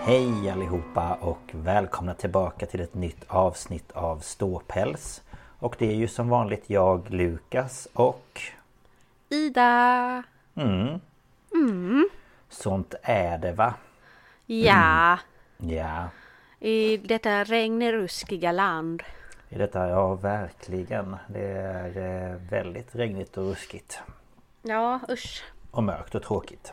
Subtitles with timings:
[0.00, 5.22] Hej allihopa och välkomna tillbaka till ett nytt avsnitt av Ståpäls.
[5.58, 8.40] Och det är ju som vanligt jag, Lukas och...
[9.28, 10.22] Ida!
[10.54, 11.00] Mm,
[11.54, 12.08] Mm.
[12.48, 13.74] sånt är det va?
[14.46, 15.18] Ja,
[15.58, 16.08] Ja,
[16.60, 19.02] i detta regneruskiga land.
[19.48, 21.16] i detta, ja verkligen.
[21.28, 21.96] Det är
[22.30, 24.00] eh, väldigt regnigt och ruskigt.
[24.62, 25.42] Ja, usch.
[25.70, 26.72] Och mörkt och tråkigt.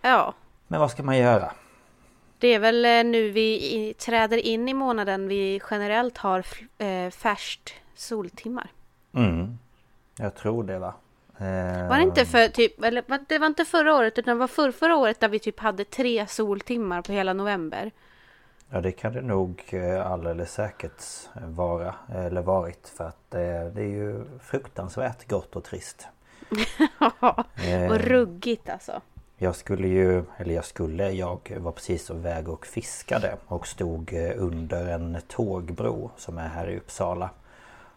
[0.00, 0.34] Ja,
[0.68, 1.52] Men vad ska man göra?
[2.38, 6.44] Det är väl eh, nu vi träder in i månaden vi generellt har
[6.78, 8.70] eh, färskt soltimmar.
[9.14, 9.58] Mm,
[10.18, 10.94] jag tror det va?
[11.38, 14.46] Eh, Var det inte för typ, eller det var inte förra året utan det var
[14.46, 17.90] för, förra året där vi typ hade tre soltimmar på hela november.
[18.70, 21.02] Ja det kan det nog alldeles säkert
[21.34, 23.40] vara eller varit för att eh,
[23.74, 26.06] det är ju fruktansvärt gott och trist.
[27.66, 29.00] Eh, och ruggigt alltså.
[29.38, 34.12] Jag skulle ju, eller jag skulle, jag var precis på väg och fiskade och stod
[34.12, 37.30] eh, under en tågbro som är här i Uppsala.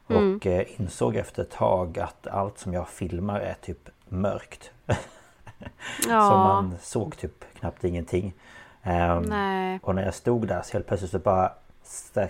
[0.07, 4.72] Och eh, insåg efter ett tag att allt som jag filmar är typ mörkt.
[4.85, 4.95] Så
[6.09, 8.33] Ja, man såg typ knappt ingenting.
[8.83, 9.79] Ehm, nej.
[9.83, 11.53] och när jag stod där så helt plötsligt så bara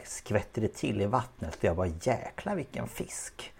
[0.06, 3.54] skvätte det till i vattnet och jag bara jäklar vilken fisk.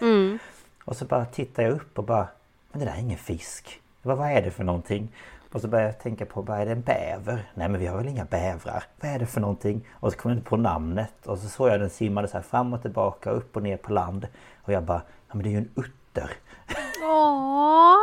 [0.00, 0.38] Mm.
[0.84, 2.28] Och så bara tittar jag upp och bara
[2.72, 3.81] Men det där är ingen fisk.
[4.02, 5.12] Bara, vad är det för någonting?
[5.52, 7.50] Och så började jag tänka på, bara, är det en bäver?
[7.54, 8.84] Nej men vi har väl inga bävrar?
[9.00, 9.88] Vad är det för någonting?
[9.92, 12.42] Och så kom jag inte på namnet och så såg jag den simmade så här
[12.42, 14.26] fram och tillbaka, upp och ner på land.
[14.62, 16.30] Och jag bara, ja men det är ju en utter.
[17.04, 17.96] Åh!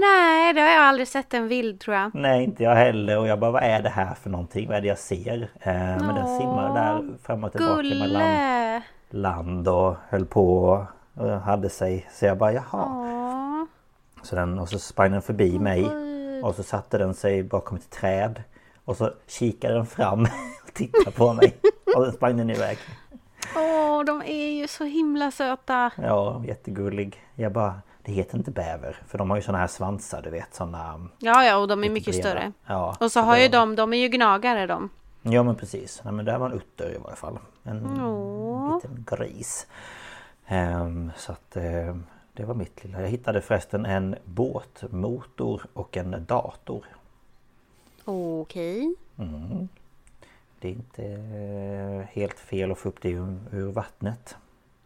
[0.00, 2.14] Nej, det har jag aldrig sett en vild tror jag.
[2.14, 4.68] Nej inte jag heller och jag bara, vad är det här för någonting?
[4.68, 5.48] Vad är det jag ser?
[5.60, 8.82] Eh, men den simmade där fram och tillbaka mellan Gulle!
[9.10, 12.06] land och höll på och hade sig.
[12.12, 12.64] Så jag bara, jaha.
[12.72, 13.15] Åh.
[14.22, 15.90] Så den, och så sprang den förbi mig
[16.42, 18.42] och så satte den sig bakom ett träd.
[18.84, 20.22] Och så kikade den fram
[20.66, 21.56] och tittade på mig.
[21.96, 22.78] Och sen sprang den iväg.
[23.56, 25.90] Åh, de är ju så himla söta.
[26.02, 27.22] Ja, jättegullig.
[27.34, 29.02] Jag bara, det heter inte bäver.
[29.08, 30.54] För de har ju såna här svansar du vet.
[30.54, 31.08] Såna...
[31.18, 32.28] Ja, ja, och de är mycket breda.
[32.28, 32.52] större.
[32.66, 34.88] Ja, Och så har det ju de, de är ju gnagare de.
[35.22, 36.00] Ja men precis.
[36.04, 37.38] Nej, men det här var en utter i varje fall.
[37.62, 38.74] En Åh.
[38.74, 39.66] liten gris.
[40.46, 41.96] Ehm, så att eh,
[42.36, 43.00] det var mitt lilla.
[43.00, 46.84] Jag hittade förresten en båtmotor och en dator.
[48.04, 48.94] Okej.
[49.18, 49.68] Mm.
[50.60, 54.36] Det är inte eh, helt fel att få upp det ur, ur vattnet.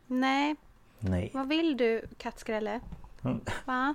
[0.06, 0.56] Nej,
[0.98, 1.30] Nej.
[1.34, 2.80] vad vill du kattskrälle?
[3.24, 3.40] Mm.
[3.64, 3.94] Va?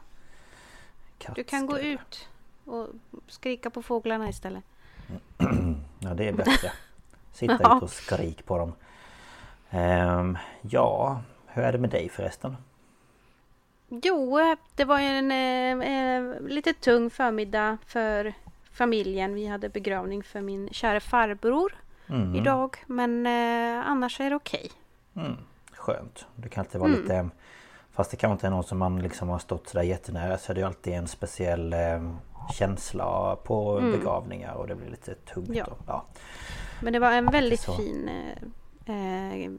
[1.36, 2.28] Du kan gå ut
[2.66, 2.88] och
[3.28, 4.64] skrika på fåglarna istället.
[6.00, 6.72] Ja det är bättre.
[7.34, 7.76] Sitta Ja.
[7.78, 8.74] ute och skrik på dem.
[9.70, 12.58] Ehm, ja, hur är det med dig förresten?
[13.88, 14.40] Jo,
[14.76, 18.34] det var en eh, eh, lite tung förmiddag för
[18.72, 19.34] familjen.
[19.34, 21.76] Vi hade begravning för min kära farbror
[22.10, 22.36] Mm.
[22.36, 22.78] idag.
[22.88, 24.72] Men eh, annars är det okej.
[25.16, 25.36] Mm,
[25.74, 26.26] skönt.
[26.36, 27.02] Det kan alltid vara Mm.
[27.02, 27.30] lite...
[27.92, 30.54] Fast det kanske inte är någon som man liksom har stått sådär jättenära så är
[30.54, 32.12] det ju alltid en speciell eh,
[32.54, 35.50] känsla på begravningar och det blir lite tungt.
[35.54, 35.66] Ja.
[35.66, 36.06] Och, ja.
[36.82, 37.74] Men det var en väldigt så.
[37.74, 38.10] fin
[38.86, 38.96] eh,
[39.44, 39.52] eh,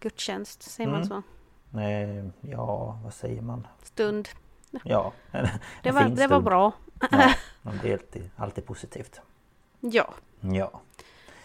[0.00, 1.08] gudstjänst, säger man Mm.
[1.08, 1.22] så?
[2.40, 3.66] Ja, vad säger man?
[3.82, 4.28] Stund.
[4.84, 5.44] Ja, en,
[5.82, 6.72] Det en var, fin det var bra.
[7.10, 7.32] Ja,
[7.82, 9.20] det är alltid, alltid positivt.
[9.80, 10.14] Ja.
[10.40, 10.80] Ja.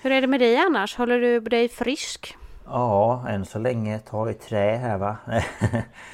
[0.01, 0.97] Hur är det med dig annars?
[0.97, 2.37] Håller du dig frisk?
[2.65, 5.17] Ja, än så länge tar i trä här va.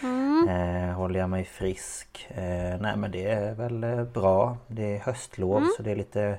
[0.04, 0.48] Mm.
[0.50, 2.28] eh, håller jag mig frisk.
[2.30, 4.58] Eh, nej men det är väl eh, bra.
[4.68, 6.38] Det är höstlov så det är lite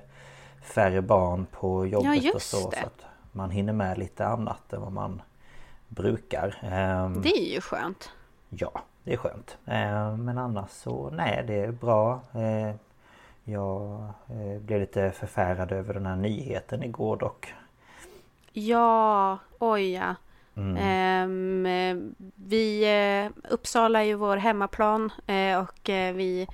[0.62, 2.20] färre barn på jobbet Mm.
[2.24, 2.70] Ja, och så.
[2.70, 2.76] det.
[2.76, 5.22] Så att man hinner med lite annat än vad man
[5.90, 6.58] brukar.
[6.62, 8.10] Ehm, Det är ju skönt.
[8.48, 9.58] Ja, det är skönt.
[9.66, 12.20] Eh, men annars så nej, det är bra.
[12.34, 12.74] Eh,
[13.44, 17.54] jag eh, blev lite förfärad över den här nyheten igår dock.
[18.52, 20.14] Ja, oj ja.
[20.56, 20.76] Mm.
[20.76, 22.82] Ehm, eh, vi,
[23.24, 25.12] eh, Uppsala är ju vår hemmaplan
[25.60, 25.80] och
[26.14, 26.48] vi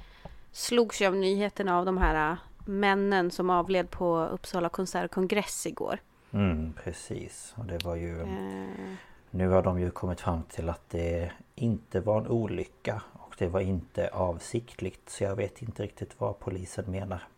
[0.53, 2.37] slogs ju av nyheten av de här
[2.67, 5.99] männen som avled på Uppsala konsert och kongress igår.
[6.33, 7.55] Mm, precis.
[7.57, 8.21] Och det var ju...
[8.21, 8.95] Eh,
[9.37, 13.47] Nu har de ju kommit fram till att det inte var en olycka och det
[13.49, 15.11] var inte avsiktligt.
[15.11, 17.29] Så jag vet inte riktigt vad polisen menar.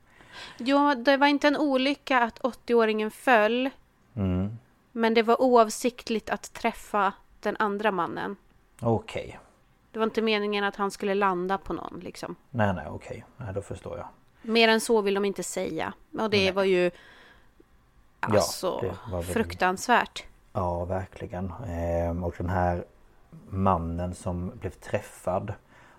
[0.59, 3.71] ja, det var inte en olycka att 80-åringen föll,
[4.15, 4.59] Mm.
[4.93, 8.37] men det var oavsiktligt att träffa den andra mannen.
[8.81, 9.39] Okej.
[9.93, 12.37] Det var inte meningen att han skulle landa på någon liksom.
[12.51, 13.25] Nej, nej, okej.
[13.37, 14.09] Nej, då förstår jag.
[14.43, 15.93] Mer än så vill de inte säga.
[16.19, 16.53] Och det Nej.
[16.53, 16.91] var ju
[18.21, 20.25] alltså det var väl- fruktansvärt.
[20.59, 21.53] Ja, verkligen.
[21.67, 22.85] Ehm, och den här
[23.49, 25.53] mannen som blev träffad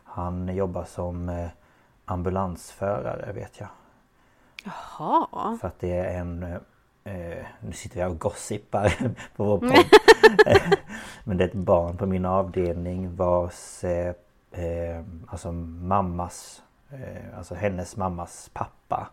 [0.04, 1.50] Han jobbar som eh,
[2.06, 3.70] ambulansförare vet jag.
[4.64, 5.58] Jaha.
[5.62, 6.44] För att det är en...
[7.04, 8.94] Eh, nu sitter jag och gossipar
[9.36, 9.86] på vår podd.
[11.24, 13.84] Men det är ett barn på min avdelning vars...
[13.84, 14.14] Eh,
[14.52, 16.64] eh, alltså mammas...
[17.38, 19.10] Alltså hennes mammas pappa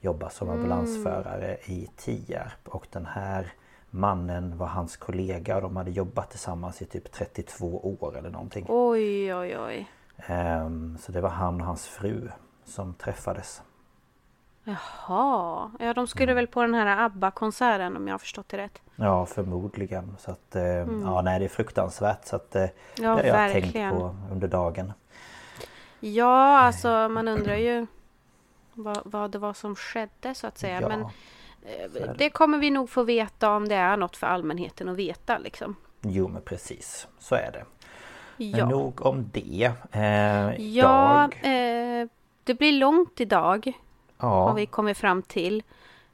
[0.00, 2.68] jobbar som ambulansförare i Tierp.
[2.68, 3.52] Och den här
[3.96, 8.66] mannen var hans kollega och de hade jobbat tillsammans i typ 32 år eller någonting.
[8.68, 9.90] Oj, oj, oj.
[10.26, 12.28] Ehm, så det var han och hans fru
[12.64, 13.62] som träffades.
[14.64, 15.70] Jaha.
[15.80, 18.82] Ja, de skulle väl på den här ABBA-konserten om jag har förstått det rätt.
[18.96, 20.16] Ja förmodligen.
[20.18, 22.24] Så att, eh, ja nej det är fruktansvärt.
[22.26, 23.90] Så att, eh, Ja, det har jag tänkt verkligen.
[23.90, 24.92] på under dagen.
[26.00, 27.86] Ja, alltså man undrar ju
[28.74, 30.80] vad, vad det var som skedde så att säga.
[30.80, 31.06] Ja, Men
[31.66, 32.30] eh, det.
[32.30, 35.76] kommer vi nog få veta om det är något för allmänheten att veta liksom.
[36.02, 37.08] Jo men precis.
[37.18, 37.64] Så är det.
[38.36, 39.72] Men Ja, nog om det.
[39.92, 42.08] Eh, ja eh,
[42.44, 43.72] det blir långt idag
[44.16, 45.62] har ja, vi kommit fram till.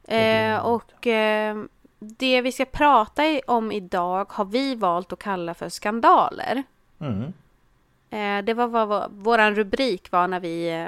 [0.07, 1.63] Eh, och eh,
[1.99, 6.63] det vi ska prata om idag har vi valt att kalla för skandaler.
[6.99, 7.33] mm,
[8.09, 10.87] Eh, det var vad vår, våran rubrik var när vi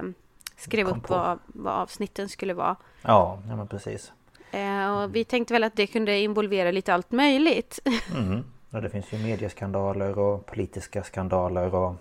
[0.57, 2.75] skrev Kom upp vad, vad avsnitten skulle vara.
[3.01, 4.11] ja, ja men precis.
[4.55, 7.79] Eh, och vi tänkte väl att det kunde involvera lite allt möjligt.
[8.15, 8.43] Mm.
[8.69, 11.95] Ja, det finns ju medieskandaler och politiska skandaler och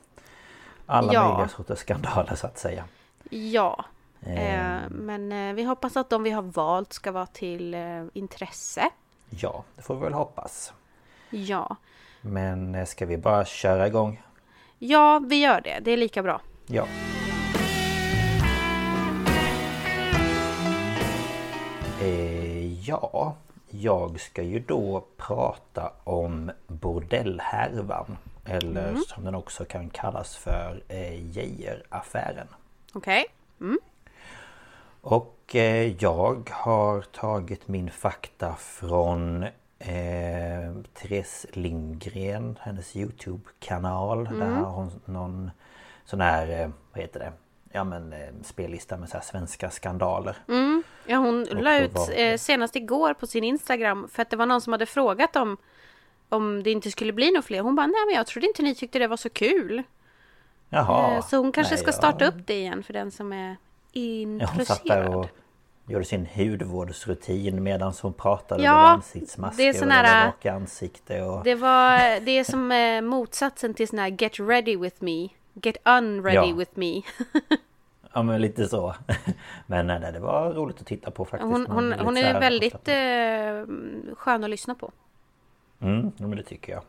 [0.87, 1.29] alla Ja.
[1.29, 2.85] möjliga sorters skandaler så att säga.
[3.31, 3.85] ja,
[4.27, 7.77] eh, Eh, men eh, vi hoppas att de vi har valt ska vara till
[8.13, 8.91] intresse.
[9.31, 10.73] ja, det får vi väl hoppas.
[11.31, 11.77] Ja.
[12.21, 14.23] Men ska vi bara köra igång?
[14.79, 15.79] ja, vi gör det.
[15.83, 16.41] Det är lika bra.
[16.67, 16.87] Ja.
[22.03, 22.44] Eh,
[22.87, 23.37] ja,
[23.71, 28.17] jag ska ju då prata om bordellhärvan.
[28.45, 32.47] Eller som den också kan kallas för eh, Geijeraffären.
[32.93, 33.25] Okej?
[35.01, 39.43] Och eh, jag har tagit min fakta från
[39.79, 44.25] eh, Therese Lindgren, hennes Youtube-kanal.
[44.25, 45.51] Där har hon någon
[46.05, 47.33] sån här, eh, vad heter det?
[47.77, 50.37] Ja men eh, spellista med så här svenska skandaler.
[51.07, 54.37] Ja, hon Och la ut var- eh, senast igår på sin Instagram för att det
[54.37, 55.57] var någon som hade frågat om
[56.29, 57.61] om det inte skulle bli några fler.
[57.61, 59.83] Hon bara, nej men jag trodde inte ni tyckte det var så kul.
[60.69, 61.15] Jaha.
[61.17, 61.93] Eh, så hon kanske nej, ska ja.
[61.93, 63.57] starta upp det igen för den som är
[63.93, 65.15] Ja, hon satt där intresserad.
[65.15, 65.27] och
[65.89, 70.53] gjorde sin hudvårdsrutin medan hon pratade Ja, med ansiktsmasker det är sån och här- raka
[70.53, 71.45] ansikte och...
[71.45, 72.69] Det, var, det är som
[73.09, 75.29] motsatsen till sån här get ready with me.
[75.55, 76.55] Get unready Ja.
[76.57, 77.03] with me.
[78.17, 78.95] Ja men lite så.
[79.67, 81.51] Men nej, det var roligt att titta på faktiskt.
[81.53, 84.91] Hon, hon, hon är väldigt eh, skön att lyssna på.
[85.81, 86.83] Mm, men det tycker jag.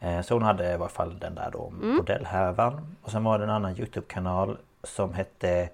[0.00, 1.96] Eh, Så hon hade i alla fall den där då Mm.
[1.96, 2.96] bordellhärvan.
[3.02, 5.68] Och sen var det en annan Youtube-kanal som hette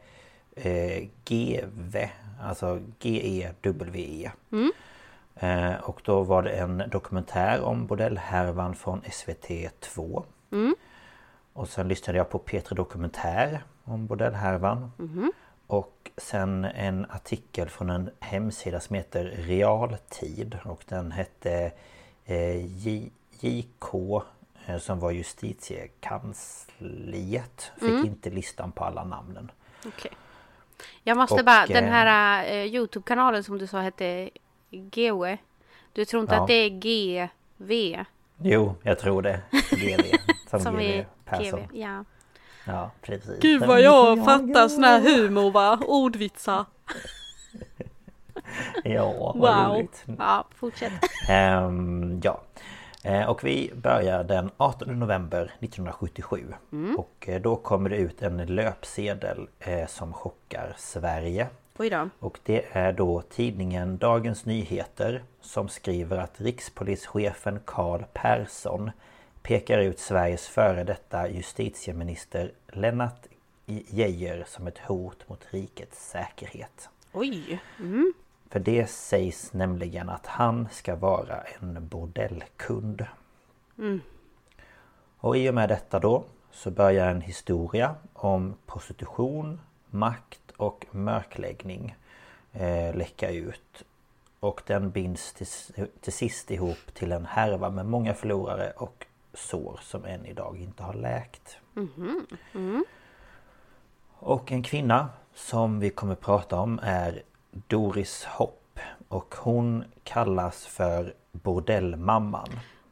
[0.57, 1.97] eh, GV.
[2.43, 4.31] Alltså G-E-W-E.
[4.53, 4.73] Mm.
[5.37, 10.25] Eh, och då var det en dokumentär om bordellhärvan från SVT2.
[10.53, 10.75] Mm.
[11.61, 14.93] Och sen lyssnade jag på P3 Dokumentär om bordellhärvan.
[14.99, 15.29] Mm-hmm.
[15.67, 21.73] Och sen en artikel från en hemsida som heter Realtid och den hette
[22.25, 23.95] eh, J- JK
[24.67, 27.73] eh, som var justitiekansliet.
[27.75, 28.07] Fick Mm.
[28.07, 29.51] inte listan på alla namnen.
[29.87, 30.13] Okej.
[31.03, 34.31] Jag måste Och, bara, den eh, här eh, Youtube-kanalen som du sa hette
[34.71, 35.37] GW.
[35.93, 36.41] Du tror inte Ja.
[36.43, 38.05] att det är GV?
[38.43, 39.41] Jo, jag tror det.
[39.71, 40.01] GV.
[40.51, 41.61] Som, Som GV Persson.
[41.61, 42.05] GV, ja.
[42.67, 43.41] Ja, precis.
[43.41, 45.79] Gud vad jag fattar sån här humor va?
[45.87, 46.65] Ordvitsar.
[48.85, 49.75] Ja, vad Wow.
[49.77, 50.05] roligt.
[50.19, 50.93] Ja, fortsätt.
[51.29, 52.41] Ehm, ja.
[53.05, 56.55] Eh, Och vi börjar den 18 november 1977.
[56.97, 61.47] Och eh, då kommer det ut en löpsedel eh, som chockar Sverige.
[61.79, 62.09] Oj då.
[62.19, 68.91] Och det är då tidningen Dagens Nyheter som skriver att rikspolischefen Karl Persson
[69.43, 73.27] pekar ut Sveriges före detta justitieminister Lennart
[73.67, 76.89] Geijer som ett hot mot rikets säkerhet.
[77.13, 77.61] Oj.
[78.51, 83.07] För det sägs nämligen att han ska vara en bordellkund.
[85.17, 91.97] Och i och med detta då så börjar en historia om prostitution, makt och mörkläggning
[92.53, 93.85] eh, läcka ut.
[94.41, 95.47] Och den binds till,
[96.01, 100.83] till sist ihop till en härva med många förlorare och sår som än idag inte
[100.83, 101.59] har läkt.
[104.13, 108.79] Och en kvinna som vi kommer prata om är Doris Hopp.
[109.09, 112.49] Och hon kallas för Bordellmamman.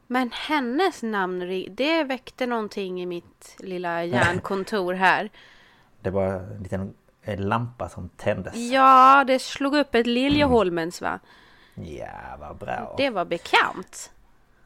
[0.07, 5.29] Men hennes namn, det väckte någonting i mitt lilla hjärnkontor här.
[6.01, 6.93] Det var en liten
[7.37, 8.55] lampa som tändes.
[8.55, 11.19] Ja, det slog upp ett Liljeholmens va?
[11.75, 12.93] Ja, vad bra.
[12.97, 14.11] Det var bekant.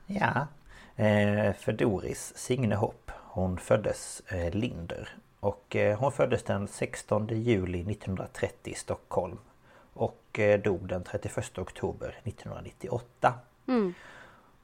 [0.05, 0.47] Ja.
[0.95, 3.11] Eh, för Doris Signe Hopp.
[3.11, 5.09] Hon föddes eh, Linder.
[5.39, 9.37] Och eh, hon föddes den 16 juli 1930 i Stockholm.
[9.93, 13.33] Och dog den 31 oktober 1998.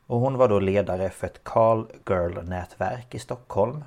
[0.08, 3.84] Och hon var då ledare för ett Carl Girl nätverk i Stockholm.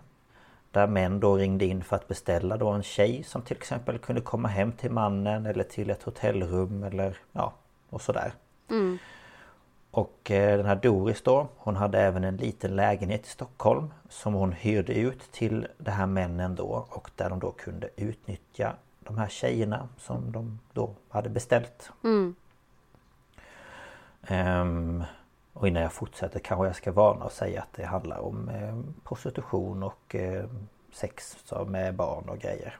[0.70, 4.20] Där män då ringde in för att beställa då en tjej som till exempel kunde
[4.20, 7.52] komma hem till mannen eller till ett hotellrum eller ja
[7.90, 8.32] och sådär.
[9.94, 14.34] Och eh, den här Doris då Hon hade även en liten lägenhet i Stockholm Som
[14.34, 19.18] hon hyrde ut till de här männen då Och där de då kunde utnyttja De
[19.18, 21.90] här tjejerna som de då hade beställt.
[24.26, 25.04] Ehm,
[25.52, 28.78] Och innan jag fortsätter kanske jag ska varna och säga att det handlar om eh,
[29.04, 30.44] prostitution och eh,
[30.92, 32.78] sex så med barn och grejer.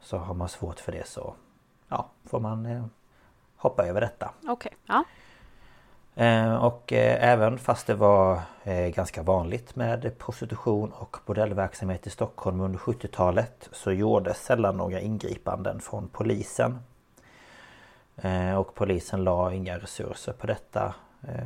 [0.00, 1.34] Så har man svårt för det så
[1.88, 2.84] Ja, får man eh,
[3.56, 4.30] hoppa över detta.
[4.48, 5.04] Okej, ja.
[6.14, 12.10] Eh, och eh, även fast det var eh, ganska vanligt med prostitution och bordellverksamhet i
[12.10, 16.78] Stockholm under 70-talet så gjordes sällan några ingripanden från polisen.
[18.58, 20.94] Och polisen la inga resurser på detta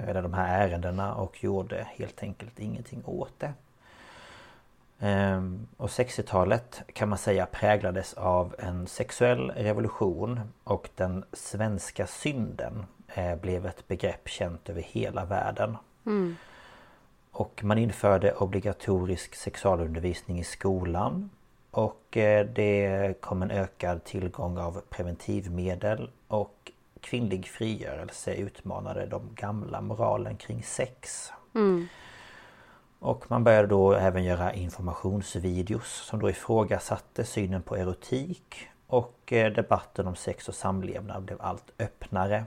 [0.09, 3.52] eller de här ärendena och gjorde helt enkelt ingenting åt det.
[5.00, 12.87] Ehm, och 60-talet kan man säga präglades av en sexuell revolution och den svenska synden
[13.40, 15.76] blev ett begrepp känt över hela världen.
[17.30, 21.30] Och man införde obligatorisk sexualundervisning i skolan
[21.71, 29.80] och eh, det kom en ökad tillgång av preventivmedel och kvinnlig frigörelse utmanade de gamla
[29.80, 31.30] moralen kring sex.
[32.99, 39.52] Och man började då även göra informationsvideos som då ifrågasatte synen på erotik och eh,
[39.52, 42.44] debatten om sex och samlevnad blev allt öppnare.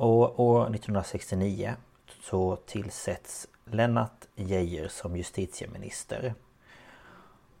[0.00, 1.74] Och år 1969
[2.22, 6.34] så tillsätts Lennart Geijer som justitieminister.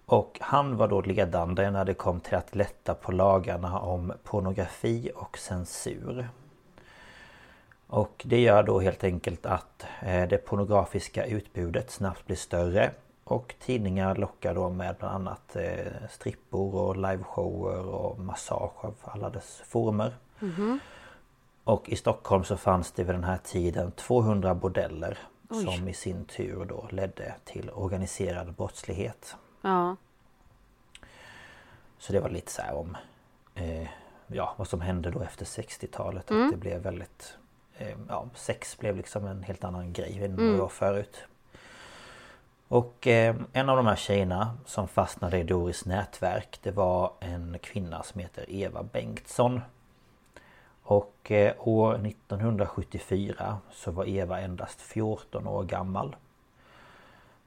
[0.06, 5.10] Och han var då ledande när det kom till att lätta på lagarna om pornografi
[5.14, 6.28] och censur.
[7.86, 12.90] Och det gör då helt enkelt att eh, det pornografiska utbudet snabbt blir större
[13.24, 19.30] och tidningar lockar då med bland annat eh, strippor och liveshower och massage av alla
[19.30, 20.14] dess former.
[20.38, 20.78] Mm-hmm.
[21.70, 26.24] Och i Stockholm så fanns det vid den här tiden 200 bordeller som i sin
[26.24, 29.36] tur då ledde till organiserad brottslighet.
[29.62, 29.96] Ja.
[31.98, 32.96] Så det var lite så här om
[33.54, 33.88] eh,
[34.26, 36.30] ja, vad som hände då efter 60-talet.
[36.30, 37.36] Att det blev väldigt
[37.78, 41.24] eh, ja, Sex blev liksom en helt annan grej än vad det var förut.
[42.68, 47.58] Och eh, en av de här tjejerna som fastnade i Doris nätverk det var en
[47.62, 49.60] kvinna som heter Eva Bengtsson.
[50.82, 56.16] Och eh, år 1974 så var Eva endast 14 år gammal.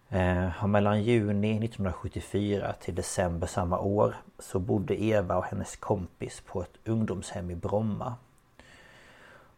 [0.09, 6.41] Eh, och mellan juni 1974 till december samma år så bodde Eva och hennes kompis
[6.45, 8.15] på ett ungdomshem i Bromma.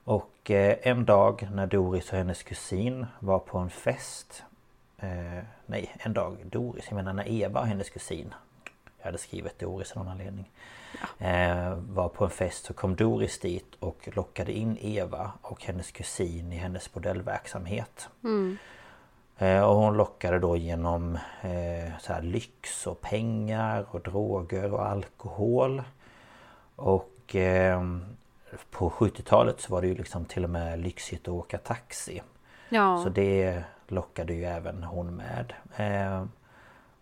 [0.03, 4.43] Och eh, en dag när Doris och hennes kusin var på en fest
[5.65, 8.33] Nej, en dag Doris, jag menar när Eva och hennes kusin
[9.05, 10.51] jag hade skrivit Doris av någon anledning
[11.01, 11.27] ja.
[11.27, 15.91] eh, Var på en fest så kom Doris dit och lockade in Eva och hennes
[15.91, 18.57] kusin i hennes bordellverksamhet mm.
[19.37, 24.85] eh, Och hon lockade då genom eh, så här lyx och pengar och droger och
[24.85, 25.83] alkohol
[26.75, 27.81] Och eh,
[28.71, 32.21] på 70-talet så var det ju liksom till och med lyxigt att åka taxi.
[32.69, 33.03] Ja.
[33.03, 35.53] Så det lockade ju även hon med.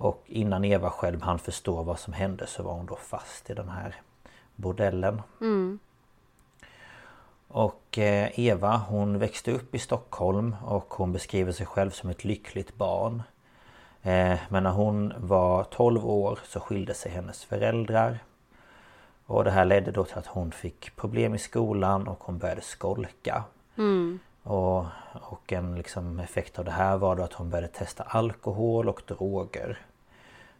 [0.03, 3.53] Och innan Eva själv hann förstå vad som hände så var hon då fast i
[3.53, 3.95] den här
[4.55, 5.21] bordellen.
[5.41, 5.79] Mm.
[7.47, 12.23] Och eh, Eva hon växte upp i Stockholm och hon beskriver sig själv som ett
[12.23, 13.23] lyckligt barn.
[14.01, 18.19] Eh, men när hon var 12 år så skilde sig hennes föräldrar.
[19.25, 22.61] Och det här ledde då till att hon fick problem i skolan och hon började
[22.61, 23.43] skolka.
[23.77, 24.19] Mm.
[24.43, 28.89] Och, och en liksom effekt av det här var då att hon började testa alkohol
[28.89, 29.79] och droger.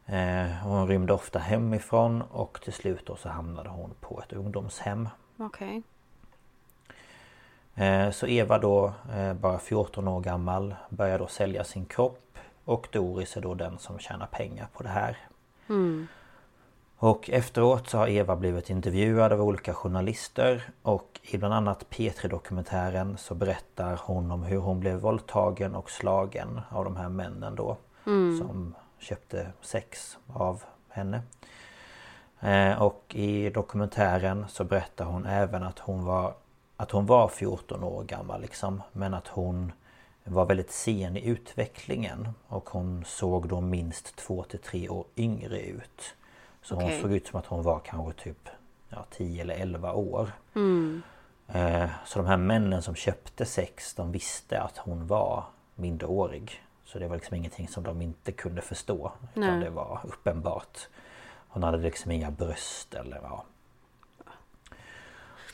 [0.05, 5.09] Eh, hon rymde ofta hemifrån och till slut då så hamnade hon på ett ungdomshem.
[5.37, 5.83] Okej.
[7.75, 7.87] Okay.
[7.87, 12.37] Eh, så Eva då, eh, bara 14 år gammal, börjar då sälja sin kropp.
[12.65, 15.17] Och Doris är då den som tjänar pengar på det här.
[15.69, 16.07] Mm.
[16.97, 22.29] Och efteråt så har Eva blivit intervjuad av olika journalister och i bland annat P3
[22.29, 27.55] Dokumentären så berättar hon om hur hon blev våldtagen och slagen av de här männen
[27.55, 28.37] då mm.
[28.37, 31.21] som köpte sex av henne.
[32.39, 36.33] Eh, och i dokumentären så berättar hon även att hon var
[36.77, 39.71] att hon var 14 år gammal liksom men att hon
[40.23, 45.59] var väldigt sen i utvecklingen och hon såg då minst 2 till 3 år yngre
[45.61, 46.15] ut.
[46.61, 46.91] Så okay.
[46.91, 48.49] hon såg ut som att hon var kanske typ
[48.89, 50.31] ja, 10 eller 11 år.
[50.55, 51.03] Mm.
[51.47, 55.43] Eh, så de här männen som köpte sex de visste att hon var
[55.75, 56.63] minderårig.
[56.93, 59.11] Så det var liksom ingenting som de inte kunde förstå.
[59.35, 59.63] Utan Nej.
[59.63, 60.87] det var uppenbart.
[61.47, 63.45] Hon hade liksom inga bröst eller ja.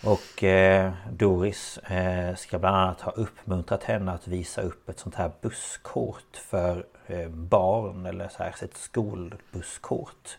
[0.03, 5.15] Och eh, Doris eh, ska bland annat ha uppmuntrat henne att visa upp ett sånt
[5.15, 10.37] här busskort för eh, barn eller så här, ett skolbusskort.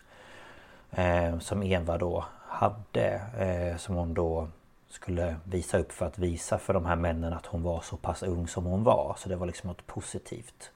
[0.90, 4.48] Eh, som Eva då hade eh, som hon då
[4.88, 8.22] skulle visa upp för att visa för de här männen att hon var så pass
[8.22, 9.14] ung som hon var.
[9.18, 10.70] Så det var liksom något positivt.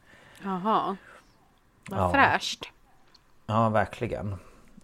[0.45, 0.97] Jaha.
[1.91, 2.13] Vad ja.
[2.13, 2.65] fräscht.
[3.47, 4.37] Ja, verkligen.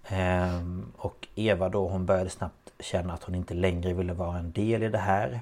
[0.05, 4.53] Ehm, och Eva då hon började snabbt känna att hon inte längre ville vara en
[4.53, 5.40] del i det här.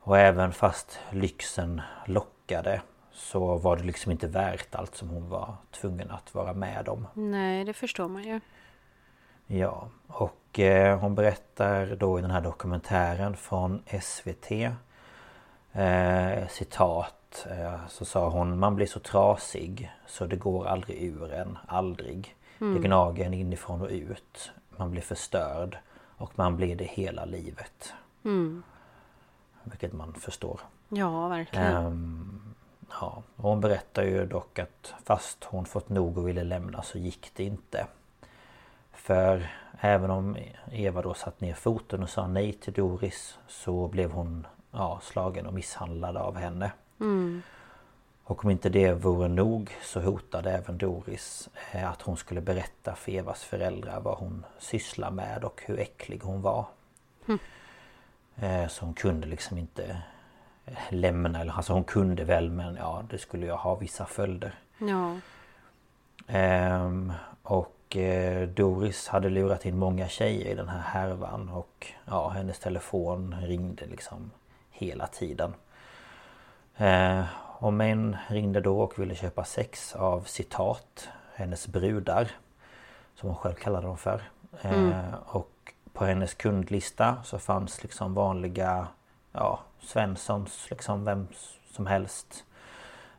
[0.00, 2.80] Och även fast lyxen lockade
[3.12, 7.06] så var det liksom inte värt allt som hon var tvungen att vara med om.
[7.14, 8.40] Nej, det förstår man ju.
[9.46, 14.50] Ja, och eh, hon berättar då i den här dokumentären från SVT
[15.72, 21.32] eh, Citat eh, Så sa hon Man blir så trasig så det går aldrig ur
[21.32, 22.74] en, aldrig mm.
[22.74, 25.78] Det gnager en inifrån och ut Man blir förstörd
[26.16, 27.94] Och man blir det hela livet
[28.24, 28.62] mm.
[29.64, 32.54] Vilket man förstår Ja, verkligen um,
[33.00, 36.98] Ja, och hon berättar ju dock att fast hon fått nog och ville lämna så
[36.98, 37.86] gick det inte
[38.92, 40.36] för även om
[40.72, 45.46] Eva då satt ner foten och sa nej till Doris så blev hon ja, slagen
[45.46, 46.72] och misshandlad av henne.
[47.00, 47.42] Mm.
[48.24, 52.94] Och om inte det vore nog så hotade även Doris eh, att hon skulle berätta
[52.94, 56.66] för Evas föräldrar vad hon sysslar med och hur äcklig hon var.
[57.26, 57.38] Mm.
[58.68, 60.02] Så hon kunde liksom inte
[60.66, 64.54] eh, lämna, eller alltså hon kunde väl men ja det skulle ju ha vissa följder.
[64.78, 65.16] Ja.
[66.26, 67.96] Ehm, och
[68.54, 73.86] Doris hade lurat in många tjejer i den här härvan och ja, hennes telefon ringde
[73.86, 74.30] liksom
[74.70, 75.54] hela tiden.
[76.76, 77.24] Eh,
[77.58, 82.30] och män ringde då och ville köpa sex av citat hennes brudar.
[83.14, 84.22] Som hon själv kallade dem för.
[84.62, 85.14] Eh, mm.
[85.26, 88.88] Och på hennes kundlista så fanns liksom vanliga
[89.32, 91.28] ja, Svenssons liksom vem
[91.72, 92.44] som helst.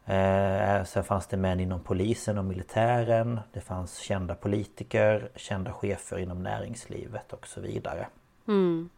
[0.06, 3.40] Eh, sen fanns det män inom polisen och militären.
[3.54, 8.08] Det fanns kända politiker, kända chefer inom näringslivet och så vidare.
[8.48, 8.90] Mm.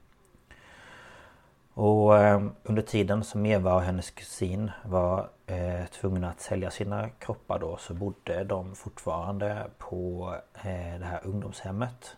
[1.80, 7.10] Och eh, under tiden som Eva och hennes kusin var eh, tvungna att sälja sina
[7.10, 12.16] kroppar då så bodde de fortfarande på eh, det här ungdomshemmet.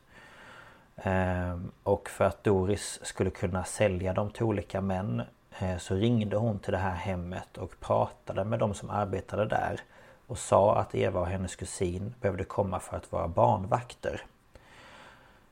[0.95, 5.21] Eh, och för att Doris skulle kunna sälja dem till olika män
[5.59, 9.79] eh, så ringde hon till det här hemmet och pratade med de som arbetade där
[10.27, 14.21] och sa att Eva och hennes kusin behövde komma för att vara barnvakter.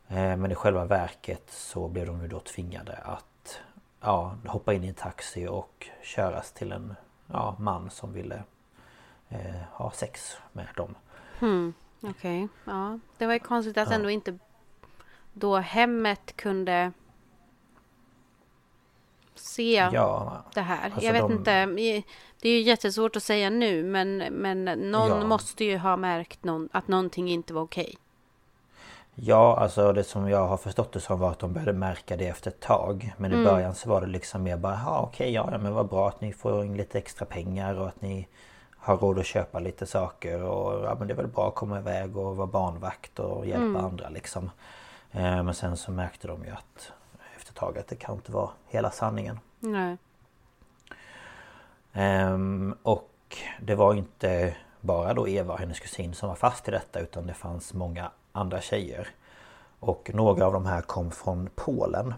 [0.08, 3.26] Ehm, men i själva verket så blev de ju då tvingade att
[4.08, 6.96] ja, hoppa in i en taxi och köras till en
[7.28, 8.44] ja, man som ville
[9.30, 10.96] eh, ha sex med dem.
[11.40, 11.74] Hmm.
[12.02, 12.48] Okej, okay.
[12.66, 13.00] ja.
[13.18, 13.96] Det var ju konstigt att ja.
[13.96, 14.40] ändå inte
[15.34, 16.92] då hemmet kunde
[19.36, 20.86] se ja, det här.
[20.86, 21.32] Alltså jag vet de...
[21.32, 21.66] inte.
[22.42, 25.28] Det är ju jättesvårt att säga nu men, men någon ja.
[25.28, 27.98] måste ju ha märkt någon, att någonting inte var okej.
[29.18, 29.30] Okay.
[29.30, 32.28] Ja, alltså det som jag har förstått det som var att de började märka det
[32.28, 33.14] efter ett tag.
[33.18, 33.44] Men mm.
[33.44, 36.22] i början så var det liksom mer bara, ja okej, ja men vad bra att
[36.22, 38.28] ni får in lite extra pengar och att ni
[38.78, 41.80] har råd att köpa lite saker och ja men det är väl bra att komma
[41.80, 43.86] iväg och vara barnvakt och hjälpa mm.
[43.86, 44.52] andra liksom.
[45.12, 46.92] Eh, men sen så märkte de ju att
[47.36, 49.40] efter ett tag att det kan inte vara hela sanningen.
[49.60, 49.98] Nej.
[51.94, 56.72] Um, och det var inte bara då Eva och hennes kusin som var fast i
[56.72, 59.08] detta utan det fanns många andra tjejer.
[59.80, 62.14] Och några av de här kom från Polen.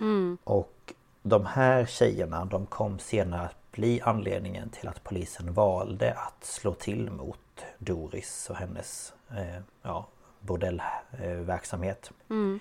[0.00, 0.38] Mm.
[0.44, 6.44] Och de här tjejerna de kom senare att bli anledningen till att polisen valde att
[6.44, 7.38] slå till mot
[7.78, 10.06] Doris och hennes eh, ja,
[10.40, 12.10] bordellverksamhet.
[12.30, 12.60] Mm.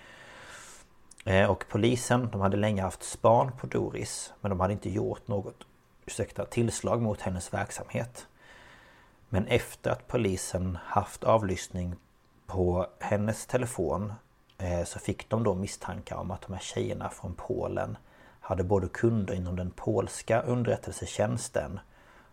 [1.25, 5.27] Eh, och polisen de hade länge haft span på Doris men de hade inte gjort
[5.27, 5.65] något
[6.05, 8.27] ursäkta, tillslag mot hennes verksamhet.
[9.29, 11.95] Men efter att polisen haft avlyssning
[12.53, 14.13] på hennes telefon
[14.57, 17.97] eh, så fick de då misstankar om att de här tjejerna från Polen
[18.39, 21.79] hade både kunder inom den polska underrättelsetjänsten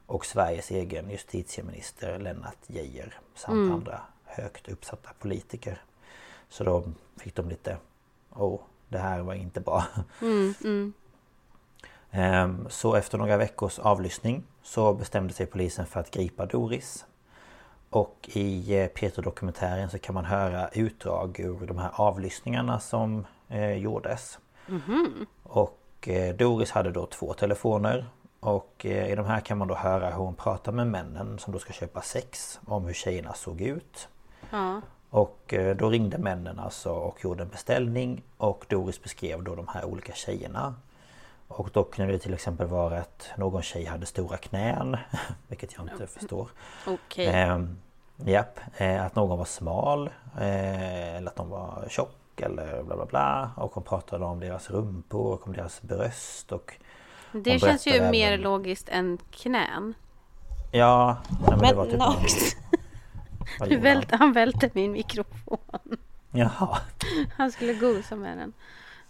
[0.07, 3.73] och Sveriges egen justitieminister Lennart Geijer samt mm.
[3.73, 5.83] andra högt uppsatta politiker.
[6.49, 6.85] Så då
[7.17, 7.77] fick de lite
[8.37, 9.85] Åh, det här var inte bra.
[10.23, 10.93] Mm, mm.
[12.11, 17.05] Ehm, så efter några veckors avlyssning så bestämde sig polisen för att gripa Doris.
[17.91, 23.73] Och i eh, Peter-dokumentären så kan man höra utdrag ur de här avlyssningarna som eh,
[23.73, 24.39] gjordes.
[24.69, 25.27] Mm.
[25.43, 28.07] Och eh, Doris hade då två telefoner.
[28.41, 31.59] Och i de här kan man då höra hur hon pratar med männen som då
[31.59, 32.61] ska köpa sex.
[32.67, 34.09] Om hur tjejerna såg ut.
[34.51, 34.81] Ja.
[35.11, 38.23] Och då ringde männen alltså och gjorde en beställning.
[38.37, 40.75] Och Doris beskrev då de här olika tjejerna.
[41.51, 44.97] Och då kunde det till exempel vara att någon tjej hade stora knän
[45.49, 46.49] Vilket jag inte förstår.
[46.87, 47.29] Okej.
[47.29, 47.41] Okay.
[47.41, 47.61] eh,
[48.17, 50.11] Japp, eh, att någon var smal
[50.41, 53.51] eh, Eller att de var tjock eller bla bla bla.
[53.57, 56.75] Och hon pratade om deras rumpor och om deras bröst och
[57.33, 58.11] Det känns ju även...
[58.11, 59.95] mer logiskt än knän.
[60.71, 61.17] Ja,
[61.49, 62.15] men, men det var typ någon...
[63.69, 65.59] Du välte, han välte min mikrofon.
[66.31, 66.79] Jaha.
[67.37, 68.53] Han skulle gosa med den.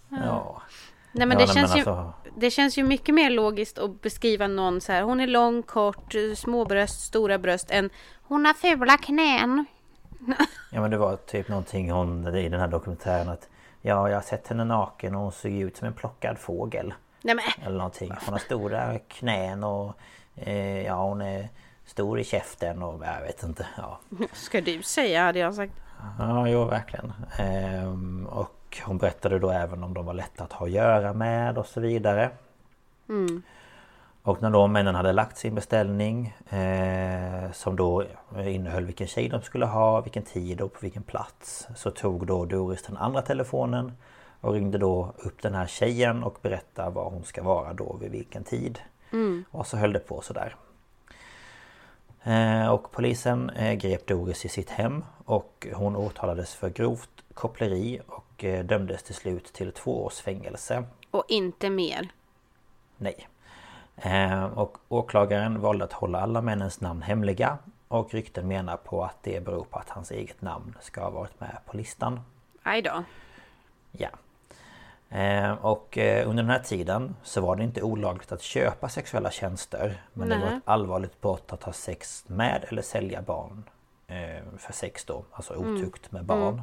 [0.09, 0.63] Ja, ja.
[1.13, 2.13] Nej men, ja, det, känns men ju, alltså...
[2.37, 5.03] det känns ju mycket mer logiskt att beskriva någon så här.
[5.03, 7.91] Hon är lång, kort, små bröst, stora bröst än
[8.23, 9.65] hon har fula knän.
[10.71, 13.49] ja men det var typ någonting hon i den här dokumentären att
[13.83, 16.95] Ja jag har sett henne naken och hon såg ut som en plockad fågel.
[17.23, 17.67] Nej, men.
[17.67, 18.13] Eller någonting.
[18.25, 19.93] Hon har stora knän och
[20.37, 21.49] eh, Ja hon är
[21.87, 23.67] stor i käften och jag vet inte.
[23.77, 24.01] Ja.
[24.33, 25.73] Ska du säga hade jag sagt.
[26.19, 27.13] Ja jo verkligen.
[27.39, 31.59] Ehm, och hon berättade då även om de var lätta att ha att göra med
[31.59, 32.31] och så vidare.
[33.09, 33.43] Mm.
[34.23, 38.05] Och när då männen hade lagt sin beställning eh, Som då
[38.37, 42.45] innehöll vilken tjej de skulle ha, vilken tid och på vilken plats Så tog då
[42.45, 43.93] Doris den andra telefonen
[44.41, 48.11] Och ringde då upp den här tjejen och berättade var hon ska vara då vid
[48.11, 48.79] vilken tid.
[49.13, 49.45] Mm.
[49.51, 50.57] Och så höll det på sådär.
[52.23, 58.01] Eh, och polisen eh, grep Doris i sitt hem och hon åtalades för grovt koppleri
[58.09, 60.85] och eh, dömdes till slut till två års fängelse.
[61.11, 62.09] Och inte mer?
[62.97, 63.29] Nej.
[64.55, 69.45] Och åklagaren valde att hålla alla männens namn hemliga och rykten menar på att det
[69.45, 72.21] beror på att hans eget namn ska ha varit med på listan.
[72.63, 73.05] Aj då.
[73.93, 74.09] Ja.
[75.11, 79.31] Eh, och eh, under den här tiden så var det inte olagligt att köpa sexuella
[79.31, 80.39] tjänster Men Nej.
[80.39, 83.65] det var ett allvarligt brott att ha sex med eller sälja barn
[84.07, 85.75] eh, För sex då, alltså mm.
[85.75, 86.61] otukt med barn mm.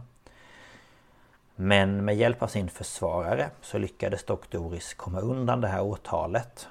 [1.59, 6.67] Men med hjälp av sin försvarare så lyckades dock Doris komma undan det här åtalet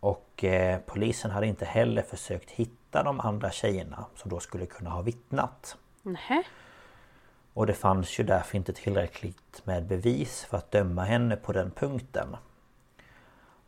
[0.00, 0.44] Och
[0.86, 5.76] polisen hade inte heller försökt hitta de andra tjejerna som då skulle kunna ha vittnat
[6.06, 6.46] Nej.
[7.52, 11.70] Och det fanns ju därför inte tillräckligt med bevis för att döma henne på den
[11.70, 12.36] punkten.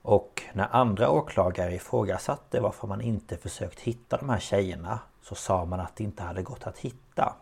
[0.03, 5.65] Och när andra åklagare ifrågasatte varför man inte försökt hitta de här tjejerna så sa
[5.65, 7.37] man att det inte hade gått att hitta.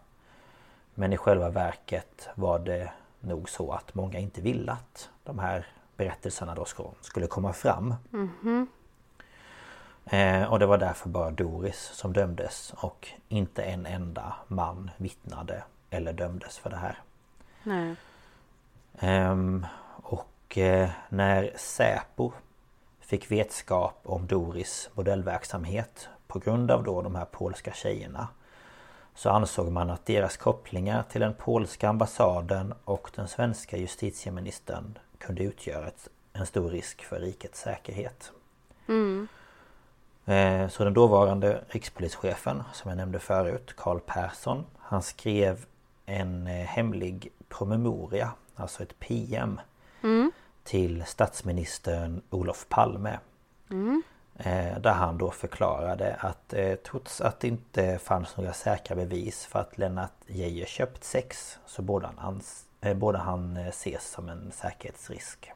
[0.94, 2.92] Men i själva verket var det
[3.26, 6.64] nog så att många inte ville att de här berättelserna då
[7.00, 7.94] skulle komma fram.
[8.12, 8.66] Mm -hmm.
[10.10, 15.64] Eh, och det var därför bara Doris som dömdes och inte en enda man vittnade
[15.90, 16.98] eller dömdes för det här.
[17.62, 17.94] Nej.
[18.98, 19.66] Ehm,
[20.02, 22.32] och eh, när Säpo
[23.00, 28.28] fick vetskap om Doris modellverksamhet på grund av då de här polska tjejerna
[29.16, 35.42] så ansåg man att deras kopplingar till den polska ambassaden och den svenska justitieministern kunde
[35.44, 38.32] utgöra ett, en stor risk för rikets säkerhet.
[40.26, 45.64] Eh, Så den dåvarande rikspolischefen som jag nämnde förut, Karl Persson, han skrev
[46.06, 49.60] en eh, hemlig promemoria, alltså ett PM
[50.64, 53.18] till statsministern Olof Palme.
[53.70, 53.76] Eh,
[54.80, 59.58] Där han då förklarade att eh, trots att det inte fanns några säkra bevis för
[59.58, 64.28] att Lennart Geijer köpt sex så borde han, ans- eh, borde han eh, ses som
[64.28, 65.52] en säkerhetsrisk.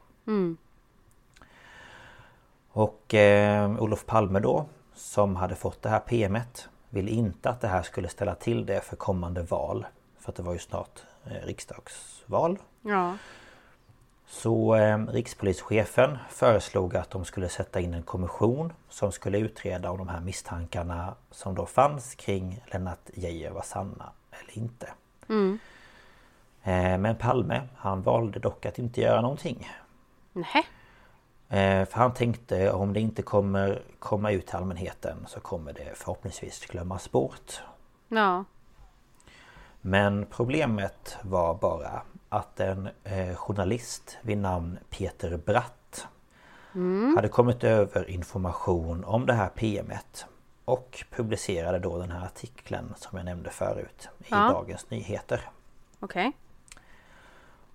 [2.71, 7.67] Och eh, Olof Palme då som hade fått det här PMet ville inte att det
[7.67, 9.85] här skulle ställa till det för kommande val.
[10.19, 12.57] För att det var ju snart eh, riksdagsval.
[12.81, 13.15] Ja.
[14.31, 19.97] Så eh, rikspolischefen föreslog att de skulle sätta in en kommission som skulle utreda om
[19.97, 24.85] de här misstankarna som då fanns kring Lennart Geijer var sanna eller inte.
[26.63, 29.69] Eh, men Palme han valde dock att inte göra någonting.
[30.33, 30.65] Nej.
[31.49, 35.91] Eh, För han tänkte om det inte kommer komma ut till allmänheten så kommer det
[35.95, 37.61] förhoppningsvis glömmas bort.
[38.07, 38.43] Ja.
[39.81, 46.07] Men problemet var bara att en eh, journalist vid namn Peter Bratt
[47.15, 50.25] hade kommit över information om det här PMet
[50.65, 54.37] och publicerade då den här artikeln som jag nämnde förut i Ja.
[54.37, 55.49] Dagens Nyheter.
[55.99, 56.31] Okej.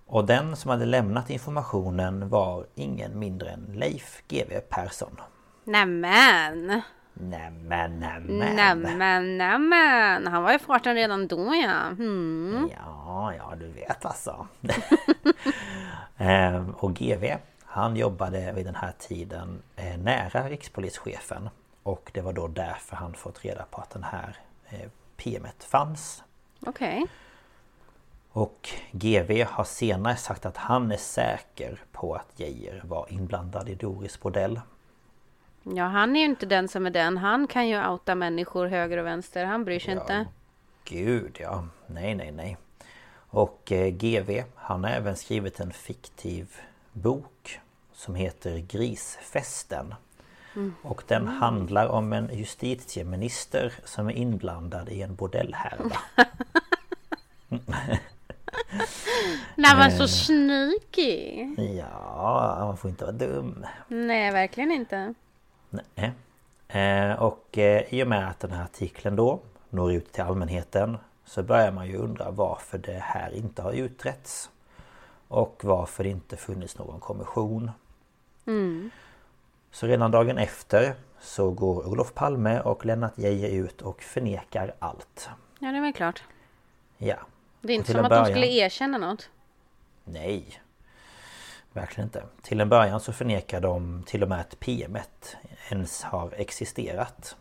[0.05, 5.21] Och den som hade lämnat informationen var ingen mindre än Leif GW Persson.
[5.63, 6.81] Nämen.
[7.19, 8.55] Nämen, nämen.
[8.55, 10.27] Nämen, nämen.
[10.27, 11.87] Han var i farten redan då ja.
[11.87, 12.69] Mm.
[12.75, 14.47] Ja, ja du vet alltså.
[16.17, 21.49] Ehm, och GV han jobbade vid den här tiden eh, nära rikspolischefen.
[21.83, 24.37] Och det var då därför han fått reda på att den här
[24.69, 26.23] eh, PMet fanns.
[26.65, 27.05] Okej.
[28.31, 33.75] Och GV har senare sagt att han är säker på att Geijer var inblandad i
[33.75, 34.59] Doris bordell.
[35.75, 37.17] Ja, han är ju inte den som är den.
[37.17, 39.45] Han kan ju outa människor höger och vänster.
[39.45, 40.25] Han bryr sig inte.
[40.85, 42.57] Gud ja, nej nej nej.
[43.29, 46.47] Och eh, GV han har även skrivit en fiktiv
[46.93, 47.59] bok
[47.93, 49.93] som heter Grisfesten.
[50.81, 55.97] Och den handlar om en justitieminister som är inblandad i en bordellhärva.
[59.55, 61.45] Nej, men så sneaky.
[61.77, 63.65] Ja, man får inte vara dum.
[63.87, 65.13] Nej, verkligen inte.
[65.69, 66.11] Nej.
[66.67, 70.97] Eh, och eh, i och med att den här artikeln då når ut till allmänheten
[71.25, 74.49] så börjar man ju undra varför det här inte har utretts.
[75.27, 77.71] Och varför det inte funnits någon kommission.
[79.71, 85.29] Så redan dagen efter så går Olof Palme och Lennart Geijer ut och förnekar allt.
[85.59, 86.23] Ja, det är väl klart.
[86.97, 87.15] Ja.
[87.61, 89.29] Det är inte som att de början- skulle erkänna något.
[90.03, 90.61] Nej.
[91.77, 92.23] Verkligen inte.
[92.41, 95.37] Till en början så förnekar de till och med att PMet
[95.69, 97.35] ens har existerat.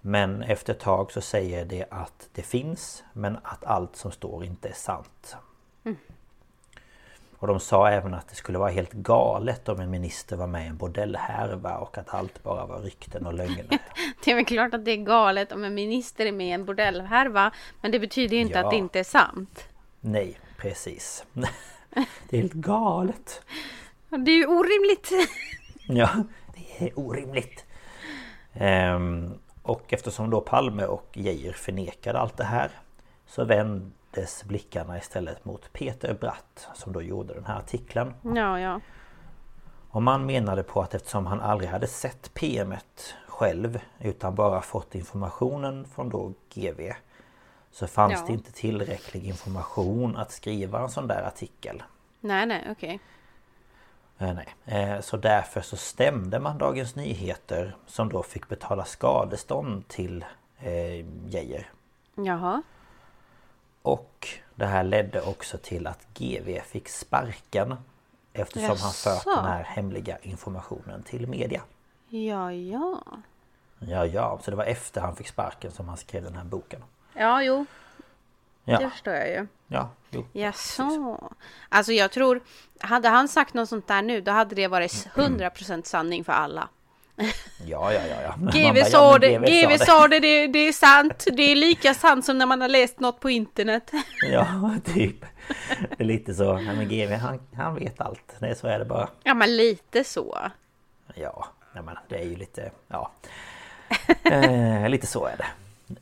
[0.00, 4.44] Men efter ett tag så säger det att det finns men att allt som står
[4.44, 5.36] inte är sant.
[7.38, 10.64] Och de sa även att det skulle vara helt galet om en minister var med
[10.64, 13.66] i en bordellhärva och att allt bara var rykten och lögner.
[14.24, 16.64] Det är väl klart att det är galet om en minister är med i en
[16.64, 17.52] bordellhärva.
[17.80, 18.64] Men det betyder ju inte Ja.
[18.64, 19.68] att det inte är sant.
[20.00, 21.24] Nej, precis.
[22.28, 23.42] Det är helt galet.
[24.08, 25.10] Det är ju orimligt.
[25.88, 26.08] Ja,
[26.54, 27.64] det är orimligt.
[28.52, 32.70] Ehm, och eftersom då Palme och Geijer förnekade allt det här
[33.26, 38.14] så vändes blickarna istället mot Peter Bratt som då gjorde den här artikeln.
[38.22, 38.80] Ja, ja.
[39.90, 44.94] Och man menade på att eftersom han aldrig hade sett PMet själv utan bara fått
[44.94, 46.80] informationen från då GV
[47.70, 48.24] så fanns Ja.
[48.26, 51.82] det inte tillräcklig information att skriva en sån där artikel.
[52.20, 53.00] Nej, nej, okej.
[54.18, 54.48] Eh, nej.
[54.64, 60.24] Eh, Så därför så stämde man Dagens Nyheter som då fick betala skadestånd till
[60.58, 61.70] eh, Geijer.
[62.14, 62.62] Jaha.
[63.82, 67.76] Och det här ledde också till att GV fick sparken
[68.32, 69.34] eftersom han fört Jaså?
[69.34, 71.62] den här hemliga informationen till media.
[72.08, 73.02] Ja, ja.
[73.78, 76.84] Ja, ja, så det var efter han fick sparken som han skrev den här boken.
[77.14, 77.66] Ja, jo.
[78.64, 79.46] Det Ja, förstår jag ju.
[79.68, 80.26] ja, jo.
[80.32, 81.30] Jaså.
[81.68, 82.40] Alltså jag tror,
[82.80, 86.68] hade han sagt något sånt där nu, då hade det varit 100% sanning för alla.
[87.66, 88.16] Ja, ja, ja.
[88.22, 88.34] ja.
[88.52, 91.26] GV sa det, GV sa det, det, det är sant.
[91.32, 93.90] Det är lika sant som när man har läst något på internet.
[94.32, 95.24] Ja, typ.
[95.80, 96.52] Det är lite så.
[96.54, 98.34] Nej, men GV han, han vet allt.
[98.38, 99.08] Det är så är det bara.
[99.22, 100.38] Ja, men lite så.
[101.14, 102.70] Ja, nej, men det är ju lite...
[102.88, 103.10] Ja.
[104.24, 105.46] Eh, lite så är det.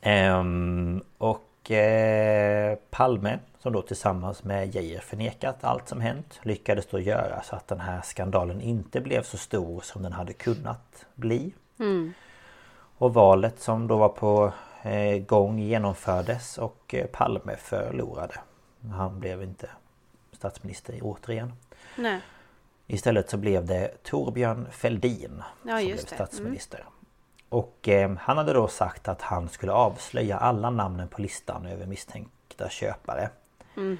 [0.00, 7.00] Ehm, och eh, Palme som då tillsammans med Geijer förnekat allt som hänt lyckades då
[7.00, 11.54] göra så att den här skandalen inte blev så stor som den hade kunnat bli.
[12.98, 18.34] Och valet som då var på eh, gång genomfördes och eh, Palme förlorade.
[18.92, 19.70] Han blev inte
[20.32, 21.52] statsminister återigen.
[21.96, 22.20] Nej.
[22.86, 26.76] Istället så blev det Torbjörn Fälldin Ja, som blev just det.
[26.76, 26.88] Mm.
[27.48, 31.86] Och eh, han hade då sagt att han skulle avslöja alla namnen på listan över
[31.86, 33.30] misstänkta köpare.
[33.76, 33.98] Mm.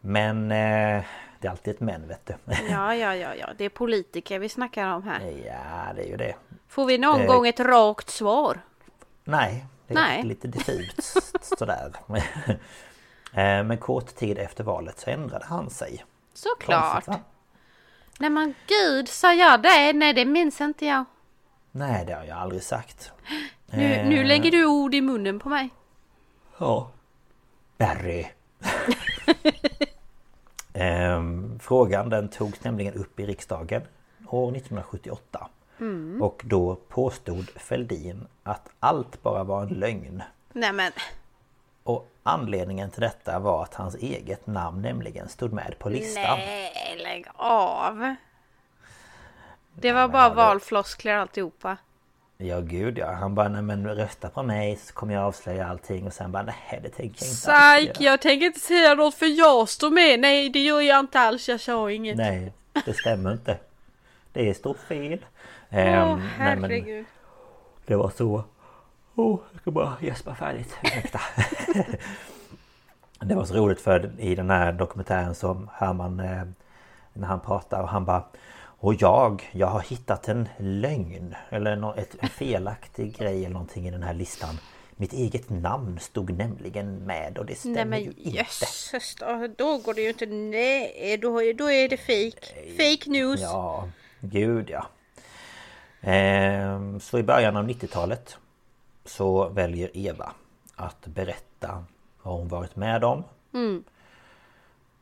[0.00, 1.04] Men eh,
[1.40, 2.34] det är alltid ett men vet du.
[2.70, 3.48] Ja, ja, ja, ja.
[3.58, 5.20] Det är politiker vi snackar om här.
[5.46, 6.34] ja, det är ju det.
[6.68, 7.26] Får vi någon Eh.
[7.26, 8.60] gång ett rakt svar?
[9.24, 10.22] Nej, det är Nej.
[10.22, 11.92] lite diffust sådär.
[13.32, 16.04] Eh, Men kort tid efter valet så ändrade han sig.
[16.34, 16.92] Såklart.
[16.92, 17.20] Konstigt, va?
[18.18, 19.92] Nej men gud, sa jag det?
[19.92, 21.04] Nej, det minns inte jag.
[21.76, 23.12] Nej, det har jag aldrig sagt.
[23.66, 25.68] Nu, Eh, nu lägger du ord i munnen på mig.
[26.58, 26.90] Ja.
[27.78, 28.26] Barry.
[30.72, 33.82] ehm, frågan den togs nämligen upp i riksdagen
[34.26, 35.48] år 1978.
[36.20, 40.22] Och då påstod Fälldin att allt bara var en lögn.
[40.52, 40.92] Nej men,
[41.82, 46.38] Och anledningen till detta var att hans eget namn nämligen stod med på listan.
[46.38, 48.14] nej, lägg av.
[49.80, 51.76] Det var bara valfloskler alltihopa.
[52.38, 56.06] Ja gud ja, han bara nej men rösta på mig så kommer jag avslöja allting
[56.06, 58.94] och sen bara nej det tänker jag inte Psyk, alls göra." jag tänker inte säga
[58.94, 60.20] något för jag står med.
[60.20, 61.48] Nej, det gör jag inte alls.
[61.48, 62.16] Jag sa inget.
[62.16, 62.52] Nej,
[62.84, 63.58] det stämmer inte.
[64.32, 65.24] Det är stort fel.
[65.70, 67.06] Åh, Ehm, nej, men herregud.
[67.86, 68.44] det var så.
[69.14, 70.76] Oh, jag ska bara gäspa färdigt.
[70.82, 71.20] Ursäkta.
[73.20, 76.42] det var så roligt för i den här dokumentären som hör man eh,
[77.12, 78.22] när han pratar och han bara
[78.78, 83.90] och jag, jag har hittat en lögn eller ett, en felaktig grej eller någonting i
[83.90, 84.58] den här listan.
[84.96, 88.30] Mitt eget namn stod nämligen med och det stämmer Nej ju men inte.
[88.38, 90.26] jösses då, då går det ju inte.
[90.26, 92.46] Nej, då, då är det fake.
[92.76, 93.40] Fake news.
[93.40, 93.88] Ja,
[94.20, 94.86] gud ja.
[96.00, 98.36] Ehm, så i början av 90-talet
[99.04, 100.32] så väljer Eva
[100.74, 101.84] att berätta
[102.22, 103.24] vad hon varit med om.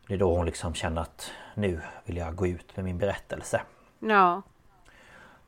[0.07, 3.63] Det är då hon liksom känner att nu vill jag gå ut med min berättelse.
[3.99, 4.43] Ja.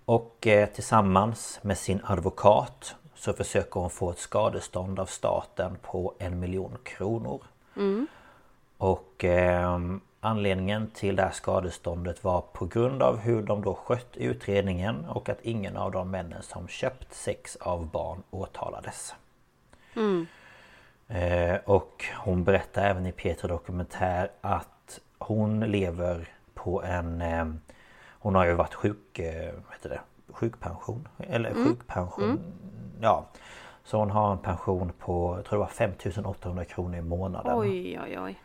[0.04, 6.14] Och eh, tillsammans med sin advokat så försöker hon få ett skadestånd av staten på
[6.18, 7.42] en miljon kronor.
[8.78, 9.80] Och eh,
[10.20, 15.28] anledningen till det här skadeståndet var på grund av hur de då skött utredningen och
[15.28, 19.14] att ingen av de männen som köpt sex av barn åtalades.
[21.08, 27.22] Eh, och hon berättar även i Petra Dokumentär att hon lever på en...
[27.22, 27.44] Eh,
[28.18, 29.18] hon har ju varit sjuk...
[29.18, 30.00] Eh, heter det?
[30.32, 31.08] Sjukpension?
[31.18, 32.40] Eller sjukpension...
[33.00, 33.26] Ja.
[33.84, 37.58] Så hon har en pension på, jag tror det var 5800 kronor i månaden.
[37.58, 38.38] Oj, oj, oj.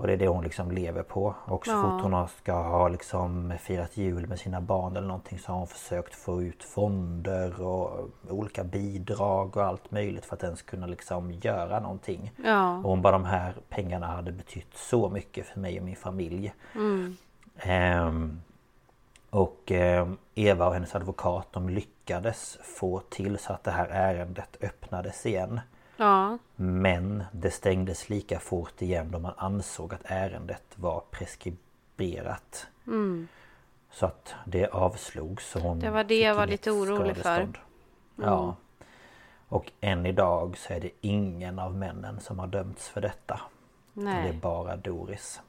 [0.00, 1.34] Och det är det hon liksom lever på.
[1.44, 1.82] Och så Ja.
[1.82, 5.66] fort hon ska ha liksom firat jul med sina barn eller någonting så har hon
[5.66, 11.32] försökt få ut fonder och olika bidrag och allt möjligt för att ens kunna liksom
[11.32, 12.32] göra någonting.
[12.44, 12.76] Ja.
[12.76, 16.52] Och hon bara de här pengarna hade betytt så mycket för mig och min familj.
[17.56, 18.40] Ehm,
[19.30, 24.56] och ehm, Eva och hennes advokat de lyckades få till så att det här ärendet
[24.60, 25.60] öppnades igen.
[26.00, 26.38] Ja.
[26.56, 32.66] Men det stängdes lika fort igen då man ansåg att ärendet var preskriberat.
[33.90, 35.50] Så att det avslogs.
[35.50, 35.84] Så hon Mm.
[35.84, 37.40] Det var det jag var lite orolig för.
[37.40, 37.54] Mm.
[38.16, 38.56] Ja.
[39.48, 43.40] Och än idag så är det ingen av männen som har dömts för detta.
[43.92, 44.38] Det är Nej.
[44.42, 45.40] bara Doris.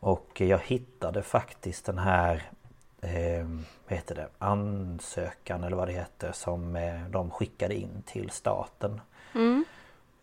[0.00, 2.42] Och jag hittade faktiskt den här
[3.00, 3.46] eh,
[3.88, 4.28] vad heter det?
[4.38, 9.00] ansökan eller vad det heter som eh, de skickade in till staten.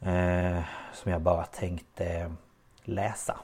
[0.06, 2.32] Eh, som jag bara tänkte
[2.84, 3.40] läsa.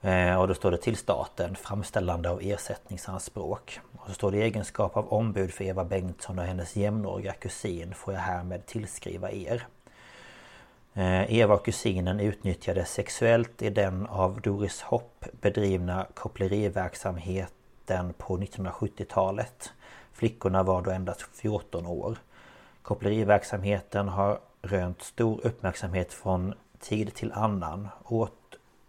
[0.00, 3.80] Eh, och då står det till staten framställande av ersättningsanspråk.
[3.98, 7.94] Och så står det i egenskap av ombud för Eva Bengtsson och hennes jämnåriga kusin
[7.94, 9.66] får jag härmed tillskriva er.
[10.94, 19.72] Eh, Eva och kusinen utnyttjade sexuellt i den av Doris Hopp bedrivna koppleriverksamheten på 1970-talet.
[20.12, 22.16] Flickorna var då endast 14 år.
[22.82, 27.88] Koppleriverksamheten har rönt stor uppmärksamhet från tid till annan.
[28.04, 28.32] Åt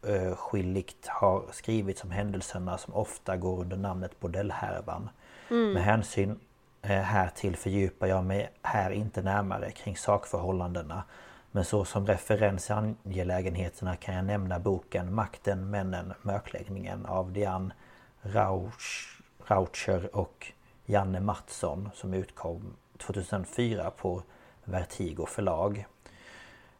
[0.05, 5.09] åtskilligt har skrivits om händelserna som ofta går under namnet bordellhärvan.
[5.49, 6.39] Med hänsyn
[6.81, 11.03] eh, härtill fördjupar jag mig här inte närmare kring sakförhållandena
[11.51, 17.73] men så som referens i angelägenheterna kan jag nämna boken Makten, männen, mörkläggningen av Diane
[18.21, 20.51] Rauch, Raucher och
[20.85, 24.23] Janne Mattsson som utkom 2004 på
[24.65, 25.85] Vertigo förlag.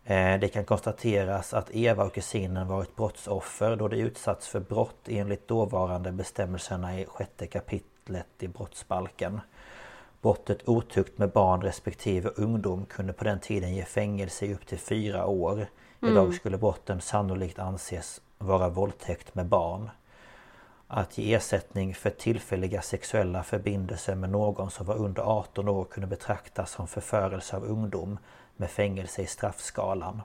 [0.04, 5.08] Eh, Det kan konstateras att Eva och kusinen varit brottsoffer då de utsatts för brott
[5.08, 9.42] enligt dåvarande bestämmelserna i sjätte kapitlet i brottsbalken.
[10.22, 14.80] Brottet otukt med barn respektive ungdom kunde på den tiden ge fängelse i upp till
[14.80, 15.68] fyra år.
[16.02, 19.90] Idag skulle brotten sannolikt anses vara våldtäkt med barn.
[20.98, 26.08] Att ge ersättning för tillfälliga sexuella förbindelser med någon som var under 18 år kunde
[26.08, 28.18] betraktas som förförelse av ungdom
[28.56, 30.22] med fängelse i straffskalan.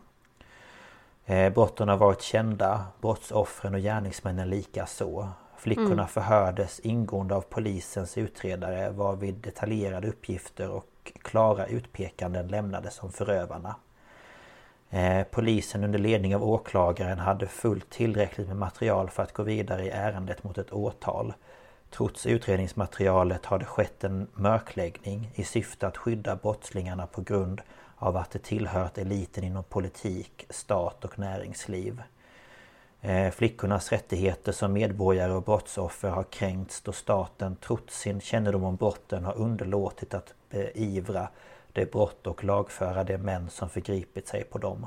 [1.24, 5.28] Eh, brotten har varit kända, brottsoffren och gärningsmännen lika så.
[5.56, 13.74] Flickorna förhördes ingående av polisens utredare varvid detaljerade uppgifter och klara utpekanden lämnades om förövarna.
[14.90, 19.84] Eh, polisen under ledning av åklagaren hade fullt tillräckligt med material för att gå vidare
[19.84, 21.32] i ärendet mot ett åtal.
[21.90, 27.60] Trots utredningsmaterialet har det skett en mörkläggning i syfte att skydda brottslingarna på grund
[27.96, 32.02] av att det tillhört eliten inom politik, stat och näringsliv.
[33.00, 38.76] Eh, flickornas rättigheter som medborgare och brottsoffer har kränkts då staten trots sin kännedom om
[38.76, 41.28] brotten har underlåtit att beivra
[41.72, 44.86] det brott och lagföra de män som förgripit sig på dem.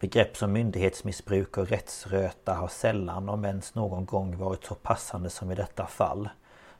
[0.00, 5.50] Begrepp som myndighetsmissbruk och rättsröta har sällan om ens någon gång varit så passande som
[5.50, 6.28] i detta fall.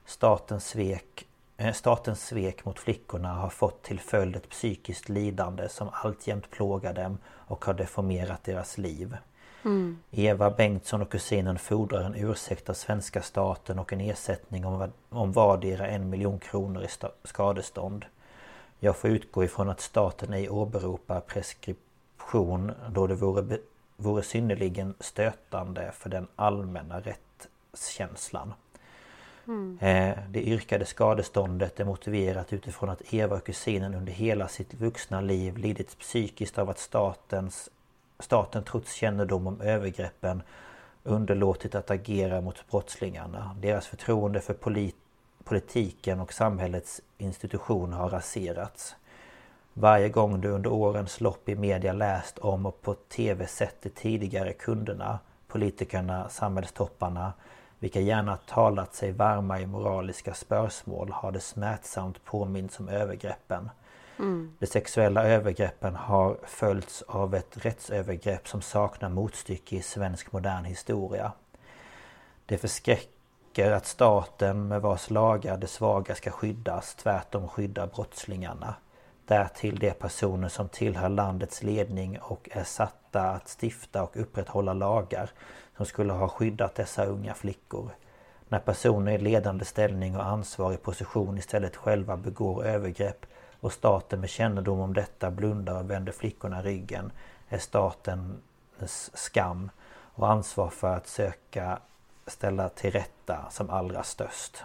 [0.05, 1.27] Statens svek,
[1.57, 6.93] eh, statens svek mot flickorna har fått till följd ett psykiskt lidande som alltjämt plågar
[6.93, 9.17] dem och har deformerat deras liv.
[10.11, 15.31] Eva Bengtsson och kusinen fordrar en ursäkt av svenska staten och en ersättning om, om
[15.31, 16.87] vardera en miljon kronor i
[17.23, 18.05] skadestånd.
[18.79, 23.57] Jag får utgå ifrån att staten ej åberopar preskription då det vore,
[23.97, 28.53] vore synnerligen stötande för den allmänna rättskänslan.
[29.79, 35.21] Eh, Det yrkade skadeståndet är motiverat utifrån att Eva och kusinen under hela sitt vuxna
[35.21, 37.69] liv lidit psykiskt av att statens,
[38.19, 40.41] staten trots kännedom om övergreppen
[41.03, 43.55] underlåtit att agera mot brottslingarna.
[43.61, 44.95] Deras förtroende för polit,
[45.43, 48.95] politiken och samhällets institutioner har raserats.
[49.73, 53.89] Varje gång du under årens lopp i media läst om och på TV sett de
[53.89, 57.33] tidigare kunderna, politikerna, samhällstopparna,
[57.79, 63.69] vilka gärna talat sig varma i moraliska spörsmål har det smärtsamt påminns om övergreppen.
[64.59, 71.31] De sexuella övergreppen har följts av ett rättsövergrepp som saknar motstycke i svensk modern historia.
[72.45, 73.18] Det förskräcker
[73.57, 78.75] att staten med vars lagar de svaga ska skyddas tvärtom skyddar brottslingarna.
[79.25, 85.29] Därtill de personer som tillhör landets ledning och är satta att stifta och upprätthålla lagar
[85.77, 87.91] som skulle ha skyddat dessa unga flickor.
[88.47, 93.25] När personer i ledande ställning och ansvarig position istället själva begår övergrepp
[93.59, 97.11] och staten med kännedom om detta blundar och vänder flickorna ryggen
[97.49, 99.69] är statens skam
[100.15, 101.79] och ansvar för att söka
[102.29, 104.63] ställa till rätta som allra störst.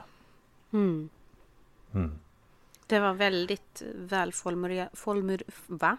[2.87, 4.91] Det var väldigt välformulerat.
[5.67, 5.97] Va?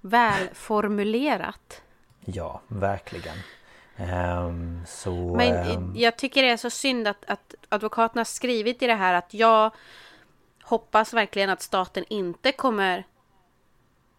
[0.00, 1.82] Välformulerat.
[2.24, 3.36] Ja, verkligen.
[3.96, 5.34] Ehm, så...
[5.36, 8.94] Men ehm, jag tycker det är så synd att, att advokaten har skrivit i det
[8.94, 9.74] här att jag
[10.62, 13.06] hoppas verkligen att staten inte kommer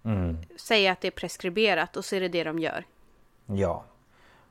[0.03, 2.85] mm, säga att det är preskriberat och så är det det de gör.
[3.45, 3.85] ja.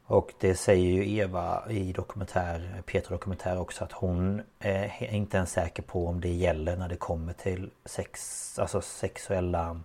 [0.09, 5.53] Och det säger ju Eva i dokumentär, Peter dokumentär också att hon är inte ens
[5.53, 9.81] säker på om det gäller när det kommer till sex, alltså sexuella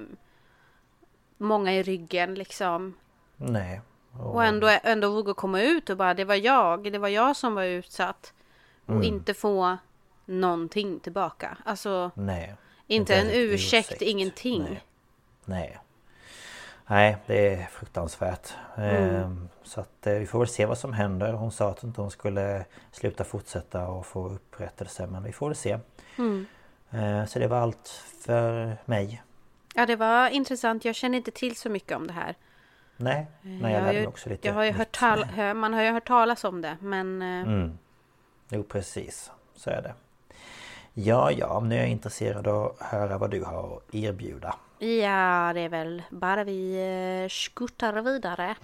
[1.38, 2.94] många i ryggen liksom.
[3.40, 3.82] Nej.
[4.20, 7.56] Och ändå, ändå våga komma ut och bara det var jag, det var jag som
[7.56, 8.34] var utsatt.
[8.86, 9.04] Och Mm.
[9.04, 9.78] inte få
[10.26, 11.58] någonting tillbaka.
[11.66, 12.56] Alltså Nej.
[12.88, 14.64] inte en ens ursäkt, ingenting.
[14.64, 14.84] Nej.
[15.46, 15.80] Nej.
[16.88, 18.54] Nej, det är fruktansvärt.
[18.78, 19.16] Mm.
[19.16, 21.34] Ehm, Så att eh, vi får väl se vad som händer.
[21.34, 25.08] Hon sa att inte hon skulle sluta fortsätta och få upprättelse.
[25.08, 25.80] Men vi får väl se.
[26.18, 26.46] Mm.
[26.92, 29.24] Eh, Så det var allt för mig.
[29.76, 32.36] Ja det var intressant, jag känner inte till så mycket om det här.
[33.02, 35.26] Nej, nej jag jag, lärde mig också lite jag har ju hört tal,
[35.56, 37.78] man har ju hört talas om det men eh, Mm.
[38.50, 39.94] Jo precis, så är det.
[40.94, 44.56] Ja, ja, nu är jag intresserad av att höra vad du har att erbjuda.
[44.80, 46.76] ja det är väl bara vi
[47.24, 48.56] eh, skuttar vidare.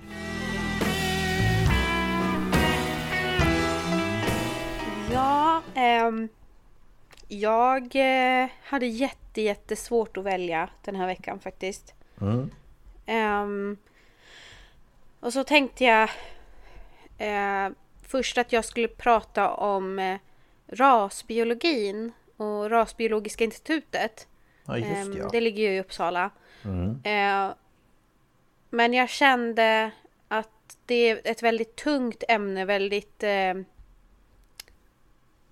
[5.12, 6.30] Ja, ehm,
[7.28, 11.94] jag eh, hade jätte, jättesvårt att välja den här veckan faktiskt.
[12.22, 12.50] Mm.
[13.06, 13.78] Ehm,
[15.26, 16.10] och så tänkte jag
[17.18, 17.72] eh,
[18.02, 20.18] först att jag skulle prata om eh,
[20.68, 24.28] rasbiologin och Rasbiologiska institutet.
[24.66, 25.30] Ja, just Ehm, det, ja.
[25.32, 26.30] Det ligger ju i Uppsala.
[26.64, 27.02] Mm.
[27.04, 27.56] Eh,
[28.70, 29.92] men jag kände
[30.28, 33.54] att det är ett väldigt tungt ämne, väldigt eh,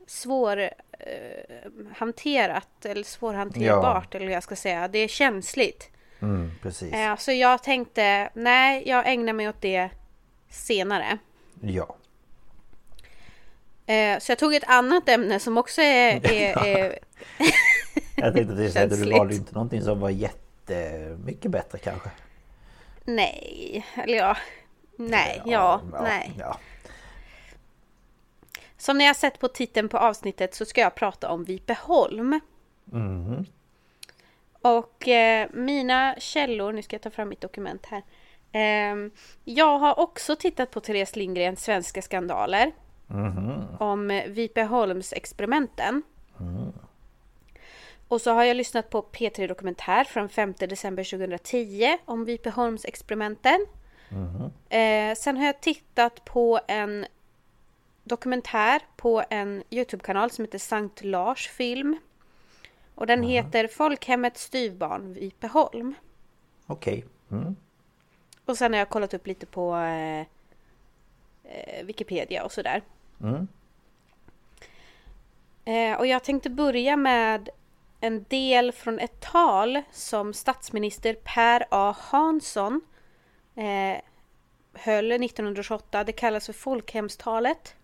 [0.07, 0.57] svår
[0.99, 4.88] eh, hanterat eller svårhanterbart eller hur jag ska säga.
[4.88, 5.89] Det är känsligt.
[6.24, 6.93] Mm, precis.
[6.93, 9.89] Eh, så jag tänkte, nej, jag ägnar mig åt det
[10.49, 11.17] senare.
[11.61, 11.95] Ja.
[13.86, 16.26] Eh, så jag tog ett annat ämne som också är...
[16.32, 16.99] är, är
[18.15, 22.09] Jag tänkte precis säga att du valde inte någonting som var jättemycket bättre kanske.
[23.03, 24.38] nej, eller ja.
[24.95, 26.32] Nej, ja, nej.
[26.39, 26.59] Ja.
[28.78, 32.39] Som ni har sett på titeln på avsnittet så ska jag prata om Vipeholm.
[32.86, 33.45] Mhm.
[34.64, 38.03] Och eh, mina källor, nu ska jag ta fram mitt dokument här.
[38.51, 39.11] Ehm,
[39.43, 42.72] jag har också tittat på Therese Lindgrens Svenska skandaler.
[43.07, 43.78] Mhm.
[43.80, 46.01] Om eh, Vipeholms-experimenten.
[48.07, 53.66] Och så har jag lyssnat på P3 Dokumentär från 5 december 2010 om Vipeholms-experimenten.
[54.70, 57.05] Eh, sen har jag tittat på en
[58.03, 61.97] dokumentär på en Youtube-kanal som heter Sankt Lars film.
[63.03, 65.95] Och den heter Folkhemmet styvbarn Vipeholm.
[66.65, 67.05] Okej.
[67.31, 67.55] Mm.
[68.45, 70.19] Och sen har jag kollat upp lite på eh,
[71.43, 72.81] eh, Wikipedia och sådär.
[73.21, 73.47] Mm.
[75.65, 77.49] Eh, och jag tänkte börja med
[77.99, 82.81] en del från ett tal som statsminister Per A Hansson
[83.55, 84.01] eh,
[84.73, 86.03] höll 1928.
[86.03, 87.75] Det kallas för folkhemstalet.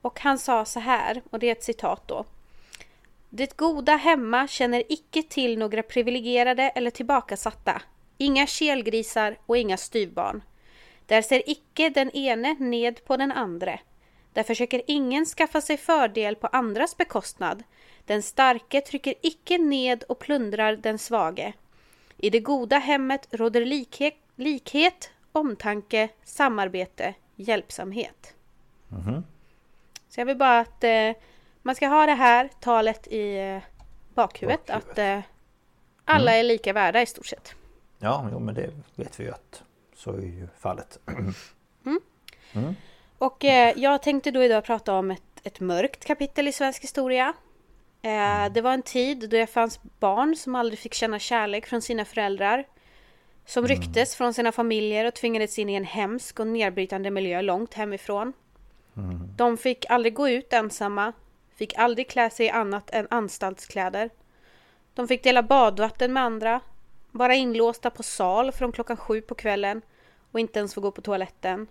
[0.00, 2.24] Och han sa så här, och det är ett citat då.
[3.36, 7.82] Det goda hemma känner icke till några privilegierade eller tillbakasatta.
[8.18, 10.42] Inga kelgrisar och inga styvbarn.
[11.06, 13.80] Där ser icke den ene ned på den andre.
[14.32, 17.62] Där försöker ingen skaffa sig fördel på andras bekostnad.
[18.06, 21.52] Den starke trycker icke ned och plundrar den svage.
[22.16, 28.34] I det goda hemmet råder likhet, likhet omtanke, samarbete, hjälpsamhet.
[30.08, 31.10] Så jag vill bara att eh,
[31.64, 33.62] man ska ha det här talet i eh,
[34.14, 34.66] bakhuvudet.
[34.66, 34.70] Bakhuvudet.
[34.70, 35.20] Att eh,
[36.04, 37.54] alla är lika värda i stort sett.
[37.98, 39.62] Ja, jo, men det vet vi ju att
[39.94, 40.98] så är ju fallet.
[43.18, 47.32] Och eh, jag tänkte då idag prata om ett, ett mörkt kapitel i svensk historia.
[48.02, 51.82] Eh, det var en tid då det fanns barn som aldrig fick känna kärlek från
[51.82, 52.64] sina föräldrar.
[53.46, 57.74] Som rycktes från sina familjer och tvingades in i en hemsk och nedbrytande miljö långt
[57.74, 58.32] hemifrån.
[59.36, 61.12] De fick aldrig gå ut ensamma,
[61.56, 64.10] fick aldrig klä sig i annat än anstaltskläder.
[64.94, 66.60] De fick dela badvatten med andra,
[67.10, 69.82] vara inlåsta på sal från klockan sju på kvällen
[70.32, 71.66] och inte ens få gå på toaletten.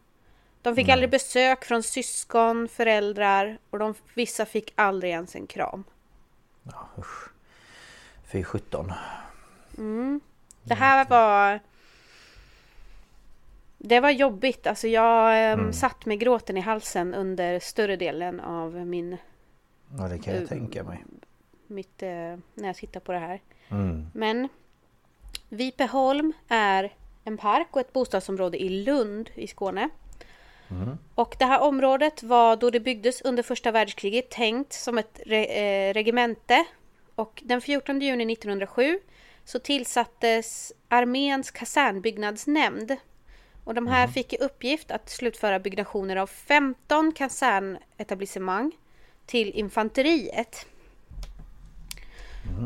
[0.61, 5.83] De fick aldrig besök från syskon, föräldrar och de, vissa fick aldrig ens en kram.
[6.63, 7.29] Ja, usch.
[8.31, 8.93] Fy sjutton.
[10.63, 11.59] Det här var...
[13.77, 14.67] Det var jobbigt.
[14.67, 19.17] Alltså jag em, satt med gråten i halsen under större delen av min,
[19.97, 20.47] Ja, det kan jag Mm.
[20.47, 21.03] tänka mig.
[21.67, 22.09] mitt, eh,
[22.53, 23.41] när jag tittar på det här.
[23.69, 24.05] Mm.
[24.13, 24.49] Men
[25.49, 29.89] Vipeholm är en park och ett bostadsområde i Lund i Skåne.
[31.15, 35.45] Och det här området var då det byggdes under första världskriget tänkt som ett re
[35.45, 36.65] eh, regemente.
[37.15, 38.99] Och den 14 juni 1907
[39.45, 42.95] så tillsattes arméns kasernbyggnadsnämnd.
[43.63, 48.71] Och de här fick i uppgift att slutföra byggnationer av 15 kasernetablissemang
[49.25, 50.65] till infanteriet.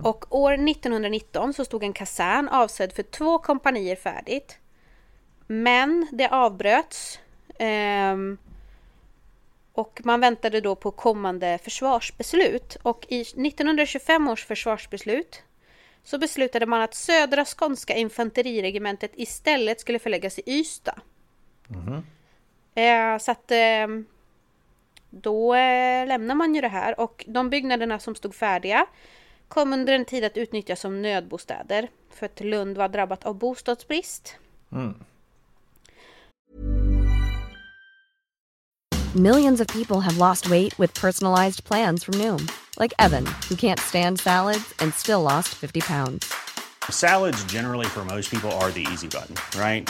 [0.04, 4.58] Och år 1919 så stod en kasern avsedd för två kompanier färdigt.
[5.48, 7.20] Men det avbröts.
[7.60, 8.38] ehm,
[9.74, 12.78] och man väntade då på kommande försvarsbeslut.
[12.82, 15.44] Och i 1925 års försvarsbeslut
[16.04, 21.02] så beslutade man att Södra Skånska infanteriregementet istället skulle förläggas i Ystad.
[22.76, 23.88] Eh, så att eh,
[25.10, 28.86] då eh, lämnar man ju det här och de byggnaderna som stod färdiga
[29.48, 34.36] kom under en tid att utnyttjas som nödbostäder för att Lund var drabbat av bostadsbrist.
[39.16, 42.48] Millions of people have lost weight with personalized plans from Noom,
[42.80, 46.34] like Evan, who can't stand salads and still lost 50 pounds.
[46.90, 49.90] Salads, generally, for most people, are the easy button, right?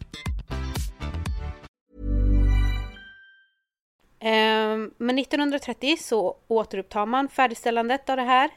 [4.97, 8.49] Men 1930 så återupptar man färdigställandet av det här.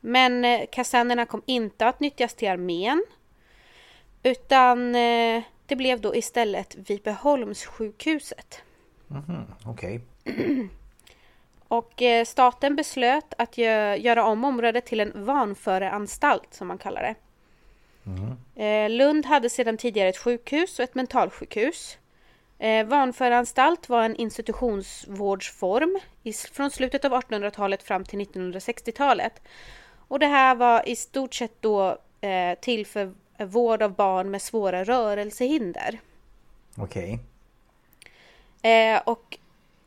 [0.00, 3.04] Men eh, kasernerna kom inte att nyttjas till armén.
[4.22, 8.62] Utan eh, det blev då istället Vipeholmssjukhuset.
[9.66, 10.00] Okej.
[11.68, 17.02] Och eh, staten beslöt att gö- göra om området till en vanföreanstalt som man kallar
[17.02, 17.14] det.
[18.64, 21.98] Eh, Lund hade sedan tidigare ett sjukhus och ett mentalsjukhus.
[22.64, 29.42] Eh, vanföreanstalt var en institutionsvårdsform i, från slutet av 1800-talet fram till 1960-talet.
[30.08, 34.42] Och det här var i stort sett då eh, till för vård av barn med
[34.42, 36.00] svåra rörelsehinder.
[36.76, 37.18] Okej.
[38.62, 39.38] Eh, och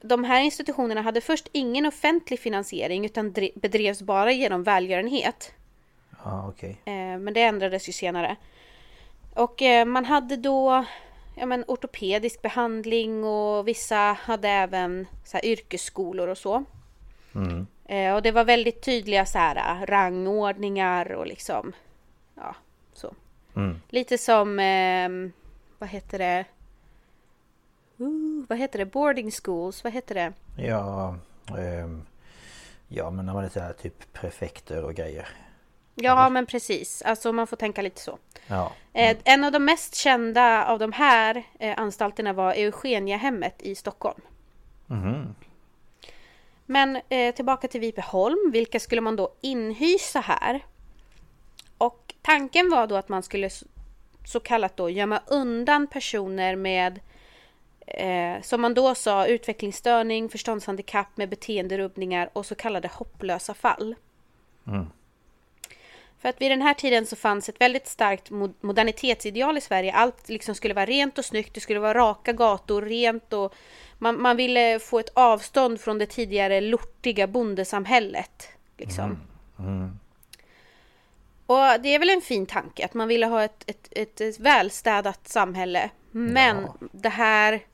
[0.01, 5.51] de här institutionerna hade först ingen offentlig finansiering utan dre- bedrevs bara genom välgörenhet.
[6.23, 6.77] Ja, okej.
[6.85, 8.35] Eh, men det ändrades ju senare.
[9.33, 10.85] Och eh, man hade då
[11.37, 16.63] ja, men, ortopedisk behandling och vissa hade även så här, yrkesskolor och så.
[17.85, 21.73] Eh, och det var väldigt tydliga så här, rangordningar och liksom
[22.35, 22.55] ja,
[22.93, 23.13] så.
[23.89, 25.09] Lite som eh,
[25.77, 26.45] vad heter det?
[27.99, 28.85] Uh, vad heter det?
[28.85, 30.33] Boarding schools, vad heter det?
[30.63, 31.15] Ja,
[31.57, 32.05] ehm,
[32.87, 35.27] ja men när man är så här typ prefekter och grejer.
[35.99, 37.01] Ja, men precis.
[37.01, 38.17] Alltså man får tänka lite så.
[38.47, 38.71] Ja.
[38.93, 44.21] Eh, en av de mest kända av de här eh, anstalterna var Eugeniahemmet i Stockholm.
[46.65, 48.51] Men eh, tillbaka till Vipeholm.
[48.51, 50.65] Vilka skulle man då inhysa här?
[51.77, 53.49] Och tanken var då att man skulle
[54.25, 56.99] så kallat då gömma undan personer med
[57.87, 63.95] eh, som man då sa utvecklingsstörning, förståndshandikapp med beteenderubbningar och så kallade hopplösa fall.
[66.19, 69.93] För att vid den här tiden så fanns ett väldigt starkt mo- modernitetsideal i Sverige.
[69.93, 73.53] Allt liksom skulle vara rent och snyggt, det skulle vara raka gator, rent och
[73.97, 78.47] man, man ville få ett avstånd från det tidigare lortiga bondesamhället.
[78.77, 79.17] Liksom.
[81.45, 84.39] Och det är väl en fin tanke att man ville ha ett, ett, ett, ett
[84.39, 85.89] välstädat samhälle.
[86.11, 87.65] Men det här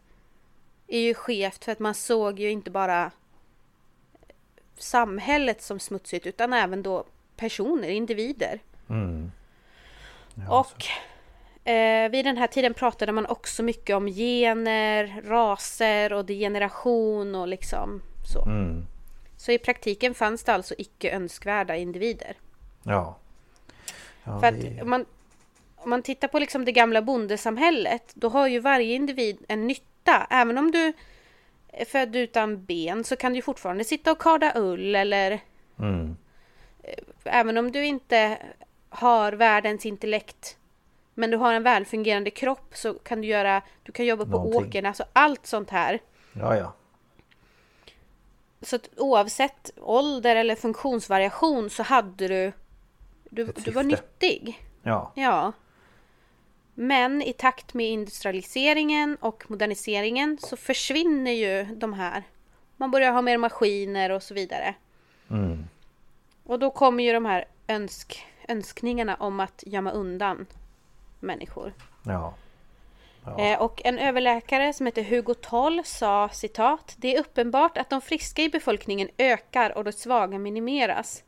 [0.87, 3.11] är ju skevt för att man såg ju inte bara
[4.77, 7.05] samhället som smutsigt utan även då
[7.35, 8.59] personer, individer.
[10.49, 10.85] och
[11.71, 17.47] eh, vid den här tiden pratade man också mycket om gener, raser och degeneration och
[17.47, 18.01] liksom
[18.33, 18.45] så.
[19.37, 22.33] Så i praktiken fanns det alltså icke önskvärda individer.
[22.83, 23.17] Ja.
[24.23, 25.05] ja För det- att om man,
[25.75, 30.27] om man tittar på liksom det gamla bondesamhället, då har ju varje individ en nytta.
[30.29, 30.93] Även om du
[31.67, 35.39] är född utan ben så kan du fortfarande sitta och karda ull eller
[35.79, 36.17] Mm.
[37.23, 38.37] Även om du inte
[38.89, 40.57] har världens intellekt
[41.13, 44.69] Men du har en välfungerande kropp så kan du göra, du kan jobba på Någonting.
[44.69, 45.99] åkern, alltså allt sånt här.
[46.33, 46.73] Ja, ja.
[48.61, 52.51] Så att oavsett ålder eller funktionsvariation så hade du,
[53.29, 54.59] du, du var nyttig.
[54.83, 55.11] Ja.
[55.15, 55.51] Ja.
[56.73, 62.23] Men i takt med industrialiseringen och moderniseringen så försvinner ju de här.
[62.77, 64.75] Man börjar ha mer maskiner och så vidare.
[65.29, 65.67] Mm.
[66.43, 70.45] Och då kommer ju de här önsk, önskningarna om att gömma undan
[71.19, 71.73] människor.
[72.05, 72.33] Ja.
[73.37, 78.01] Eh, och en överläkare som heter Hugo Toll sa citat Det är uppenbart att de
[78.01, 81.23] friska i befolkningen ökar och de svaga minimeras.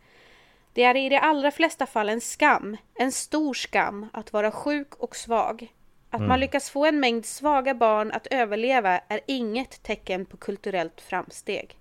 [0.74, 4.96] Det är i de allra flesta fall en skam, en stor skam, att vara sjuk
[4.96, 5.74] och svag.
[6.10, 11.02] Att man lyckas få en mängd svaga barn att överleva är inget tecken på kulturellt
[11.02, 11.78] framsteg.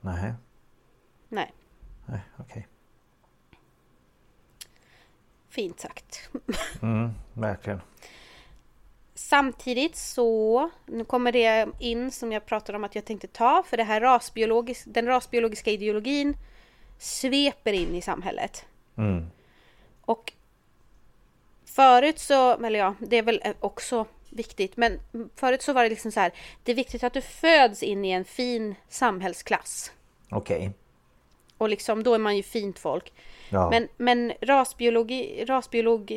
[0.00, 0.34] Nej.
[1.28, 1.52] Nej,
[2.06, 2.66] Nej, okej.
[5.52, 6.30] fint sagt.
[6.82, 7.80] Mm, verkligen.
[9.14, 13.76] Samtidigt så, nu kommer det in som jag pratade om att jag tänkte ta, för
[13.76, 16.36] det här rasbiologis, den rasbiologiska ideologin
[16.98, 18.66] sveper in i samhället.
[18.96, 19.26] Mm.
[20.00, 20.32] Och
[21.64, 25.00] förut så, eller ja, det är väl också viktigt, men
[25.34, 26.32] förut så var det liksom så här,
[26.62, 29.92] det är viktigt att du föds in i en fin samhällsklass.
[30.30, 30.72] Okej.
[31.62, 33.12] Och liksom, då är man ju fint folk.
[33.48, 33.70] Ja.
[33.70, 36.10] Men, men rasbiologi, rasbiolog,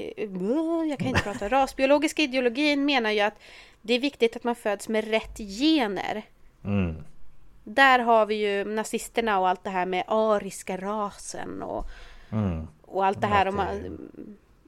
[0.89, 3.39] jag kan inte prata, rasbiologiska ideologin menar ju att
[3.81, 6.23] det är viktigt att man föds med rätt gener.
[6.63, 6.95] Mm.
[7.63, 11.85] Där har vi ju nazisterna och allt det här med ariska rasen och,
[12.31, 12.67] Mm.
[12.81, 13.47] och allt det här.
[13.47, 13.97] Och man,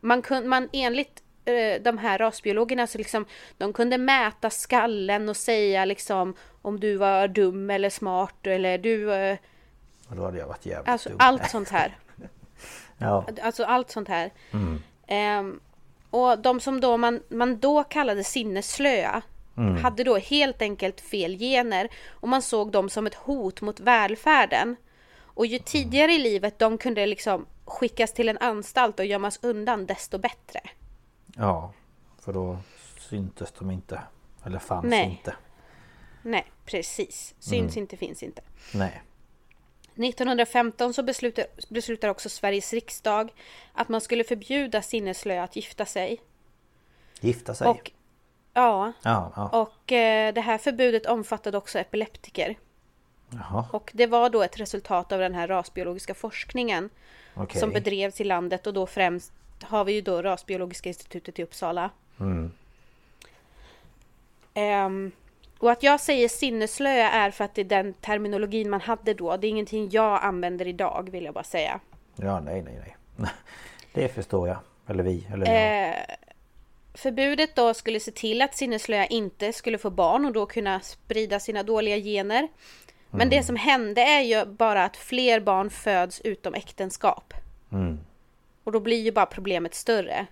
[0.01, 3.25] man, kun, man enligt eh, de här rasbiologerna så liksom
[3.57, 9.13] de kunde mäta skallen och säga liksom om du var dum eller smart eller du
[9.13, 9.37] eh,
[10.09, 11.17] Och då hade jag varit jävligt alltså dum.
[11.21, 11.97] allt sånt här.
[12.97, 13.25] Ja.
[13.41, 14.31] Alltså allt sånt här.
[15.07, 15.59] Ehm,
[16.09, 19.21] och de som då man, man då kallade sinnesslöa
[19.81, 24.75] hade då helt enkelt fel gener och man såg dem som ett hot mot välfärden.
[25.19, 29.85] Och ju tidigare i livet de kunde liksom skickas till en anstalt och gömmas undan
[29.85, 30.59] desto bättre.
[31.35, 31.73] ja.
[32.19, 32.57] För då
[32.99, 34.01] syntes de inte.
[34.45, 35.05] Eller fanns Nej.
[35.05, 35.35] inte.
[36.21, 37.35] Nej, precis.
[37.39, 38.41] Syns inte, finns inte.
[38.73, 39.01] Nej.
[40.05, 43.33] 1915 så beslutar, beslutar också Sveriges riksdag
[43.73, 46.21] att man skulle förbjuda sinnesslöa att gifta sig.
[47.19, 47.67] Gifta sig.
[47.67, 47.91] Och
[48.53, 49.49] ja, Ja, ja.
[49.49, 52.55] Och eh, det här förbudet omfattade också epileptiker.
[53.29, 53.65] Jaha.
[53.71, 56.89] Och det var då ett resultat av den här rasbiologiska forskningen
[57.35, 57.59] Okej.
[57.59, 59.31] som bedrevs i landet och då främst
[59.63, 61.89] har vi ju då Rasbiologiska institutet i Uppsala.
[62.19, 62.51] Mm.
[64.53, 65.11] Ehm,
[65.59, 69.37] och att jag säger sinneslöja är för att det är den terminologin man hade då.
[69.37, 71.79] Det är ingenting jag använder idag vill jag bara säga.
[72.15, 72.79] Ja, nej, nej,
[73.15, 73.29] nej.
[73.93, 74.57] Det förstår jag.
[74.87, 75.27] Eller vi.
[75.33, 75.89] Eller jag.
[75.89, 75.95] Eh,
[76.93, 81.39] förbudet då skulle se till att sinneslöja inte skulle få barn och då kunna sprida
[81.39, 82.47] sina dåliga gener.
[83.09, 87.33] Men det som hände är ju bara att fler barn föds utom äktenskap.
[87.71, 87.99] Mm.
[88.63, 90.27] Och då blir ju bara problemet större.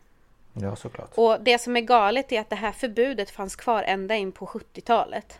[0.61, 1.11] Ja, såklart.
[1.15, 4.45] Och det som är galet är att det här förbudet fanns kvar ända in på
[4.45, 5.39] 70-talet.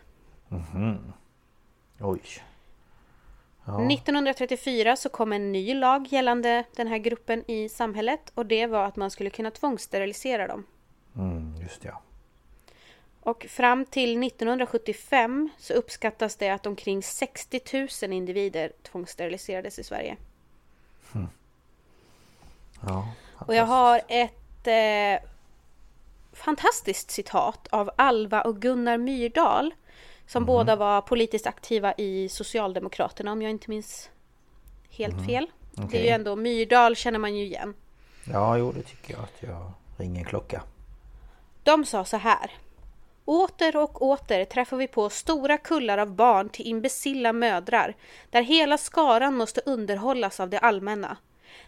[2.00, 2.22] Oj.
[3.92, 8.86] 1934 så kom en ny lag gällande den här gruppen i samhället och det var
[8.86, 10.66] att man skulle kunna tvångssterilisera dem.
[11.16, 12.02] Mm, just ja.
[13.22, 20.18] Och fram till 1975 så uppskattas det att omkring 60 000 individer tvångssteriliserades i Sverige.
[22.82, 23.14] Ja.
[23.36, 25.20] Och jag har ett eh,
[26.34, 29.74] fantastiskt citat av Alva och Gunnar Myrdal
[30.28, 34.10] som båda var politiskt aktiva i Socialdemokraterna om jag inte minns
[34.90, 35.48] helt fel.
[35.72, 37.74] Det är ju ändå Myrdal känner man ju igen.
[38.32, 40.62] Ja, jo det tycker jag att jag ringer en klocka.
[41.64, 42.52] De sa så här.
[43.26, 47.96] Åter och åter träffar vi på stora kullar av barn till imbecilla mödrar,
[48.30, 51.18] där hela skaran måste underhållas av det allmänna.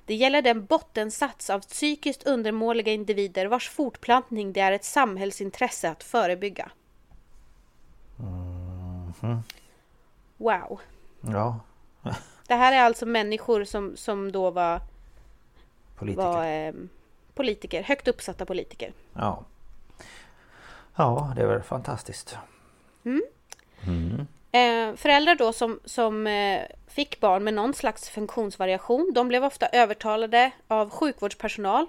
[0.06, 6.04] Det gäller den bottensats av psykiskt undermåliga individer vars fortplantning det är ett samhällsintresse att
[6.04, 6.72] förebygga.
[10.38, 10.80] Wow.
[11.22, 11.60] Ja,
[12.48, 14.82] Det här är alltså människor som, som då var,
[15.96, 16.24] politiker.
[16.24, 16.74] var eh,
[17.36, 18.94] politiker, högt uppsatta politiker.
[19.14, 19.44] Ja.
[20.96, 22.38] Ja, det är väl fantastiskt.
[24.52, 29.68] Eh, föräldrar då som, som eh, fick barn med någon slags funktionsvariation, de blev ofta
[29.68, 31.88] övertalade av sjukvårdspersonal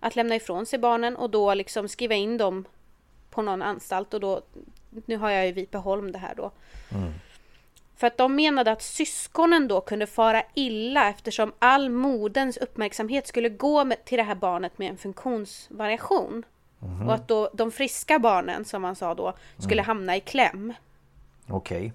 [0.00, 2.64] att lämna ifrån sig barnen och då liksom skriva in dem
[3.30, 4.42] på någon anstalt och då,
[5.06, 6.50] nu har jag ju Vipeholm det här då.
[7.96, 13.48] För att de menade att syskonen då kunde fara illa eftersom all moderns uppmärksamhet skulle
[13.48, 16.44] gå med, till det här barnet med en funktionsvariation.
[17.06, 20.74] Och att då de friska barnen, som man sa då, skulle hamna i kläm.
[21.50, 21.92] Okej.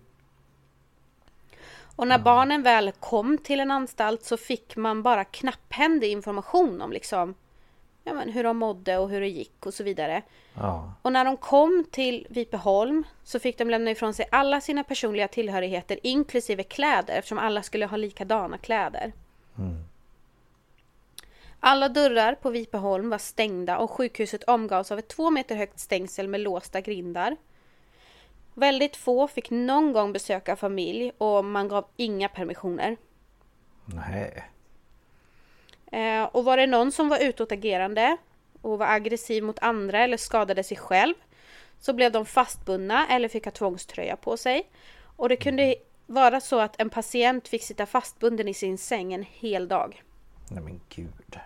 [1.96, 6.92] Och när barnen väl kom till en anstalt så fick man bara knapphändig information om
[6.92, 7.36] liksom
[8.04, 10.22] ja, men hur de mådde och hur det gick och så vidare.
[10.54, 10.94] Ja.
[11.02, 15.28] Och när de kom till Vipeholm så fick de lämna ifrån sig alla sina personliga
[15.28, 19.14] tillhörigheter inklusive kläder eftersom alla skulle ha likadana kläder.
[21.60, 26.28] Alla dörrar på Vipeholm var stängda och sjukhuset omgavs av ett två meter högt stängsel
[26.28, 27.36] med låsta grindar.
[28.58, 32.98] Väldigt få fick någon gång besöka familj och man gav inga permissioner.
[33.86, 34.44] Nej.
[35.92, 38.18] Eh, och var det någon som var utåtagerande
[38.62, 41.14] och var aggressiv mot andra eller skadade sig själv
[41.80, 44.70] så blev de fastbundna eller fick ha tvångströja på sig.
[45.16, 45.76] Och det kunde
[46.06, 50.04] vara så att en patient fick sitta fastbunden i sin säng en hel dag.
[50.52, 51.40] Nej men gud.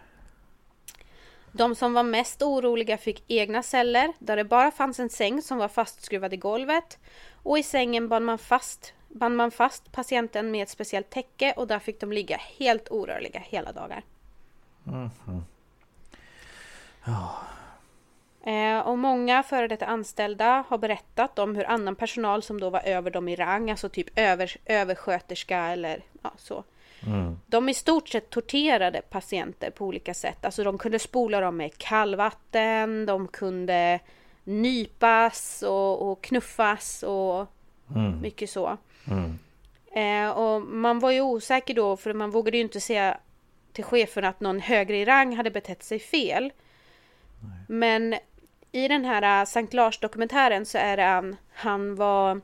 [1.51, 5.57] De som var mest oroliga fick egna celler där det bara fanns en säng som
[5.57, 6.97] var fastskruvad i golvet.
[7.43, 11.67] Och i sängen band man fast, band man fast patienten med ett speciellt täcke och
[11.67, 14.03] där fick de ligga helt orörliga hela dagar.
[18.43, 22.81] Eh, och många före detta anställda har berättat om hur annan personal som då var
[22.81, 26.63] över dem i rang, alltså typ över, översköterska eller ja, så.
[27.47, 30.45] De i stort sett torterade patienter på olika sätt.
[30.45, 33.99] Alltså de kunde spola dem med kallvatten, de kunde
[34.43, 37.47] nypas och, och knuffas och
[38.21, 38.77] mycket så.
[39.91, 43.17] Eh, och man var ju osäker då för man vågade ju inte säga
[43.73, 46.51] till chefen att någon högre i rang hade betett sig fel.
[47.67, 48.15] Men
[48.71, 52.41] i den här äh, Sankt Lars-dokumentären så är det han, han var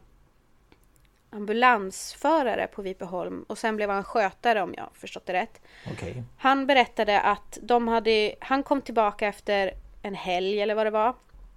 [1.35, 5.61] ambulansförare på Vipeholm och sen blev han skötare om jag förstått det rätt.
[5.91, 6.23] Okej.
[6.37, 9.71] Han berättade att de hade, han kom tillbaka efter
[10.01, 11.13] en helg eller vad det var.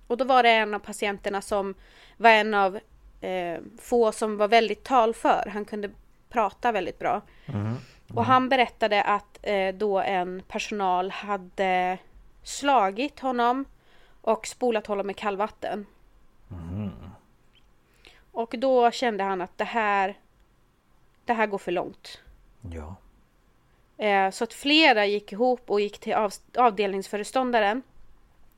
[0.06, 1.74] Och då var det en av patienterna som
[2.16, 2.78] var en av
[3.20, 5.50] eh, få som var väldigt talför.
[5.52, 5.90] Han kunde
[6.28, 7.22] prata väldigt bra.
[8.14, 11.98] Och han berättade att eh, då en personal hade
[12.42, 13.64] slagit honom
[14.20, 15.86] och spolat honom med kallvatten.
[18.38, 20.18] Och då kände han att det här,
[21.24, 22.20] det här går för långt.
[22.72, 22.96] Ja.
[24.04, 27.82] Eh, Så att flera gick ihop och gick till av, avdelningsföreståndaren.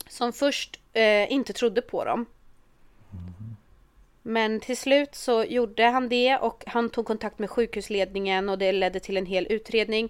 [0.08, 2.26] Som först eh, inte trodde på dem.
[4.22, 8.72] Men till slut så gjorde han det och han tog kontakt med sjukhusledningen och det
[8.72, 10.08] ledde till en hel utredning.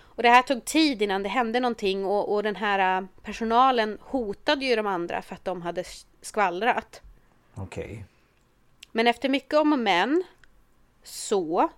[0.00, 3.98] Och det här tog tid innan det hände någonting och, och den här eh, personalen
[4.00, 5.84] hotade ju de andra för att de hade
[6.22, 7.00] skvallrat.
[7.54, 8.04] Okej.
[8.92, 10.24] Men efter mycket om och men
[11.02, 11.68] så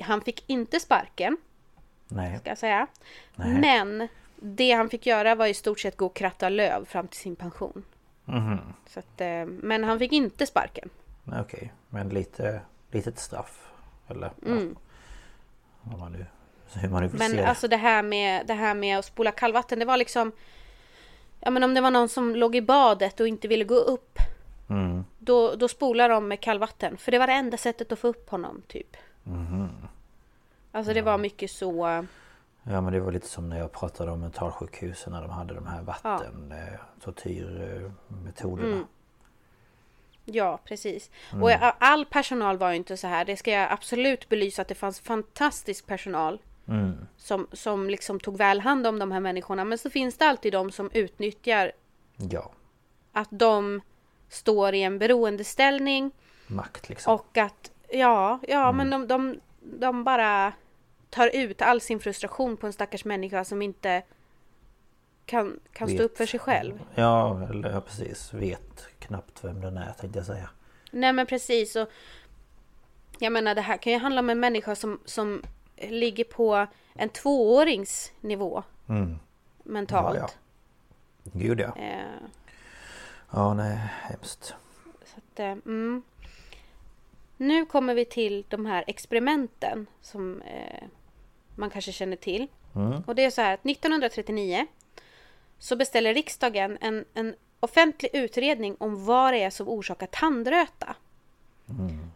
[0.00, 1.36] han fick inte sparken
[2.08, 2.38] Nej.
[2.38, 2.86] ska jag säga.
[3.36, 3.60] Nej.
[3.60, 7.20] Men det han fick göra var i stort sett gå och kratta löv fram till
[7.20, 7.84] sin pension.
[8.24, 8.58] Mhm.
[8.86, 10.90] Så att, eh, men han fick inte sparken.
[11.40, 11.72] Okej.
[11.88, 12.60] Men lite...
[12.90, 13.68] Litet straff.
[14.08, 14.30] Eller?
[14.46, 14.76] Mm.
[15.82, 15.96] Ja.
[15.96, 16.26] Man nu...
[16.74, 19.30] Hur man nu vill Men se alltså det här med det här med att spola
[19.30, 20.32] kallvatten, det var liksom
[21.40, 24.18] Ja men om det var någon som låg i badet och inte ville gå upp
[24.70, 25.04] Mm.
[25.28, 26.96] Då, då spolar de med kallvatten.
[26.96, 28.96] För det var det enda sättet att få upp honom typ.
[29.24, 29.68] Mhm.
[30.72, 32.06] Alltså det var mycket så
[32.62, 35.66] Ja men det var lite som när jag pratade om mentalsjukhusen när de hade de
[35.66, 38.72] här vatten eh, tortyrmetoderna.
[38.72, 38.86] Mm.
[40.24, 41.10] Ja, precis.
[41.32, 41.42] Mm.
[41.42, 43.24] Och all personal var ju inte så här.
[43.24, 46.40] Det ska jag absolut belysa att det fanns fantastisk personal.
[46.68, 47.06] Mm.
[47.16, 49.64] Som, som liksom tog väl hand om de här människorna.
[49.64, 51.72] Men så finns det alltid de som utnyttjar
[52.16, 52.50] Ja.
[53.12, 53.80] att de
[54.28, 56.10] står i en beroendeställning.
[56.46, 57.14] Makt liksom.
[57.14, 58.76] Och att, ja, ja Mm.
[58.76, 59.40] men de, de,
[59.78, 60.52] de bara
[61.10, 64.02] tar ut all sin frustration på en stackars människa som inte
[65.26, 66.80] kan, kan stå upp för sig själv.
[66.94, 68.34] Ja, eller ja, precis.
[68.34, 70.50] Vet knappt vem den är tänkte jag säga.
[70.90, 71.76] Nej men precis.
[71.76, 71.88] Och
[73.18, 75.42] jag menar det här kan ju handla om en människa som, som
[75.76, 79.18] ligger på en tvåårings nivå Mm.
[79.64, 80.16] mentalt.
[80.18, 80.28] Ja,
[81.22, 81.30] ja.
[81.32, 81.76] Gud ja.
[81.76, 82.28] Eh,
[83.30, 84.54] Ja, nej, hemskt.
[85.04, 86.02] så att, eh, mm.
[87.36, 90.84] Nu kommer vi till de här experimenten som eh,
[91.54, 92.46] man kanske känner till.
[92.74, 93.02] Mm.
[93.06, 94.66] Och det är så här att 1939
[95.58, 100.96] så beställer riksdagen en, en offentlig utredning om vad det är som orsakar tandröta.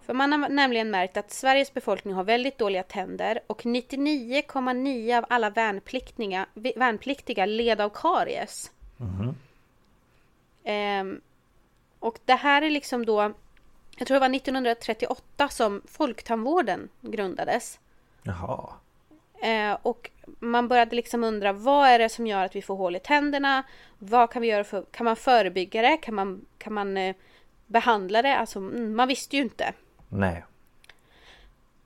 [0.06, 5.24] För man har nämligen märkt att Sveriges befolkning har väldigt dåliga tänder och 99,9 av
[5.28, 8.70] alla värnpliktiga, värnpliktiga led av karies.
[10.64, 11.20] Ehm,
[11.98, 13.32] och det här är liksom då
[13.96, 17.80] jag tror det var 1938 som Folktandvården grundades.
[18.22, 18.72] Jaha.
[19.42, 22.96] Eh, och man började liksom undra vad är det som gör att vi får hål
[22.96, 23.62] i tänderna?
[23.98, 25.96] Vad kan vi göra för, kan man förebygga det?
[25.96, 27.16] Kan man, kan man eh,
[27.66, 28.36] behandla det?
[28.36, 29.72] Alltså mm, man visste ju inte.
[30.08, 30.44] Nej.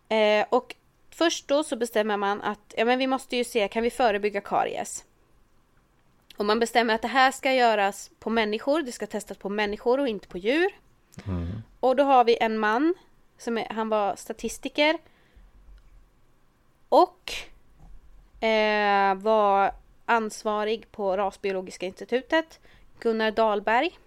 [0.08, 0.74] Eh, och
[1.10, 4.40] först då så bestämmer man att ja, men vi måste ju se, kan vi förebygga
[4.40, 5.04] karies?
[6.36, 10.00] Och man bestämmer att det här ska göras på människor, det ska testas på människor
[10.00, 10.68] och inte på djur.
[11.80, 12.94] Och då har vi en man,
[13.38, 14.98] som är, han var statistiker.
[16.88, 17.32] Och
[18.44, 19.72] eh, var
[20.04, 22.60] ansvarig på Rasbiologiska institutet,
[23.00, 23.98] Gunnar Dahlberg.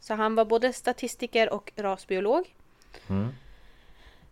[0.00, 2.54] Så han var både statistiker och rasbiolog.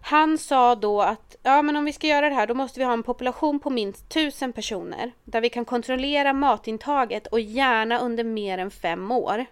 [0.01, 2.85] Han sa då att ja, men om vi ska göra det här då måste vi
[2.85, 8.25] ha en population på minst tusen personer där vi kan kontrollera matintaget och gärna under
[8.25, 9.47] mer än fem år.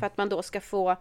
[0.00, 0.96] För att man då ska få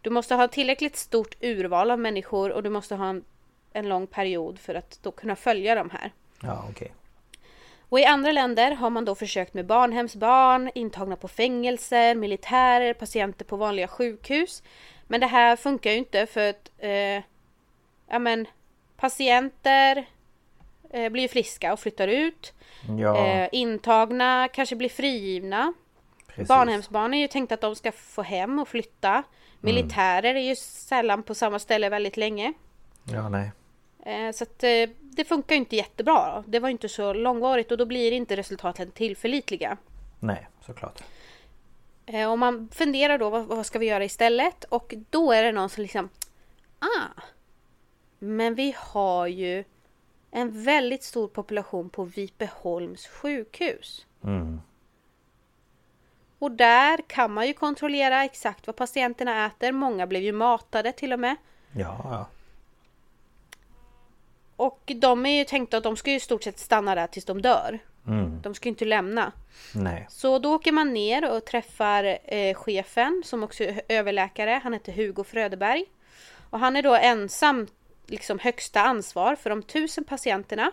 [0.00, 3.24] Du måste ha tillräckligt stort urval av människor och du måste ha en,
[3.72, 6.12] en lång period för att då kunna följa de här.
[6.42, 6.92] Ja, okej.
[7.88, 13.44] Och i andra länder har man då försökt med barnhemsbarn, intagna på fängelser, militärer, patienter
[13.44, 14.62] på vanliga sjukhus.
[15.10, 17.22] Men det här funkar ju inte för att eh,
[18.10, 18.46] ja, men,
[18.96, 20.06] patienter
[20.90, 22.52] eh, blir friska och flyttar ut.
[23.00, 25.72] Ja, Eh, intagna kanske blir frigivna.
[26.26, 26.48] precis.
[26.48, 29.22] Barnhemsbarn är ju tänkt att de ska få hem och flytta.
[29.60, 32.52] Militärer är ju sällan på samma ställe väldigt länge.
[33.04, 33.50] Ja, nej.
[34.06, 36.44] Eh, Så att eh, det funkar ju inte jättebra.
[36.46, 39.76] Det var inte så långvarigt och då blir inte resultaten tillförlitliga.
[40.20, 41.02] Nej, såklart.
[42.06, 44.64] Eh, Och man funderar då vad, vad ska vi göra istället?
[44.64, 46.08] Och då är det någon som liksom
[46.78, 47.20] Ah!
[48.18, 49.64] Men vi har ju
[50.30, 54.06] en väldigt stor population på Vipeholms sjukhus.
[54.24, 54.60] Mm.
[56.38, 59.72] Och där kan man ju kontrollera exakt vad patienterna äter.
[59.72, 61.36] Många blev ju matade till och med.
[61.72, 62.26] Ja, ja.
[64.56, 67.24] Och de är ju tänkta att de ska ju i stort sett stanna där tills
[67.24, 67.78] de dör.
[68.06, 68.40] Mm.
[68.42, 69.32] De ska inte lämna.
[69.74, 70.06] Nej.
[70.10, 74.60] Så då åker man ner och träffar eh, chefen som också är överläkare.
[74.62, 75.84] Han heter Hugo Fröderberg.
[76.50, 77.66] Och han är då ensam
[78.06, 80.72] liksom högsta ansvar för de tusen patienterna.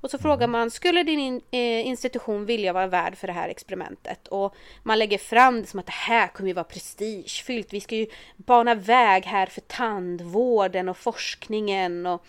[0.00, 3.48] Och så frågar man, skulle din in, eh, institution vilja vara värd för det här
[3.48, 4.28] experimentet?
[4.28, 7.72] Och man lägger fram det som att det här kommer ju vara prestigefyllt.
[7.72, 8.06] Vi ska ju
[8.36, 12.26] bana väg här för tandvården och forskningen och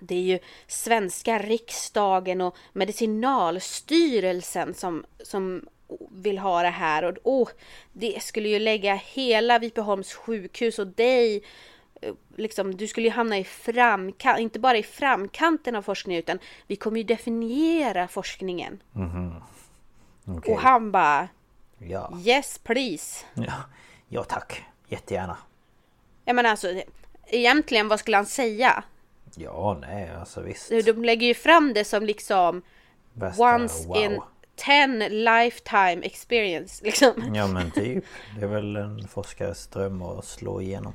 [0.00, 5.66] det är ju svenska riksdagen och medicinalstyrelsen som, som
[6.10, 7.04] vill ha det här.
[7.04, 7.48] Och åh,
[7.92, 11.42] det skulle ju lägga hela Vipeholms sjukhus och dig
[12.00, 16.38] eh, Liksom, du skulle ju hamna i framkant, inte bara i framkanten av forskningen utan
[16.66, 18.82] vi kommer ju definiera forskningen.
[20.26, 20.54] Okej.
[20.54, 21.28] Och han bara
[21.78, 22.18] Ja.
[22.24, 23.24] Yes please.
[23.34, 23.52] ja.
[24.08, 24.64] Ja, tack.
[24.88, 25.36] Jättegärna.
[26.24, 26.82] Jag menar alltså
[27.26, 28.84] egentligen vad skulle han säga?
[29.38, 30.70] Ja, nej, alltså visst.
[30.84, 32.62] De lägger ju fram det som liksom
[33.12, 33.96] Bästa, once wow.
[33.96, 34.20] in
[34.56, 37.34] ten lifetime experience liksom.
[37.34, 38.04] Ja, men typ.
[38.38, 40.92] Det är väl en forskares dröm att slå igenom.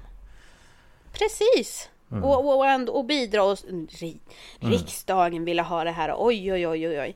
[1.13, 1.89] Precis!
[2.11, 2.23] Mm.
[2.23, 3.57] Och, och, och, bidra och
[3.89, 4.19] ri,
[4.59, 6.15] riksdagen ville ha det här.
[6.17, 7.15] Oj, oj, oj, oj, oj.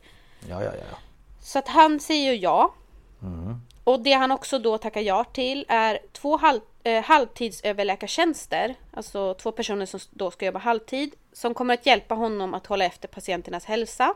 [0.49, 0.97] Ja, ja, ja.
[1.39, 2.73] Så att han säger ja.
[3.21, 3.61] Mm.
[3.83, 8.75] Och det han också då tackar ja till är två halv, eh, halvtidsöverläkartjänster.
[8.91, 11.15] Alltså två personer som då ska jobba halvtid.
[11.33, 14.13] Som kommer att hjälpa honom att hålla efter patienternas hälsa.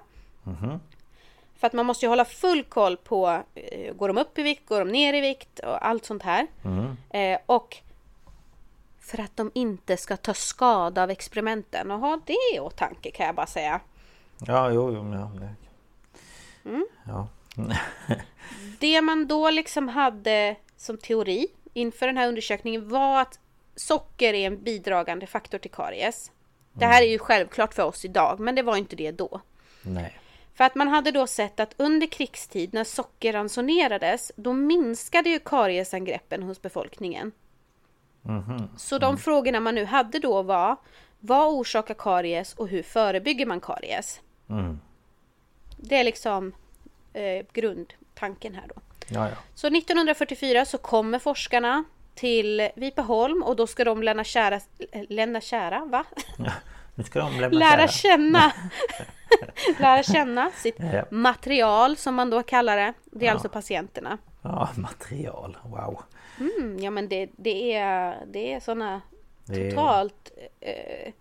[1.60, 4.70] För att man måste ju hålla full koll på, eh, går de upp i vikt,
[4.70, 6.48] går de ner i vikt och allt sånt här.
[7.10, 7.78] Eh, och
[9.00, 13.26] för att de inte ska ta skada av experimenten och ha det i åtanke kan
[13.26, 13.80] jag bara säga.
[14.46, 15.32] Ja, jo, jo, ja.
[16.66, 16.88] Mm.
[17.06, 17.28] Ja.
[18.80, 21.48] Det man då liksom hade som teori
[21.78, 23.40] inför den här undersökningen var att
[23.76, 26.32] socker är en bidragande faktor till karies.
[26.74, 29.42] Det här är ju självklart för oss idag, men det var inte det då.
[29.82, 30.20] Nej.
[30.54, 35.40] För att man hade då sett att under krigstid när socker ransonerades, då minskade ju
[35.40, 37.32] kariesangreppen hos befolkningen.
[38.78, 40.76] Så de frågorna man nu hade då var,
[41.20, 44.22] vad orsakar karies och hur förebygger man karies?
[45.78, 46.54] Det är liksom
[47.14, 48.82] eh, grundtanken här då.
[49.10, 49.36] Ja, ja.
[49.56, 51.84] Så 1944 så kommer forskarna
[52.16, 54.60] till Vipeholm och då ska de lämna kära,
[55.10, 56.04] lämna kära, va?
[56.96, 58.52] Nu ska de lämna Lära känna
[59.80, 61.06] Lära känna sitt Ja.
[61.12, 62.94] material som man då kallar det.
[63.06, 64.18] Det är alltså patienterna.
[64.42, 65.58] Ja, material.
[65.64, 66.02] Wow.
[66.40, 69.02] Mm, ja men det, det är, det är sådana
[69.46, 71.14] Det är totalt eh,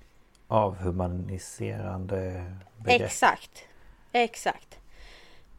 [0.49, 2.45] avhumaniserande
[2.76, 3.03] begrepp.
[3.03, 3.64] Exakt.
[4.12, 4.78] Exakt.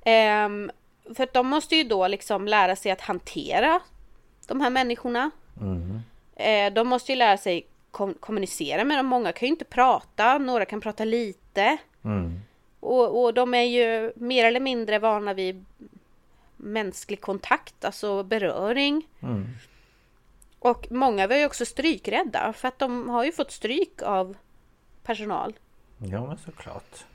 [0.06, 0.72] Ehm,
[1.16, 3.80] för att de måste ju då liksom lära sig att hantera
[4.48, 5.32] de här människorna.
[6.36, 9.06] Eh, de måste ju lära sig kom- kommunicera med dem.
[9.06, 11.78] Många kan ju inte prata, några kan prata lite.
[12.80, 15.66] Och, och de är ju mer eller mindre vana vid
[16.58, 19.08] mänsklig kontakt, alltså beröring.
[20.60, 24.36] Och många var ju också strykrädda för att de har ju fått stryk av
[25.04, 25.54] personal.
[26.12, 27.06] Ja men såklart.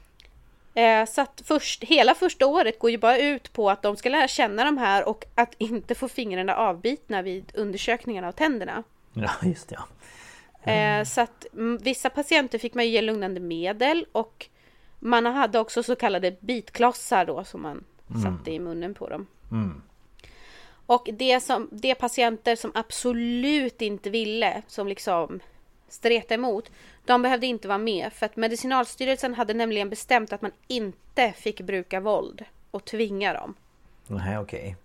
[0.75, 4.09] Eh, så att först, hela första året går ju bara ut på att de ska
[4.09, 8.83] lära känna de här och att inte få fingrarna avbitna vid undersökningen av tänderna.
[9.13, 10.73] Ja just det, ja.
[10.73, 14.47] Eh, så att mm, vissa patienter fick man ju ge lugnande medel och
[14.99, 17.85] man hade också så kallade bitklossar då som man
[18.23, 19.27] satte i munnen på dem.
[20.87, 25.41] Och det, som, det patienter som absolut inte ville, som liksom
[25.93, 26.71] streta emot,
[27.05, 31.61] de behövde inte vara med för att Medicinalstyrelsen hade nämligen bestämt att man inte fick
[31.61, 33.55] bruka våld och tvinga dem.
[34.07, 34.77] Nej okej.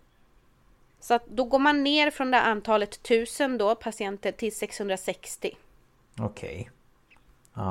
[0.99, 5.57] Så att då går man ner från det antalet tusen då patienter till 660.
[6.19, 6.69] Okej.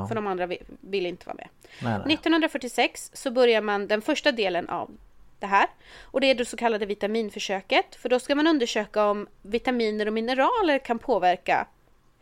[0.09, 1.49] För de andra vi- ville inte vara med.
[1.82, 2.14] Nej, nej.
[2.14, 4.91] 1946 så börjar man den första delen av
[5.39, 5.66] det här.
[6.03, 7.95] Och det är det så kallade vitaminförsöket.
[7.95, 11.66] För då ska man undersöka om vitaminer och mineraler kan påverka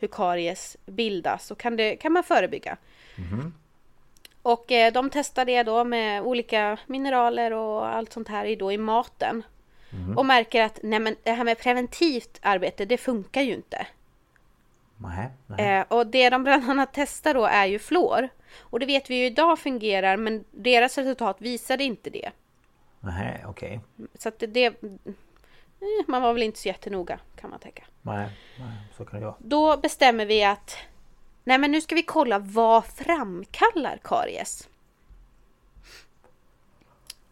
[0.04, 2.76] hur karies bildas och kan, det, kan man förebygga.
[4.42, 8.72] Och eh, de testar det då med olika mineraler och allt sånt här i, då
[8.72, 9.42] i maten.
[10.16, 13.86] Och märker att nej men, det här med preventivt arbete, det funkar ju inte.
[14.96, 15.78] Nej, nej.
[15.78, 18.28] Eh, och det de bland annat testar då är ju fluor.
[18.60, 22.30] Och det vet vi ju idag fungerar men deras resultat visade inte det.
[23.00, 23.80] Nej okej.
[24.18, 24.74] Så att det,
[26.06, 27.84] man var väl inte så jättenoga kan man tänka.
[28.02, 29.36] Nej, nej, så kan det vara.
[29.38, 30.76] Då bestämmer vi att
[31.44, 34.68] nej men nu ska vi kolla vad framkallar karies.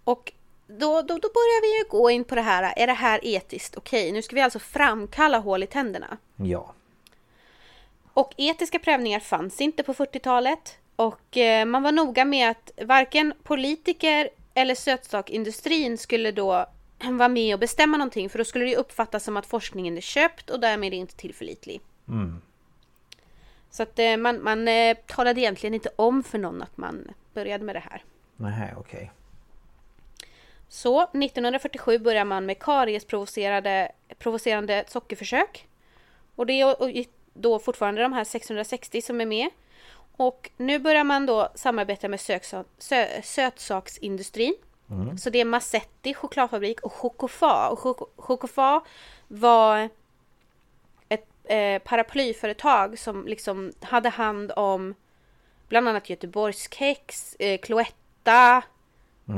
[0.05, 0.33] Och
[0.67, 3.77] då, då, då börjar vi ju gå in på det här, är det här etiskt
[3.77, 4.13] okej?
[4.13, 6.19] Nu ska vi alltså framkalla hål i tänderna.
[6.37, 6.75] Ja.
[8.13, 10.79] Och etiska prövningar fanns inte på 40-talet.
[10.97, 16.67] Och eh, man var noga med att varken politiker eller sötsaksindustrin skulle då
[17.11, 20.51] vara med och bestämma någonting för då skulle det uppfattas som att forskningen är köpt
[20.51, 21.81] och därmed inte tillförlitlig.
[23.71, 27.65] Så att eh, man, man eh, talade egentligen inte om för någon att man började
[27.65, 28.05] med det här.
[28.37, 29.13] Nej okej.
[30.69, 35.69] Så 1947 börjar man med kariesprovocerande provocerande sockerförsök.
[36.35, 39.49] Och det är då fortfarande de här 660 som är med.
[40.17, 44.55] Och nu börjar man då samarbeta med söksa, sö, sötsaksindustrin.
[45.19, 47.69] Så det är Massetti chokladfabrik och Chocofa.
[47.69, 48.81] Och Choco- Chocofa
[49.29, 49.89] var
[51.09, 54.95] ett eh, paraplyföretag som liksom hade hand om
[55.69, 58.63] bland annat Göteborgskex, eh, Cloetta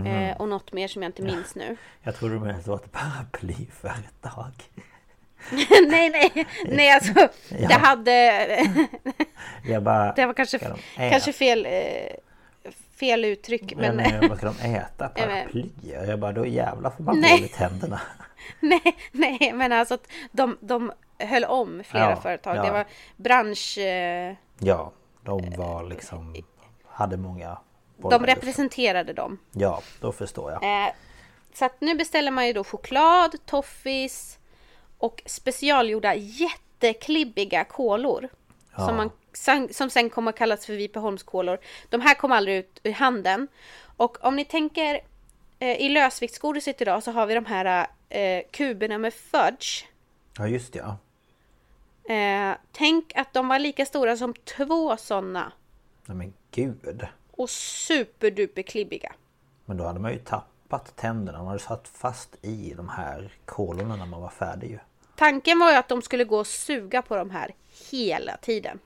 [0.06, 1.76] eh, och något mer som jag inte minns nu.
[2.02, 4.52] Jag trodde du menade att det var ett paraplyföretag.
[5.88, 7.12] nej, nej, nej alltså
[7.48, 7.68] Ja.
[7.68, 8.48] det hade...
[9.64, 10.12] Jag bara...
[10.12, 12.16] Det var kanske, de kanske fel, eh,
[13.04, 13.74] fel uttryck.
[13.76, 15.10] Men, Men, men vad ska de äta?
[15.16, 16.06] Ja, men- Paraplyer?
[16.08, 17.40] Jag bara, då jävlar får man Nej.
[17.40, 18.00] hål tänderna.
[18.60, 22.56] nej, nej, men alltså att de, de höll om flera Ja, företag.
[22.56, 22.62] ja.
[22.64, 22.84] Det var
[23.16, 23.78] bransch...
[23.78, 24.92] Eh, Ja,
[25.22, 26.36] de var liksom...
[26.86, 27.58] Hade många...
[27.96, 29.38] de representerade dem.
[29.52, 30.62] Ja, då förstår jag.
[30.86, 30.92] Eh,
[31.54, 34.38] så att nu beställer man ju då choklad, toffis
[34.98, 38.28] och specialgjorda jätteklibbiga kolor.
[38.76, 38.86] Ja.
[38.86, 39.10] Som, man,
[39.70, 41.58] som sen kommer att kallas för Vipeholmskolor.
[41.88, 43.48] De här kom aldrig ut ur handeln.
[43.96, 45.00] Och om ni tänker
[45.58, 49.84] eh, i lösviktsgodiset idag så har vi de här eh, kuberna med fudge.
[50.38, 50.96] Ja, just det, ja.
[52.14, 55.52] Eh, tänk att de var lika stora som två sådana.
[56.06, 57.06] Nej men gud.
[57.30, 59.12] Och superduper klibbiga.
[59.64, 61.38] Men då hade man ju tappat tänderna.
[61.38, 64.78] Man hade satt fast i de här kolorna när man var färdig ju.
[65.16, 67.54] Tanken var ju att de skulle gå och suga på de här
[67.90, 68.78] hela tiden.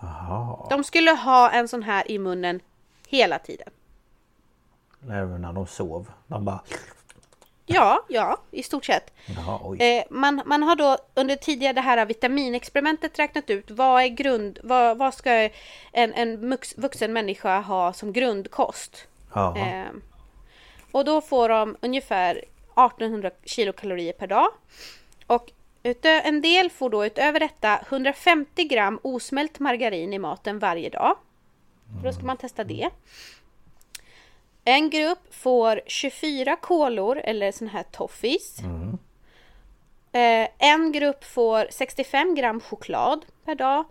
[0.00, 0.66] Jaha.
[0.70, 2.60] De skulle ha en sån här i munnen
[3.08, 3.68] hela tiden.
[5.10, 6.10] Även när de sov.
[6.26, 6.60] De bara...
[7.66, 9.12] Ja, ja, i stort sett.
[9.26, 9.82] Jaha, oj.
[9.82, 14.58] Eh, man, man har då under tidigare det här vitaminexperimentet räknat ut vad är grund,
[14.62, 15.30] vad, vad ska
[15.92, 19.06] en, en vuxen människa ha som grundkost.
[19.34, 19.90] Eh,
[20.92, 24.48] och då får de ungefär 1800 kilokalorier per dag.
[25.26, 25.50] Och
[25.82, 31.16] utö- en del får då utöver detta 150 gram osmält margarin i maten varje dag.
[32.04, 32.90] Då ska man testa det.
[34.64, 38.58] En grupp får 24 kolor eller sån här toffis.
[40.12, 43.84] Eh, en grupp får 65 gram choklad per dag.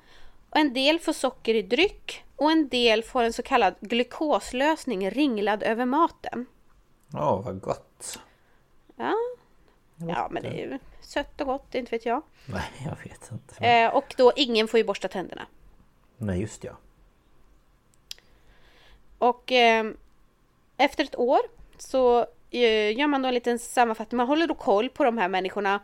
[0.49, 5.09] Och en del får socker i dryck och en del får en så kallad glukoslösning
[5.09, 6.45] ringlad över maten.
[7.13, 8.19] Åh, vad gott.
[8.95, 9.13] Ja,
[10.07, 12.21] Ja, men det är ju sött och gott, inte vet jag.
[12.45, 13.65] Nej, jag vet inte.
[13.65, 15.45] Eh, och då ingen får ju borsta tänderna.
[16.17, 16.77] Nej, just ja.
[19.17, 19.91] Och eh,
[20.77, 21.39] efter ett år
[21.77, 22.19] så
[22.51, 24.17] eh, gör man då en liten sammanfattning.
[24.17, 25.80] Man håller då koll på de här människorna.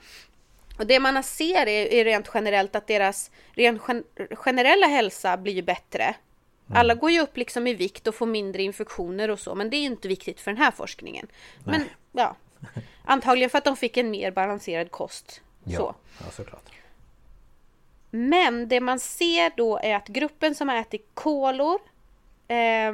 [0.77, 5.53] Och det man ser är, är rent generellt att deras rent gen generella hälsa blir
[5.53, 6.15] ju bättre.
[6.73, 9.77] Alla går ju upp liksom i vikt och får mindre infektioner och så, men det
[9.77, 11.27] är inte viktigt för den här forskningen.
[11.63, 12.35] Men ja,
[13.03, 15.41] antagligen för att de fick en mer balanserad kost.
[15.63, 15.95] Ja, Så.
[16.19, 16.71] ja såklart.
[18.11, 21.79] Men det man ser då är att gruppen som har ätit kolor
[22.47, 22.93] eh,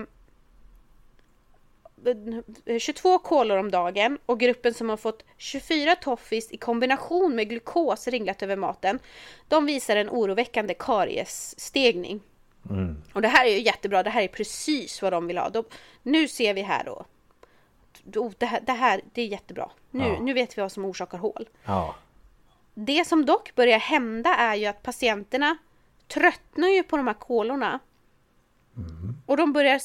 [2.80, 8.08] 22 kolor om dagen och gruppen som har fått 24 toffis i kombination med glukos
[8.08, 9.00] ringlat över maten
[9.48, 12.22] de visar en oroväckande kariesstegning.
[13.14, 15.50] Och det här är ju jättebra, det här är precis vad de vill ha.
[15.50, 15.64] De,
[16.04, 17.06] nu ser vi här då.
[18.04, 19.70] Då det, här, det här, det är jättebra.
[19.92, 20.20] Nu, Ja.
[20.22, 21.50] nu vet vi vad som orsakar hål.
[21.66, 21.96] Ja,
[22.74, 25.58] Det som dock börjar hända är ju att patienterna
[26.08, 27.80] tröttnar ju på de här kolorna.
[29.26, 29.80] Och de börjar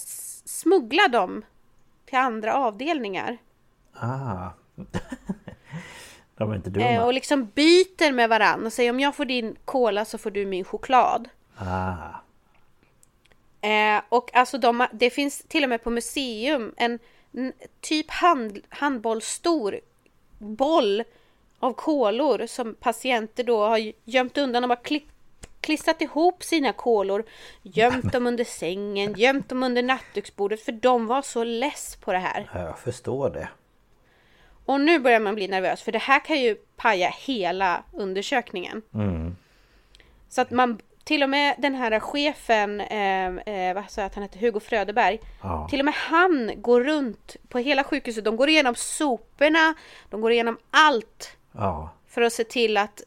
[0.48, 1.44] smuggla dem
[2.04, 3.38] till andra avdelningar.
[3.92, 4.48] ah.
[6.36, 6.86] De är inte dumma.
[6.86, 10.30] Eh, och liksom byter med varann och säger om jag får din kola så får
[10.30, 11.28] du min choklad.
[11.56, 11.96] Ah.
[13.60, 16.98] Eh, och alltså de, det finns till och med på museum en
[17.80, 19.80] typ hand, handbollsstor
[20.38, 21.04] boll
[21.58, 24.62] av kolor som patienter då har gömt undan.
[24.62, 25.04] De har kli,
[25.60, 27.24] klistrat ihop sina kolor,
[27.62, 32.18] gömt dem under sängen, gömt dem under nattduksbordet för de var så less på det
[32.18, 32.50] här.
[32.54, 33.48] Ja, Jag förstår det.
[34.64, 38.82] Och nu börjar man bli nervös för det här kan ju paja hela undersökningen.
[40.28, 44.14] Så att man, till och med den här chefen, eh, eh, vad sa jag att
[44.14, 45.20] han hette, Hugo Fröderberg.
[45.42, 45.68] Ja.
[45.70, 48.24] Till och med han går runt på hela sjukhuset.
[48.24, 49.74] De går igenom soporna,
[50.10, 53.02] de går igenom allt Ja, för att se till att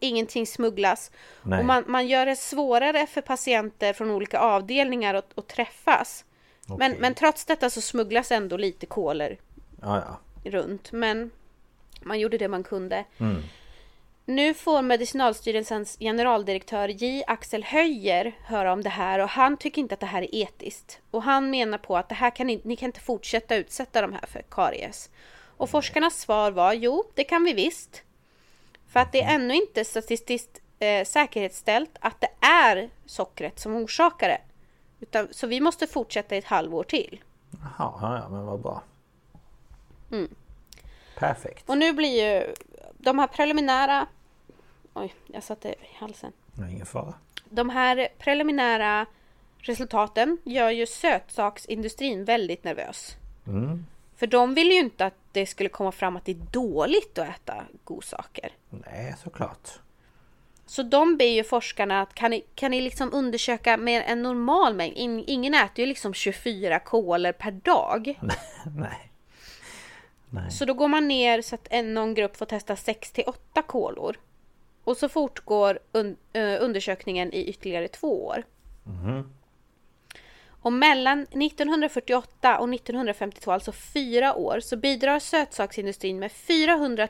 [0.00, 1.10] ingenting smugglas.
[1.42, 1.58] Nej.
[1.58, 6.24] Och man, man gör det svårare för patienter från olika avdelningar att, att träffas.
[6.66, 6.96] Men, Okej.
[7.00, 9.36] men trots detta så smugglas ändå lite kolor
[9.82, 10.92] ja, runt.
[10.92, 11.30] Men
[12.02, 13.04] man gjorde det man kunde.
[14.26, 17.24] Nu får Medicinalstyrelsens generaldirektör J.
[17.26, 21.00] Axel Höjer höra om det här och han tycker inte att det här är etiskt.
[21.10, 24.12] Och han menar på att det här kan ni, ni kan inte fortsätta utsätta de
[24.12, 25.10] här för karies.
[25.56, 28.02] Och forskarnas svar var jo, det kan vi visst.
[28.88, 34.28] För att det är ännu inte statistiskt eh, säkerhetsställt att det är sockret som orsakar
[34.28, 34.40] det.
[35.00, 37.20] Utan, så vi måste fortsätta i ett halvår till.
[37.78, 38.82] Jaha, ja, men vad bra.
[41.16, 41.70] Perfekt.
[41.70, 42.54] Och nu blir ju
[43.04, 44.06] de här preliminära...
[44.94, 46.32] Oj, jag satte i halsen.
[46.52, 47.14] Nej, ingen fara.
[47.44, 49.06] De här preliminära
[49.58, 53.16] resultaten gör ju sötsaksindustrin väldigt nervös.
[54.16, 57.28] För de vill ju inte att det skulle komma fram att det är dåligt att
[57.28, 58.52] äta godsaker.
[58.70, 59.68] Nej, såklart.
[60.66, 64.74] Så de ber ju forskarna att kan ni, kan ni liksom undersöka med en normal
[64.74, 64.96] mängd?
[64.96, 68.18] In, ingen äter ju liksom 24 kolor per dag.
[68.76, 69.12] Nej.
[70.34, 70.50] Nej.
[70.50, 73.62] Så då går man ner så att en, någon grupp får testa 6 till 8
[73.62, 74.16] kolor.
[74.84, 78.44] Och så fortgår un, eh, undersökningen i ytterligare två år.
[80.64, 87.08] Och mellan 1948 och 1952, alltså fyra år, så bidrar sötsaksindustrin med 400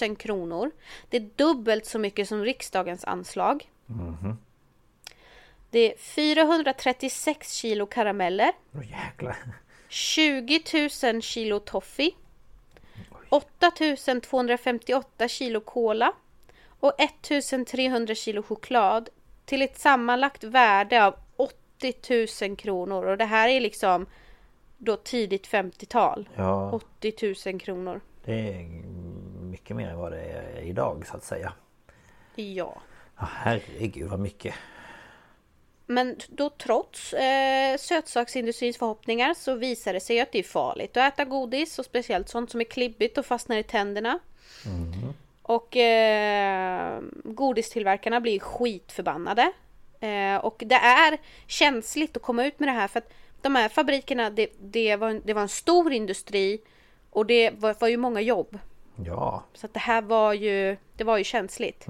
[0.00, 0.70] 000 kronor.
[1.10, 3.68] Det är dubbelt så mycket som riksdagens anslag.
[5.70, 9.36] Det är 436 kilo karameller, jäklar.
[9.88, 10.62] 20
[11.02, 12.14] 000 kilo toffee,
[13.32, 13.70] 8
[14.22, 16.12] 258 kilo cola
[16.80, 19.08] och 1 300 kilo choklad
[19.44, 23.06] till ett sammanlagt värde av 80 000 kronor.
[23.06, 24.06] Och det här är liksom
[24.78, 26.28] då tidigt 50-tal.
[26.34, 28.00] Ja, 80 000 kronor.
[28.24, 28.62] det är
[29.42, 31.52] mycket mer än vad det är idag så att säga.
[32.34, 32.76] Ja.
[33.16, 34.54] Ja, herregud vad mycket.
[35.92, 41.12] Men då trots eh, sötsaksindustrins förhoppningar så visar det sig att det är farligt att
[41.14, 44.18] äta godis och speciellt sånt som är klibbigt och fastnar i tänderna.
[45.42, 49.52] Och eh, godistillverkarna blir skitförbannade.
[50.00, 53.08] Eh, och det är känsligt att komma ut med det här för att
[53.42, 56.60] de här fabrikerna det, det, var, en- det var en stor industri
[57.10, 58.58] och det var, var ju många jobb.
[59.06, 61.86] Ja, Så det här var ju, det var ju känsligt.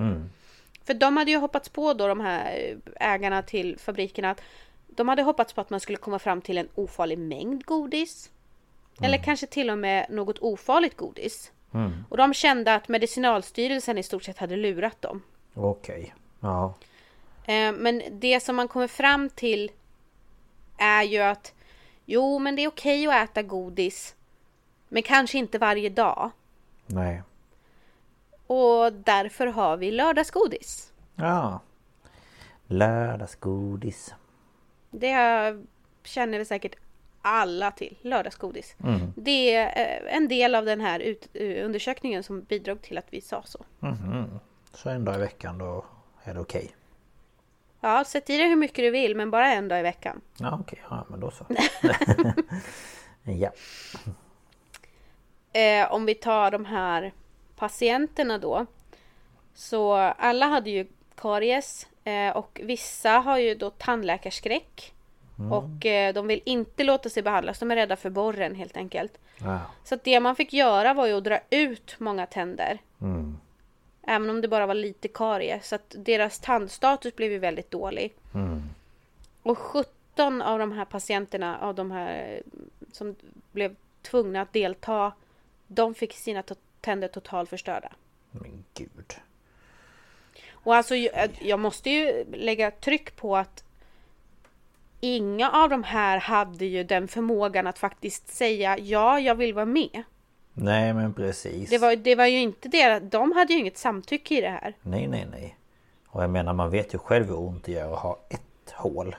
[0.84, 4.40] För de hade ju hoppats på då de här ägarna till fabrikerna att
[4.86, 8.30] de hade hoppats på att man skulle komma fram till en ofarlig mängd godis.
[9.02, 11.52] Eller kanske till och med något ofarligt godis.
[12.08, 15.22] Och de kände att Medicinalstyrelsen i stort sett hade lurat dem.
[15.54, 16.14] okej.
[16.40, 16.74] Ja,
[17.46, 19.70] Eh, Men det som man kommer fram till
[20.78, 21.54] är ju att
[22.04, 24.14] jo, men det är okej att äta godis.
[24.88, 26.30] Men kanske inte varje dag.
[26.86, 27.22] nej.
[28.46, 30.92] Och därför har vi lördagsgodis.
[31.14, 31.60] Ja.
[32.66, 34.14] Lördagsgodis.
[34.90, 35.16] Det
[36.04, 36.74] känner vi säkert
[37.22, 37.98] alla till.
[38.02, 38.76] Lördagsgodis.
[38.84, 39.12] Mm.
[39.16, 43.06] Det är eh, en del av den här ut, eh, undersökningen som bidrog till att
[43.10, 43.64] vi sa så.
[43.80, 44.40] Mhm.
[44.74, 45.84] Så en dag i veckan då
[46.24, 46.74] är det okej?
[47.80, 50.20] Ja, sätt i dig hur mycket du vill men bara en dag i veckan.
[50.38, 51.46] Ja okej, ja men då så.
[53.22, 53.50] ja.
[55.60, 57.12] Eh, om vi tar de här
[57.62, 58.66] patienterna då.
[59.54, 64.94] Så alla hade ju karies eh, och vissa har ju då tandläkarskräck.
[65.50, 69.18] Och eh, de vill inte låta sig behandlas, de är rädda för borren helt enkelt.
[69.38, 69.60] ja.
[69.84, 72.78] Så det man fick göra var ju att dra ut många tänder.
[73.00, 73.38] Mm.
[74.02, 75.68] Även om det bara var lite karies.
[75.68, 78.14] Så att deras tandstatus blev ju väldigt dålig.
[78.34, 78.62] Mm.
[79.42, 82.42] Och 17 av de här patienterna, av de här
[82.92, 83.16] som
[83.52, 85.12] blev tvungna att delta,
[85.66, 86.42] de fick sina
[86.82, 87.92] tänder totalt förstörda.
[88.30, 89.14] Men gud.
[90.52, 93.64] Och alltså, jag jag måste ju lägga tryck på att
[95.00, 99.64] inga av de här hade ju den förmågan att faktiskt säga ja, jag vill vara
[99.64, 100.02] med.
[100.54, 101.70] Nej men precis.
[101.70, 104.76] Det var, det var ju inte det, de hade ju inget samtycke i det här.
[104.82, 105.56] Nej nej nej.
[106.06, 109.16] Och jag menar man vet ju själv hur ont det gör att ha ett hål.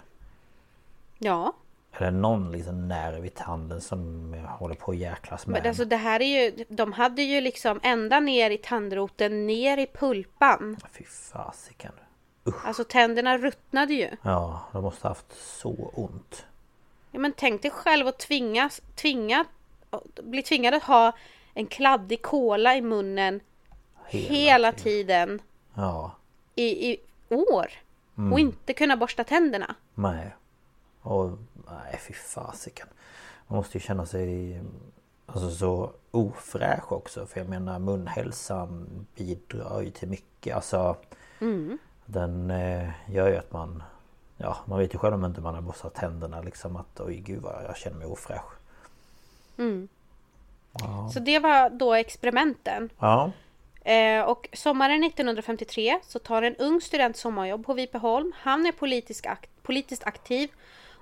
[1.17, 1.53] Ja,
[1.97, 5.61] Eller någon liksom nerv i tanden som håller på att jäklas med.
[5.61, 9.77] men alltså det här är ju, de hade ju liksom ända ner i tandroten, ner
[9.77, 10.77] i pulpan.
[10.91, 11.91] Fy fasiken.
[12.65, 14.09] Alltså tänderna ruttnade ju.
[14.21, 16.45] Ja, de måste ha haft så ont.
[17.11, 19.45] Ja, men tänk dig själv att tvingas, tvinga,
[20.23, 21.11] bli tvingad att ha
[21.53, 23.39] en kladdig kola i munnen
[24.05, 25.41] hela, tiden
[25.75, 26.11] Ja,
[26.55, 26.97] i, i
[27.29, 27.67] år.
[28.31, 29.75] Och inte kunna borsta tänderna.
[29.95, 30.35] nej.
[31.01, 31.37] Och
[31.73, 32.87] nej fy fasiken.
[33.47, 34.61] Man måste ju känna sig
[35.25, 37.25] alltså, så ofräsch också.
[37.25, 40.55] För jag menar munhälsan bidrar ju till mycket.
[40.55, 40.95] Alltså
[42.05, 43.83] Den eh, gör ju att man
[44.37, 47.41] Ja man vet ju själv om inte man har borstat tänderna liksom att oj gud
[47.41, 48.53] vad jag känner mig ofräsch.
[51.13, 52.89] Så det var då experimenten.
[52.99, 53.31] Ja.
[53.81, 58.31] Eh, och sommaren 1953 så tar en ung student sommarjobb på Vipeholm.
[58.35, 60.49] Han är politisk akt, politiskt aktiv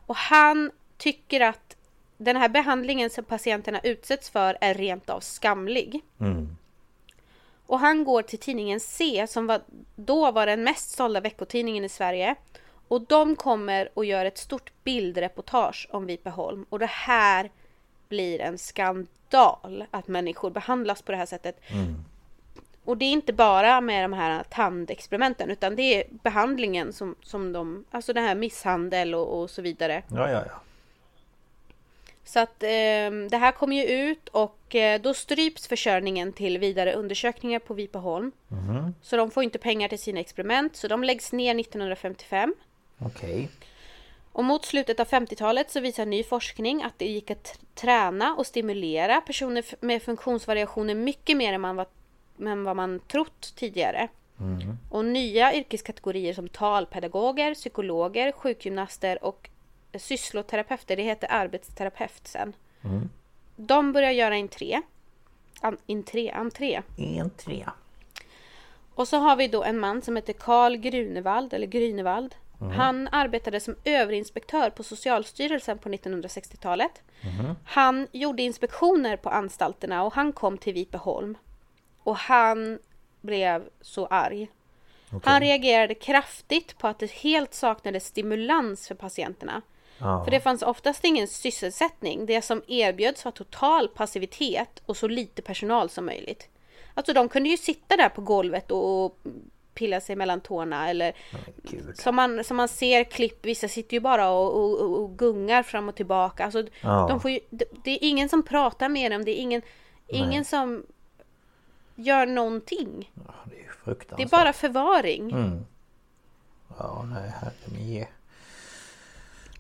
[0.06, 1.76] och han tycker att
[2.18, 6.02] den här behandlingen som patienterna utsätts för är rent av skamlig.
[6.19, 6.57] Mm.
[7.65, 9.61] Och han går till tidningen C som var,
[9.95, 12.36] då var den mest sålda veckotidningen i Sverige.
[12.88, 16.65] Och de kommer och gör ett stort bildreportage om Vipeholm.
[16.69, 17.52] Och det här
[18.10, 21.61] blir en skandal att människor behandlas på det här sättet.
[22.86, 27.53] Och det är inte bara med de här tandexperimenten utan det är behandlingen som, som
[27.53, 30.03] de, alltså det här misshandel och, och så vidare.
[30.08, 30.62] Ja ja ja.
[32.24, 36.94] Så att eh, det här kommer ju ut och eh, då stryps försörjningen till vidare
[36.94, 38.32] undersökningar på Vipeholm.
[39.02, 42.56] Så de får inte pengar till sina experiment så de läggs ner 1955.
[42.99, 43.49] Okej.
[44.32, 48.48] Och mot slutet av 50-talet så visar ny forskning att det gick att träna och
[48.48, 51.86] stimulera personer med funktionsvariationer mycket mer än, man var,
[52.47, 54.07] än vad man trott tidigare.
[54.89, 59.49] Och nya yrkeskategorier som talpedagoger, psykologer, sjukgymnaster och
[59.93, 62.53] syssloterapeuter, det heter arbetsterapeut sen.
[63.55, 64.81] De börjar göra entré.
[65.61, 66.81] An, entré, entré.
[66.97, 67.73] En trea.
[68.95, 72.35] Och så har vi då en man som heter Karl Grunewald, eller Grünewald.
[72.76, 77.01] Han arbetade som överinspektör på Socialstyrelsen på 1960-talet.
[77.65, 81.38] Han gjorde inspektioner på anstalterna och han kom till Vipeholm.
[82.03, 82.80] Och han
[83.22, 84.48] blev så arg.
[85.23, 89.61] Han reagerade kraftigt på att det helt saknades stimulans för patienterna.
[89.98, 90.23] Ja.
[90.23, 92.26] För det fanns oftast ingen sysselsättning.
[92.26, 96.49] Det som erbjöds var total passivitet och så lite personal som möjligt.
[96.94, 99.19] Alltså de kunde ju sitta där på golvet och
[99.73, 101.14] pilla sig mellan tårna eller
[101.64, 101.98] Gud.
[101.98, 105.90] som man, som man ser klipp, vissa sitter ju bara och, och, och- gungar fram
[105.90, 106.44] och tillbaka.
[106.45, 107.06] Alltså, Ja.
[107.10, 109.61] de får ju, det, det är ingen som pratar med dem, det är ingen,
[110.07, 110.86] ingen som
[111.95, 113.11] gör någonting.
[113.27, 114.31] Ja, det är ju Det är fruktansvärt.
[114.31, 115.31] bara förvaring.
[115.31, 115.65] Mm.
[116.77, 118.05] Ja nej herre min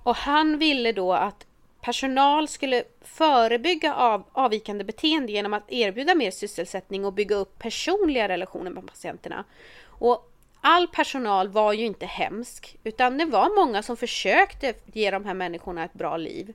[0.03, 1.45] Och han ville då att
[1.81, 8.27] personal skulle förebygga av, avvikande beteende genom att erbjuda mer sysselsättning och bygga upp personliga
[8.27, 9.43] relationer med patienterna.
[9.85, 10.31] Och
[10.61, 15.33] all personal var ju inte hemsk, utan det var många som försökte ge de här
[15.33, 16.53] människorna ett bra liv.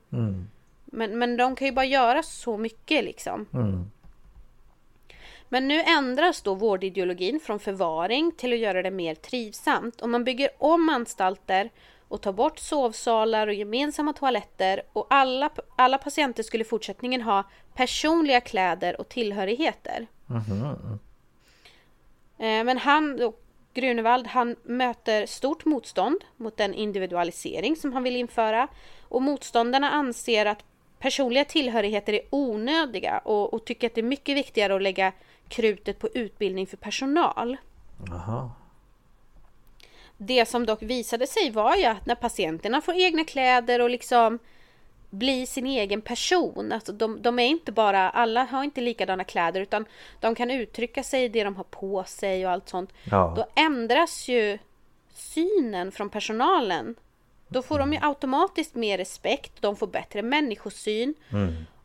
[0.85, 3.47] Men, men de kan ju bara göra så mycket liksom.
[5.49, 10.25] Men nu ändras då vårdideologin från förvaring till att göra det mer trivsamt och man
[10.25, 11.71] bygger om anstalter
[12.09, 17.45] och tar bort sovsalar och gemensamma toaletter och alla, alla patienter skulle i fortsättningen ha
[17.75, 20.07] personliga kläder och tillhörigheter.
[22.39, 23.33] Eh, men han,
[23.75, 28.69] Grunewald, han möter stort motstånd mot den individualisering som han vill införa.
[29.09, 30.65] Och motståndarna anser att
[30.99, 35.13] personliga tillhörigheter är onödiga och, och tycker att det är mycket viktigare att lägga
[35.49, 37.57] krutet på utbildning för personal.
[38.07, 38.51] Jaha.
[40.17, 44.39] Det som dock visade sig var ju att när patienterna får egna kläder och liksom
[45.11, 46.73] bli sin egen person.
[46.73, 49.85] Alltså de, de, är inte bara, alla har inte likadana kläder utan
[50.21, 52.93] de kan uttrycka sig i det de har på sig och allt sånt.
[53.11, 53.33] Ja.
[53.37, 54.59] Då ändras ju
[55.15, 56.95] synen från personalen.
[57.49, 61.15] Då får de ju automatiskt mer respekt, de får bättre människosyn.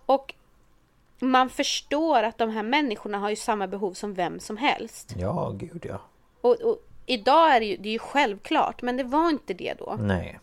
[0.05, 0.33] Och
[1.21, 5.13] man förstår att de här människorna har ju samma behov som vem som helst.
[5.17, 6.01] Ja, gud ja.
[6.41, 9.73] Och, och idag är det ju, det är ju självklart, men det var inte det
[9.79, 9.97] då.
[9.99, 10.39] Nej.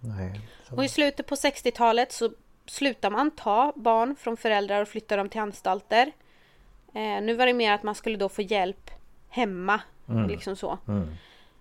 [0.00, 0.40] Nej.
[0.68, 0.76] Så.
[0.76, 2.30] Och i slutet på 60-talet så
[2.66, 6.12] slutar man ta barn från föräldrar och flytta dem till anstalter.
[6.94, 8.90] Eh, nu var det mer att man skulle då få hjälp
[9.28, 9.80] hemma.
[10.28, 10.78] Liksom så.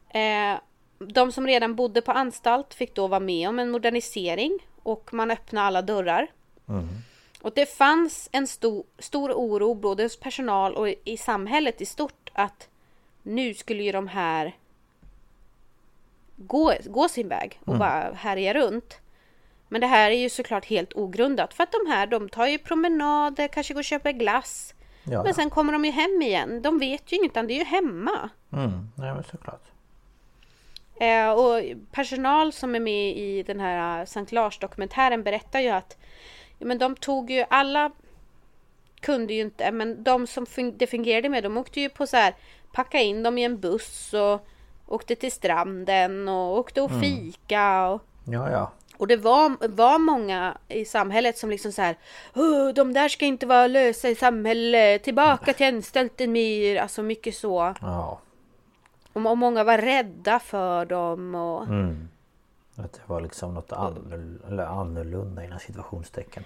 [0.10, 0.60] Eh,
[1.00, 5.32] de som redan bodde på anstalt fick då vara med om en modernisering och man
[5.32, 6.28] öppnade alla dörrar.
[7.42, 12.30] Och det fanns en stor, stor oro både hos personal och i, samhället i stort
[12.34, 12.70] att
[13.24, 14.56] nu skulle ju de här
[16.36, 19.00] gå, gå sin väg och bara härja runt.
[19.68, 22.58] Men det här är ju såklart helt ogrundat för att de här de tar ju
[22.58, 24.74] promenader, kanske går och köper glass.
[25.04, 26.62] Ja, Men sen kommer de ju hem igen.
[26.62, 28.30] De vet ju inget utan det är ju hemma.
[28.54, 28.90] Mm.
[28.96, 29.64] Nej, men såklart.
[31.00, 31.62] Eh, och
[31.92, 35.98] personal som är med i den här Sankt Lars-dokumentären berättar ju att
[36.60, 37.92] ja, men de tog ju alla
[39.00, 42.18] kunde ju inte, men de som fun- det fungerade med, de åkte ju på så
[42.18, 42.36] här
[42.74, 44.48] packa in dem i en buss och
[44.88, 48.72] åkte till stranden och åkte och fika och Ja, ja.
[48.98, 51.96] och det var, var många i samhället som liksom så här
[52.36, 57.36] "Åh, de där ska inte vara lösa i samhället, tillbaka till anstalten mer, alltså mycket
[57.36, 57.74] så.
[57.82, 58.20] Ja.
[59.14, 62.08] Och, och många var rädda för dem och Mm.
[62.78, 63.72] Att det var liksom något
[64.48, 66.44] eller annorlunda inom situationstecken.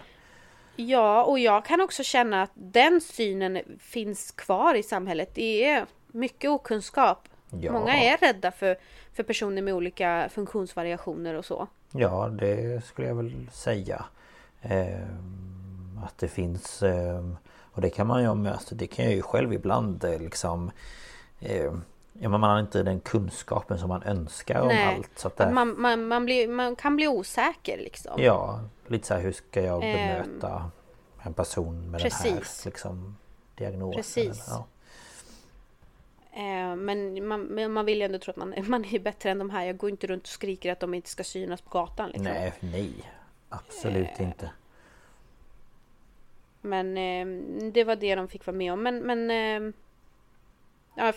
[0.75, 5.29] Ja, och jag kan också känna att den synen finns kvar i samhället.
[5.33, 7.27] Det är mycket okunskap.
[7.49, 7.71] Ja.
[7.71, 8.77] Många är rädda för,
[9.13, 11.67] för personer med olika funktionsvariationer och så.
[11.91, 14.05] Ja, det skulle jag väl säga.
[14.61, 16.83] Ehm, att det finns...
[16.83, 17.37] ehm,
[17.73, 18.75] och det kan man ju möta.
[18.75, 20.71] Det kan jag ju själv ibland eh, liksom...
[22.15, 25.19] ehm, ja, men man har inte den kunskapen som man önskar om Nej, allt.
[25.19, 28.21] Så att det, man, man, man, blir, man kan bli osäker liksom.
[28.21, 30.71] Ja, lite så här hur ska jag Ehm, bemöta
[31.23, 32.63] en person med den precis.
[32.63, 33.17] här liksom,
[33.55, 33.97] diagnosen?
[33.97, 34.47] Precis.
[34.47, 34.67] eller- Ja.
[36.33, 39.49] Eh, men, man, man vill ju ändå tro att man, man är bättre än de
[39.49, 39.65] här.
[39.65, 42.07] Jag går inte runt och skriker att de inte ska synas på gatan.
[42.09, 42.23] Liksom.
[42.23, 43.11] Nej, nej.
[43.49, 44.49] Absolut Eh, inte.
[46.61, 47.25] Men eh,
[47.71, 48.83] det var det de fick vara med om.
[48.83, 49.73] Men, men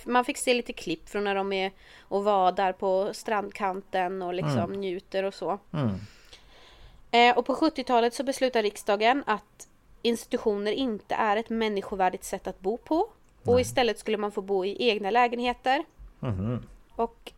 [0.05, 4.35] man fick se lite klipp från när de är och var där på strandkanten och
[4.35, 5.59] liksom njuter och så.
[5.73, 5.91] Mm.
[7.11, 9.69] Eh, och på 70-talet så beslutar riksdagen att
[10.03, 13.09] institutioner inte är ett människovärdigt sätt att bo på.
[13.45, 15.85] Och istället skulle man få bo i egna lägenheter.
[16.21, 16.63] Mhm.
[16.97, 17.33] Och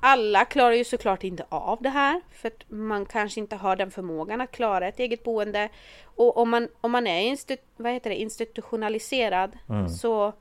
[0.00, 2.20] alla klarar ju såklart inte av det här.
[2.30, 5.68] För att man kanske inte har den förmågan att klara ett eget boende.
[6.04, 9.58] Och om man, om man är institu- vad heter det, institutionaliserad
[10.00, 10.32] så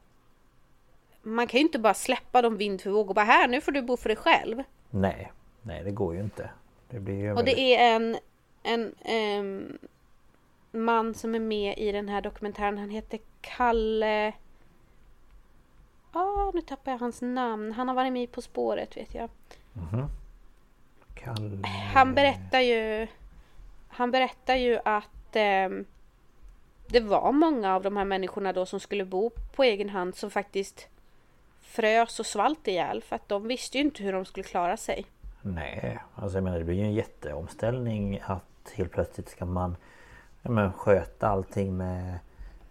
[1.21, 3.71] man kan ju inte bara släppa dem vind för våg och bara här nu får
[3.71, 4.63] du bo för dig själv.
[4.89, 5.31] Nej,
[5.61, 6.49] nej det går ju inte.
[6.89, 8.17] Det blir ju Och det är en,
[8.63, 9.77] en ehm,
[10.71, 12.77] man som är med i den här dokumentären.
[12.77, 14.33] Han heter Kalle...
[16.13, 17.71] Ja, nu tappar jag hans namn.
[17.71, 19.29] Han har varit med På spåret vet jag.
[21.13, 21.67] Kalle...
[21.93, 23.07] Han berättar ju...
[23.87, 25.85] Han berättar ju att ehm,
[26.87, 30.31] det var många av de här människorna då som skulle bo på egen hand som
[30.31, 30.87] faktiskt
[31.69, 35.05] frös och svalt ihjäl för att de visste ju inte hur de skulle klara sig.
[35.41, 39.75] Nej, alltså jag menar det blir ju en jätteomställning att helt plötsligt ska man
[40.41, 42.19] ja, men, sköta allting med,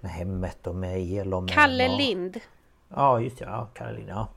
[0.01, 1.99] med hemmet och med el och med Kalle mat.
[1.99, 2.41] Lind.
[2.89, 4.29] Ja just det, ja Kalle Lind, ja.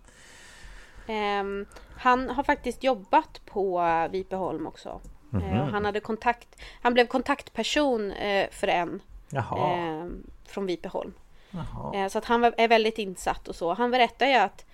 [1.08, 1.66] Ehm,
[1.98, 5.02] han har faktiskt jobbat på Vipeholm också.
[5.34, 9.02] Eh, och han, hade kontakt, han blev kontaktperson eh, för en
[9.32, 11.14] ehm, från Vipeholm.
[11.52, 11.96] Jaha.
[11.96, 13.74] Eh, så att han är väldigt insatt och så.
[13.74, 14.66] Han berättar ju att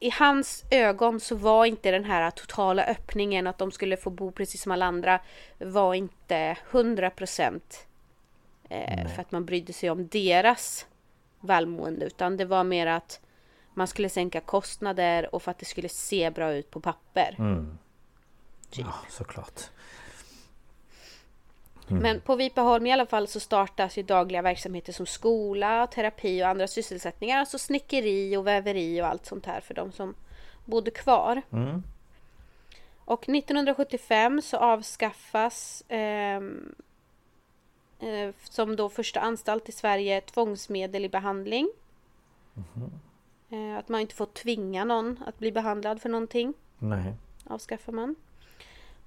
[0.00, 4.32] i hans ögon så var inte den här totala öppningen att de skulle få bo
[4.32, 5.20] precis som alla andra
[5.58, 7.86] var inte 100 procent
[8.68, 10.86] eh, för att man brydde sig om deras
[11.40, 13.20] välmående utan det var mer att
[13.74, 17.36] man skulle sänka kostnader och för att det skulle se bra ut på papper.
[17.38, 17.78] Mm.
[18.70, 18.86] Typ.
[18.86, 19.60] Ja, såklart.
[21.98, 26.48] Men på Vipeholm i alla fall så startas ju dagliga verksamheter som skola, terapi och
[26.48, 27.38] andra sysselsättningar.
[27.38, 30.14] Alltså snickeri och väveri och allt sånt här för de som
[30.64, 31.42] bodde kvar.
[31.52, 31.82] Mm.
[33.04, 36.74] Och 1975 så avskaffas ehm,
[38.00, 41.70] eh, som då första anstalt i Sverige tvångsmedel i behandling.
[43.50, 47.14] Eh, att man inte får tvinga någon att bli behandlad för någonting Nej.
[47.44, 48.14] avskaffar man.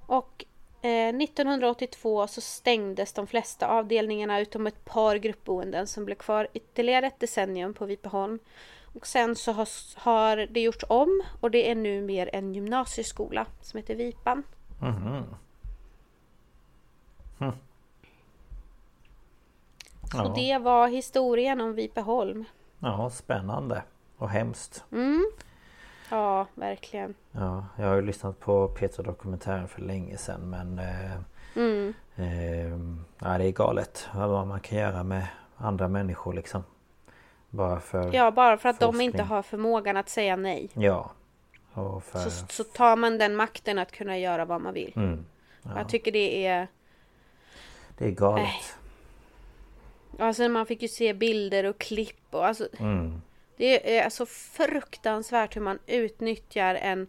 [0.06, 0.53] Och eh,
[0.88, 7.20] 1982 så stängdes de flesta avdelningarna utom ett par gruppboenden som blev kvar ytterligare ett
[7.20, 8.40] decennium på Vipeholm.
[8.96, 9.68] Och sen så har,
[10.00, 14.44] har det gjorts om och det är nu mer en gymnasieskola som heter Vipan.
[14.82, 15.24] Mhm.
[17.40, 17.52] Hm.
[20.12, 20.34] Så Ja.
[20.36, 22.46] det var historien om Vipeholm.
[22.80, 23.84] ja, spännande.
[24.18, 24.84] Och hemskt.
[24.92, 25.26] Mm.
[26.14, 27.14] Ja, verkligen.
[27.32, 30.80] Ja, jag har ju lyssnat på Petra-dokumentären för länge sedan men...
[30.80, 31.12] Eh,
[31.56, 31.94] Mm.
[32.16, 32.68] eh,
[33.28, 35.28] ja, det är galet vad man kan göra med
[35.58, 36.64] andra människor liksom.
[37.50, 38.14] Bara för...
[38.16, 39.06] Ja, bara för att de Forskning.
[39.06, 40.70] inte har förmågan att säga nej.
[40.74, 41.12] Ja.
[42.04, 42.20] För...
[42.20, 44.94] Så, så tar man den makten att kunna göra vad man vill.
[44.96, 45.26] Mm.
[45.76, 46.68] Jag tycker det är...
[47.98, 48.44] Det är galet.
[48.44, 48.62] Nej.
[50.28, 53.22] Alltså man fick ju se bilder och klipp och alltså Mm.
[53.64, 57.08] Det är så fruktansvärt hur man utnyttjar en,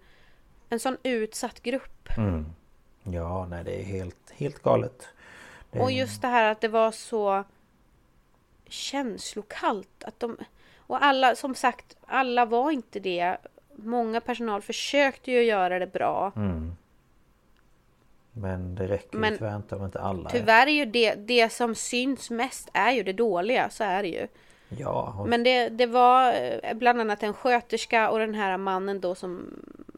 [0.69, 2.09] en sån utsatt grupp.
[2.17, 2.47] Mm.
[3.03, 5.09] Ja, nej det är helt, helt galet.
[5.71, 5.81] Det...
[5.81, 7.45] Och just det här att det var så
[8.69, 10.05] känslokallt.
[10.05, 10.37] Att de,
[10.77, 13.37] och alla, som sagt, alla var inte det.
[13.77, 16.33] Många personal försökte ju göra det bra.
[16.37, 16.77] Mm.
[18.33, 20.33] Men det räcker Men ju tyvärr inte om inte alla är...
[20.33, 24.09] Tyvärr är ju det, det som syns mest är ju det dåliga, så är det
[24.09, 24.27] ju.
[24.69, 25.29] Ja, och...
[25.29, 29.47] Men det, det var eh, bland annat en sköterska och den här mannen då som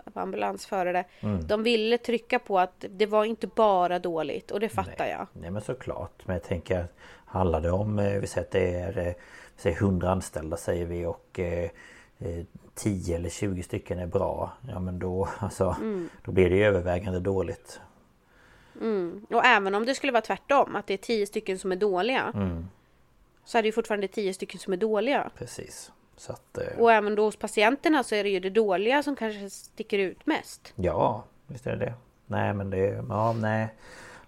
[0.04, 1.04] var ambulansförare.
[1.20, 1.46] Mm.
[1.46, 5.26] De ville trycka på att det var inte bara dåligt och det fattar jag.
[5.32, 6.22] Nej men såklart.
[6.24, 9.14] Men jag tänker att handlar det om, eh, vi säger att det är eh,
[9.56, 11.70] säg 100 anställda säger vi och eh,
[12.18, 12.44] eh,
[12.74, 14.52] 10 eller 20 stycken är bra.
[14.68, 16.08] Ja men då alltså Mm.
[16.24, 17.80] Då blir det övervägande dåligt.
[18.80, 19.26] Mm.
[19.30, 22.32] Och även om det skulle vara tvärtom, att det är tio stycken som är dåliga.
[23.46, 25.30] Så är det ju fortfarande tio stycken som är dåliga.
[25.38, 25.92] Precis.
[26.16, 29.16] Så att eh, Och även då hos patienterna så är det ju det dåliga som
[29.16, 30.72] kanske sticker ut mest.
[30.76, 31.94] Ja, visst är det det.
[32.26, 33.68] Nej men det, ja nej.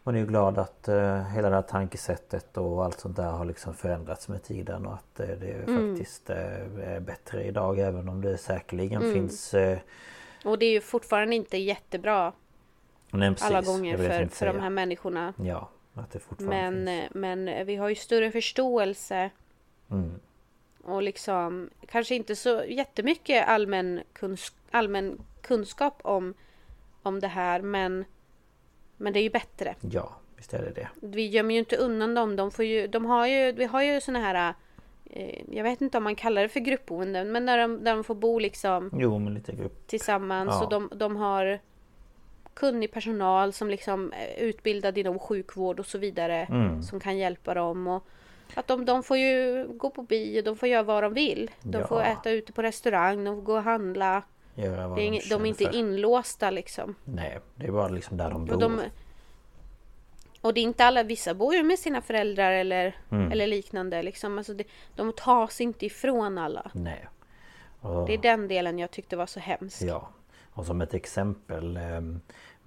[0.02, 3.44] Man är ju glad att eh, hela det här tankesättet och allt sånt där har
[3.44, 5.96] liksom förändrats med tiden och att eh, det Mm.
[5.96, 6.36] faktiskt eh,
[6.94, 9.14] är bättre idag även om det säkerligen Mm.
[9.14, 9.78] finns eh,
[10.44, 12.32] Och det är ju fortfarande inte jättebra
[13.10, 15.34] nej, precis, alla gånger för, för de här människorna.
[15.36, 17.10] Ja, att det fortfarande Men, finns.
[17.14, 19.30] eh, men vi har ju större förståelse
[19.90, 20.12] Mm.
[20.84, 26.34] och liksom kanske inte så jättemycket allmän, kuns allmän kunskap om,
[27.02, 28.04] om det här men,
[28.96, 29.74] men det är ju bättre.
[29.80, 30.88] Ja, visst är det det.
[31.06, 32.36] Vi gömmer ju inte undan dem.
[32.36, 34.54] De, får ju, de har ju, vi har ju såna här
[35.04, 38.04] eh, jag vet inte om man kallar det för gruppboenden men när de, där de
[38.04, 39.86] får bo liksom Jo men lite grupp.
[39.86, 40.64] tillsammans Ja.
[40.64, 41.58] och de, de har
[42.58, 46.82] kunnig personal som liksom är utbildad inom sjukvård och så vidare Mm.
[46.82, 47.86] som kan hjälpa dem.
[47.86, 48.04] Och
[48.54, 51.50] att de, de får ju gå på bio, de får göra vad de vill.
[51.62, 51.86] De Ja.
[51.86, 54.22] får äta ute på restaurang, de får gå och handla.
[54.54, 55.74] Göra vad Det är de, inget, de är inte för.
[55.74, 56.94] inlåsta liksom.
[57.04, 58.54] Nej, det är bara liksom där de bor.
[58.54, 58.80] Och, de,
[60.40, 63.32] och det är inte alla, vissa bor ju med sina föräldrar eller, Mm.
[63.32, 64.02] eller liknande.
[64.02, 64.38] Liksom.
[64.38, 64.64] Alltså det,
[64.96, 66.70] de tas inte ifrån alla.
[66.74, 67.06] Nej.
[67.80, 69.82] Och, Det är den delen jag tyckte var så hemsk.
[69.82, 70.08] Ja.
[70.52, 72.00] Och som ett exempel eh,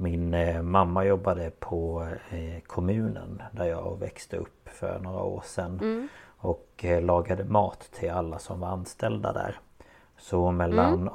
[0.02, 5.80] Min eh, mamma jobbade på eh, kommunen där jag växte upp för några år sedan.
[5.82, 6.08] Mm.
[6.26, 9.60] Och eh, lagade mat till alla som var anställda där.
[10.18, 11.14] Så mellan Mm.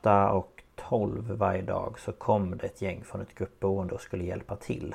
[0.00, 4.24] 8 och 12 varje dag så kom det ett gäng från ett gruppboende och skulle
[4.24, 4.94] hjälpa till.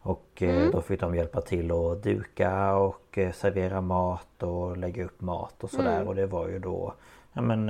[0.00, 0.70] Och Mm.
[0.70, 5.70] då fick de hjälpa till att duka och servera mat och lägga upp mat och
[5.70, 5.96] sådär.
[5.96, 6.08] Mm.
[6.08, 6.94] Och det var ju då
[7.32, 7.68] ja, men,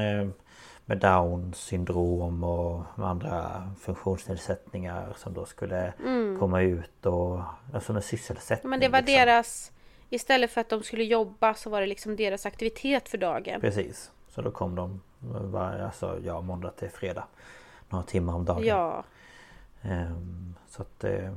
[0.89, 6.39] med Downs syndrom och andra funktionsnedsättningar som då skulle Mm.
[6.39, 7.41] komma ut och
[7.75, 8.71] alltså en sysselsättning.
[8.71, 9.15] Men det var liksom.
[9.15, 9.73] deras...
[10.11, 13.61] Istället för att de skulle jobba så var det liksom deras aktivitet för dagen.
[13.61, 14.11] Precis.
[14.29, 15.01] Så då kom de
[15.51, 17.25] var, alltså, ja, måndag till fredag.
[17.89, 18.65] Några timmar om dagen.
[18.65, 19.05] Ja.
[19.83, 21.33] Ehm, så att eh,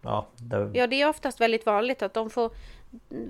[0.00, 2.50] ja, det, ja, det är oftast väldigt vanligt att de får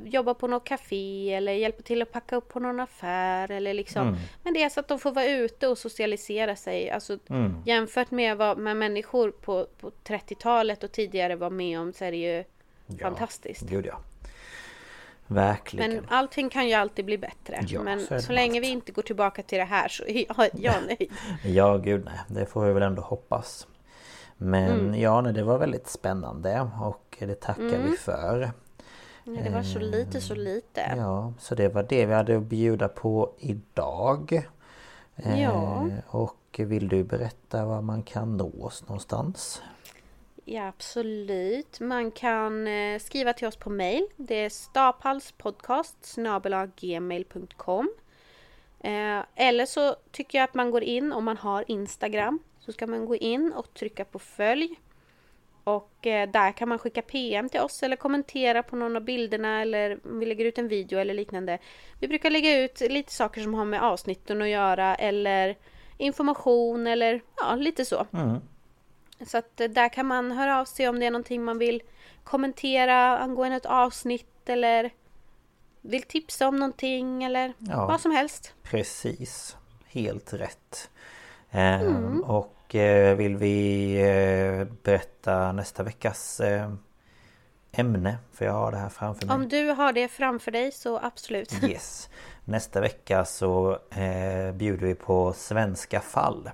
[0.04, 4.08] jobba på något café eller hjälpa till att packa upp på någon affär eller liksom.
[4.08, 4.20] Mm.
[4.42, 6.90] Men det är så att de får vara ute och socialisera sig.
[6.90, 7.62] Alltså Mm.
[7.66, 12.10] jämfört med vad med människor på, på 30-talet och tidigare var med om så är
[12.10, 12.44] det ju
[12.86, 13.62] Ja, fantastiskt.
[13.62, 14.00] Gud ja.
[15.26, 15.90] Verkligen.
[15.94, 17.60] Men allting kan ju alltid bli bättre.
[17.68, 18.64] Ja, Men så så, länge allt.
[18.64, 21.12] vi inte går tillbaka till det här så är jag, jag nöjd.
[21.44, 22.20] Ja, gud nej.
[22.28, 23.66] Det får vi väl ändå hoppas.
[24.36, 25.00] Men Mm.
[25.00, 27.90] ja, nej, det var väldigt spännande och det tackar Mm.
[27.90, 28.50] vi för.
[29.26, 30.94] Ja, det var så lite, så lite.
[30.96, 34.48] Ja, så det var det vi hade att bjuda på idag.
[35.16, 35.88] Ja.
[36.06, 39.62] Och vill du berätta var man kan nå oss någonstans?
[40.44, 41.80] Ja, absolut.
[41.80, 44.06] Man kan eh, skriva till oss på mail.
[44.16, 46.16] Det är staphalspodcast
[46.76, 47.90] gmail.com
[48.80, 52.38] eh, Eller så tycker jag att man går in om man har Instagram.
[52.58, 54.76] Så ska man gå in och trycka på följ.
[55.66, 59.62] Och eh, där kan man skicka PM till oss eller kommentera på någon av bilderna
[59.62, 61.58] eller om vi lägger ut en video eller liknande.
[62.00, 65.56] Vi brukar lägga ut lite saker som har med avsnitten att göra eller
[65.98, 68.06] information eller ja, lite så.
[68.12, 68.40] Mm.
[69.26, 71.82] Så att eh, där kan man höra av sig om det är någonting man vill
[72.24, 74.90] kommentera angående ett avsnitt eller
[75.80, 77.86] vill tipsa om någonting eller Ja.
[77.86, 78.54] vad som helst.
[78.62, 79.56] Precis,
[79.86, 80.90] helt rätt.
[81.50, 82.22] Mm.
[82.22, 82.55] Och eh,
[83.16, 86.72] vill vi eh, berätta nästa veckas eh,
[87.72, 88.18] ämne?
[88.32, 89.34] För jag har det här framför mig.
[89.34, 91.52] Om du har det framför dig så absolut.
[91.62, 92.08] Yes.
[92.44, 96.50] Nästa vecka så eh, bjuder vi på svenska fall.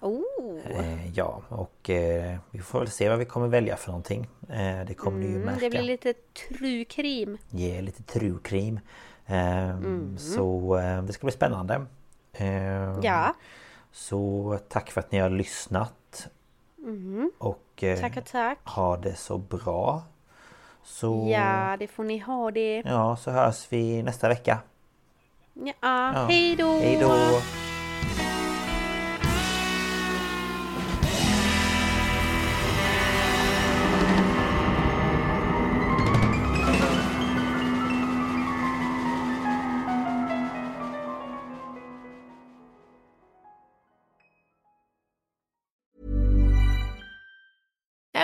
[0.00, 0.58] Oh.
[0.70, 4.28] Eh, ja, och eh, vi får väl se vad vi kommer välja för någonting.
[4.48, 5.60] Eh, det kommer ni ju Mm, märka.
[5.60, 6.12] det blir lite
[6.48, 7.38] true crime.
[7.50, 8.80] Ge lite true crime.
[9.26, 10.18] Eh, Mm.
[10.18, 11.86] Så eh, det ska bli spännande.
[12.32, 13.34] Eh, Ja.
[13.92, 16.26] Så tack för att ni har lyssnat.
[16.78, 17.30] Mm.
[17.38, 18.58] Och eh, Tackar tack.
[18.64, 20.02] ha det så bra.
[20.84, 22.82] Så Ja, det får ni ha det.
[22.84, 24.58] ja, så hörs vi nästa vecka.
[25.54, 26.12] Ja, Ja.
[26.28, 26.78] hej då!
[26.78, 27.40] Hej då!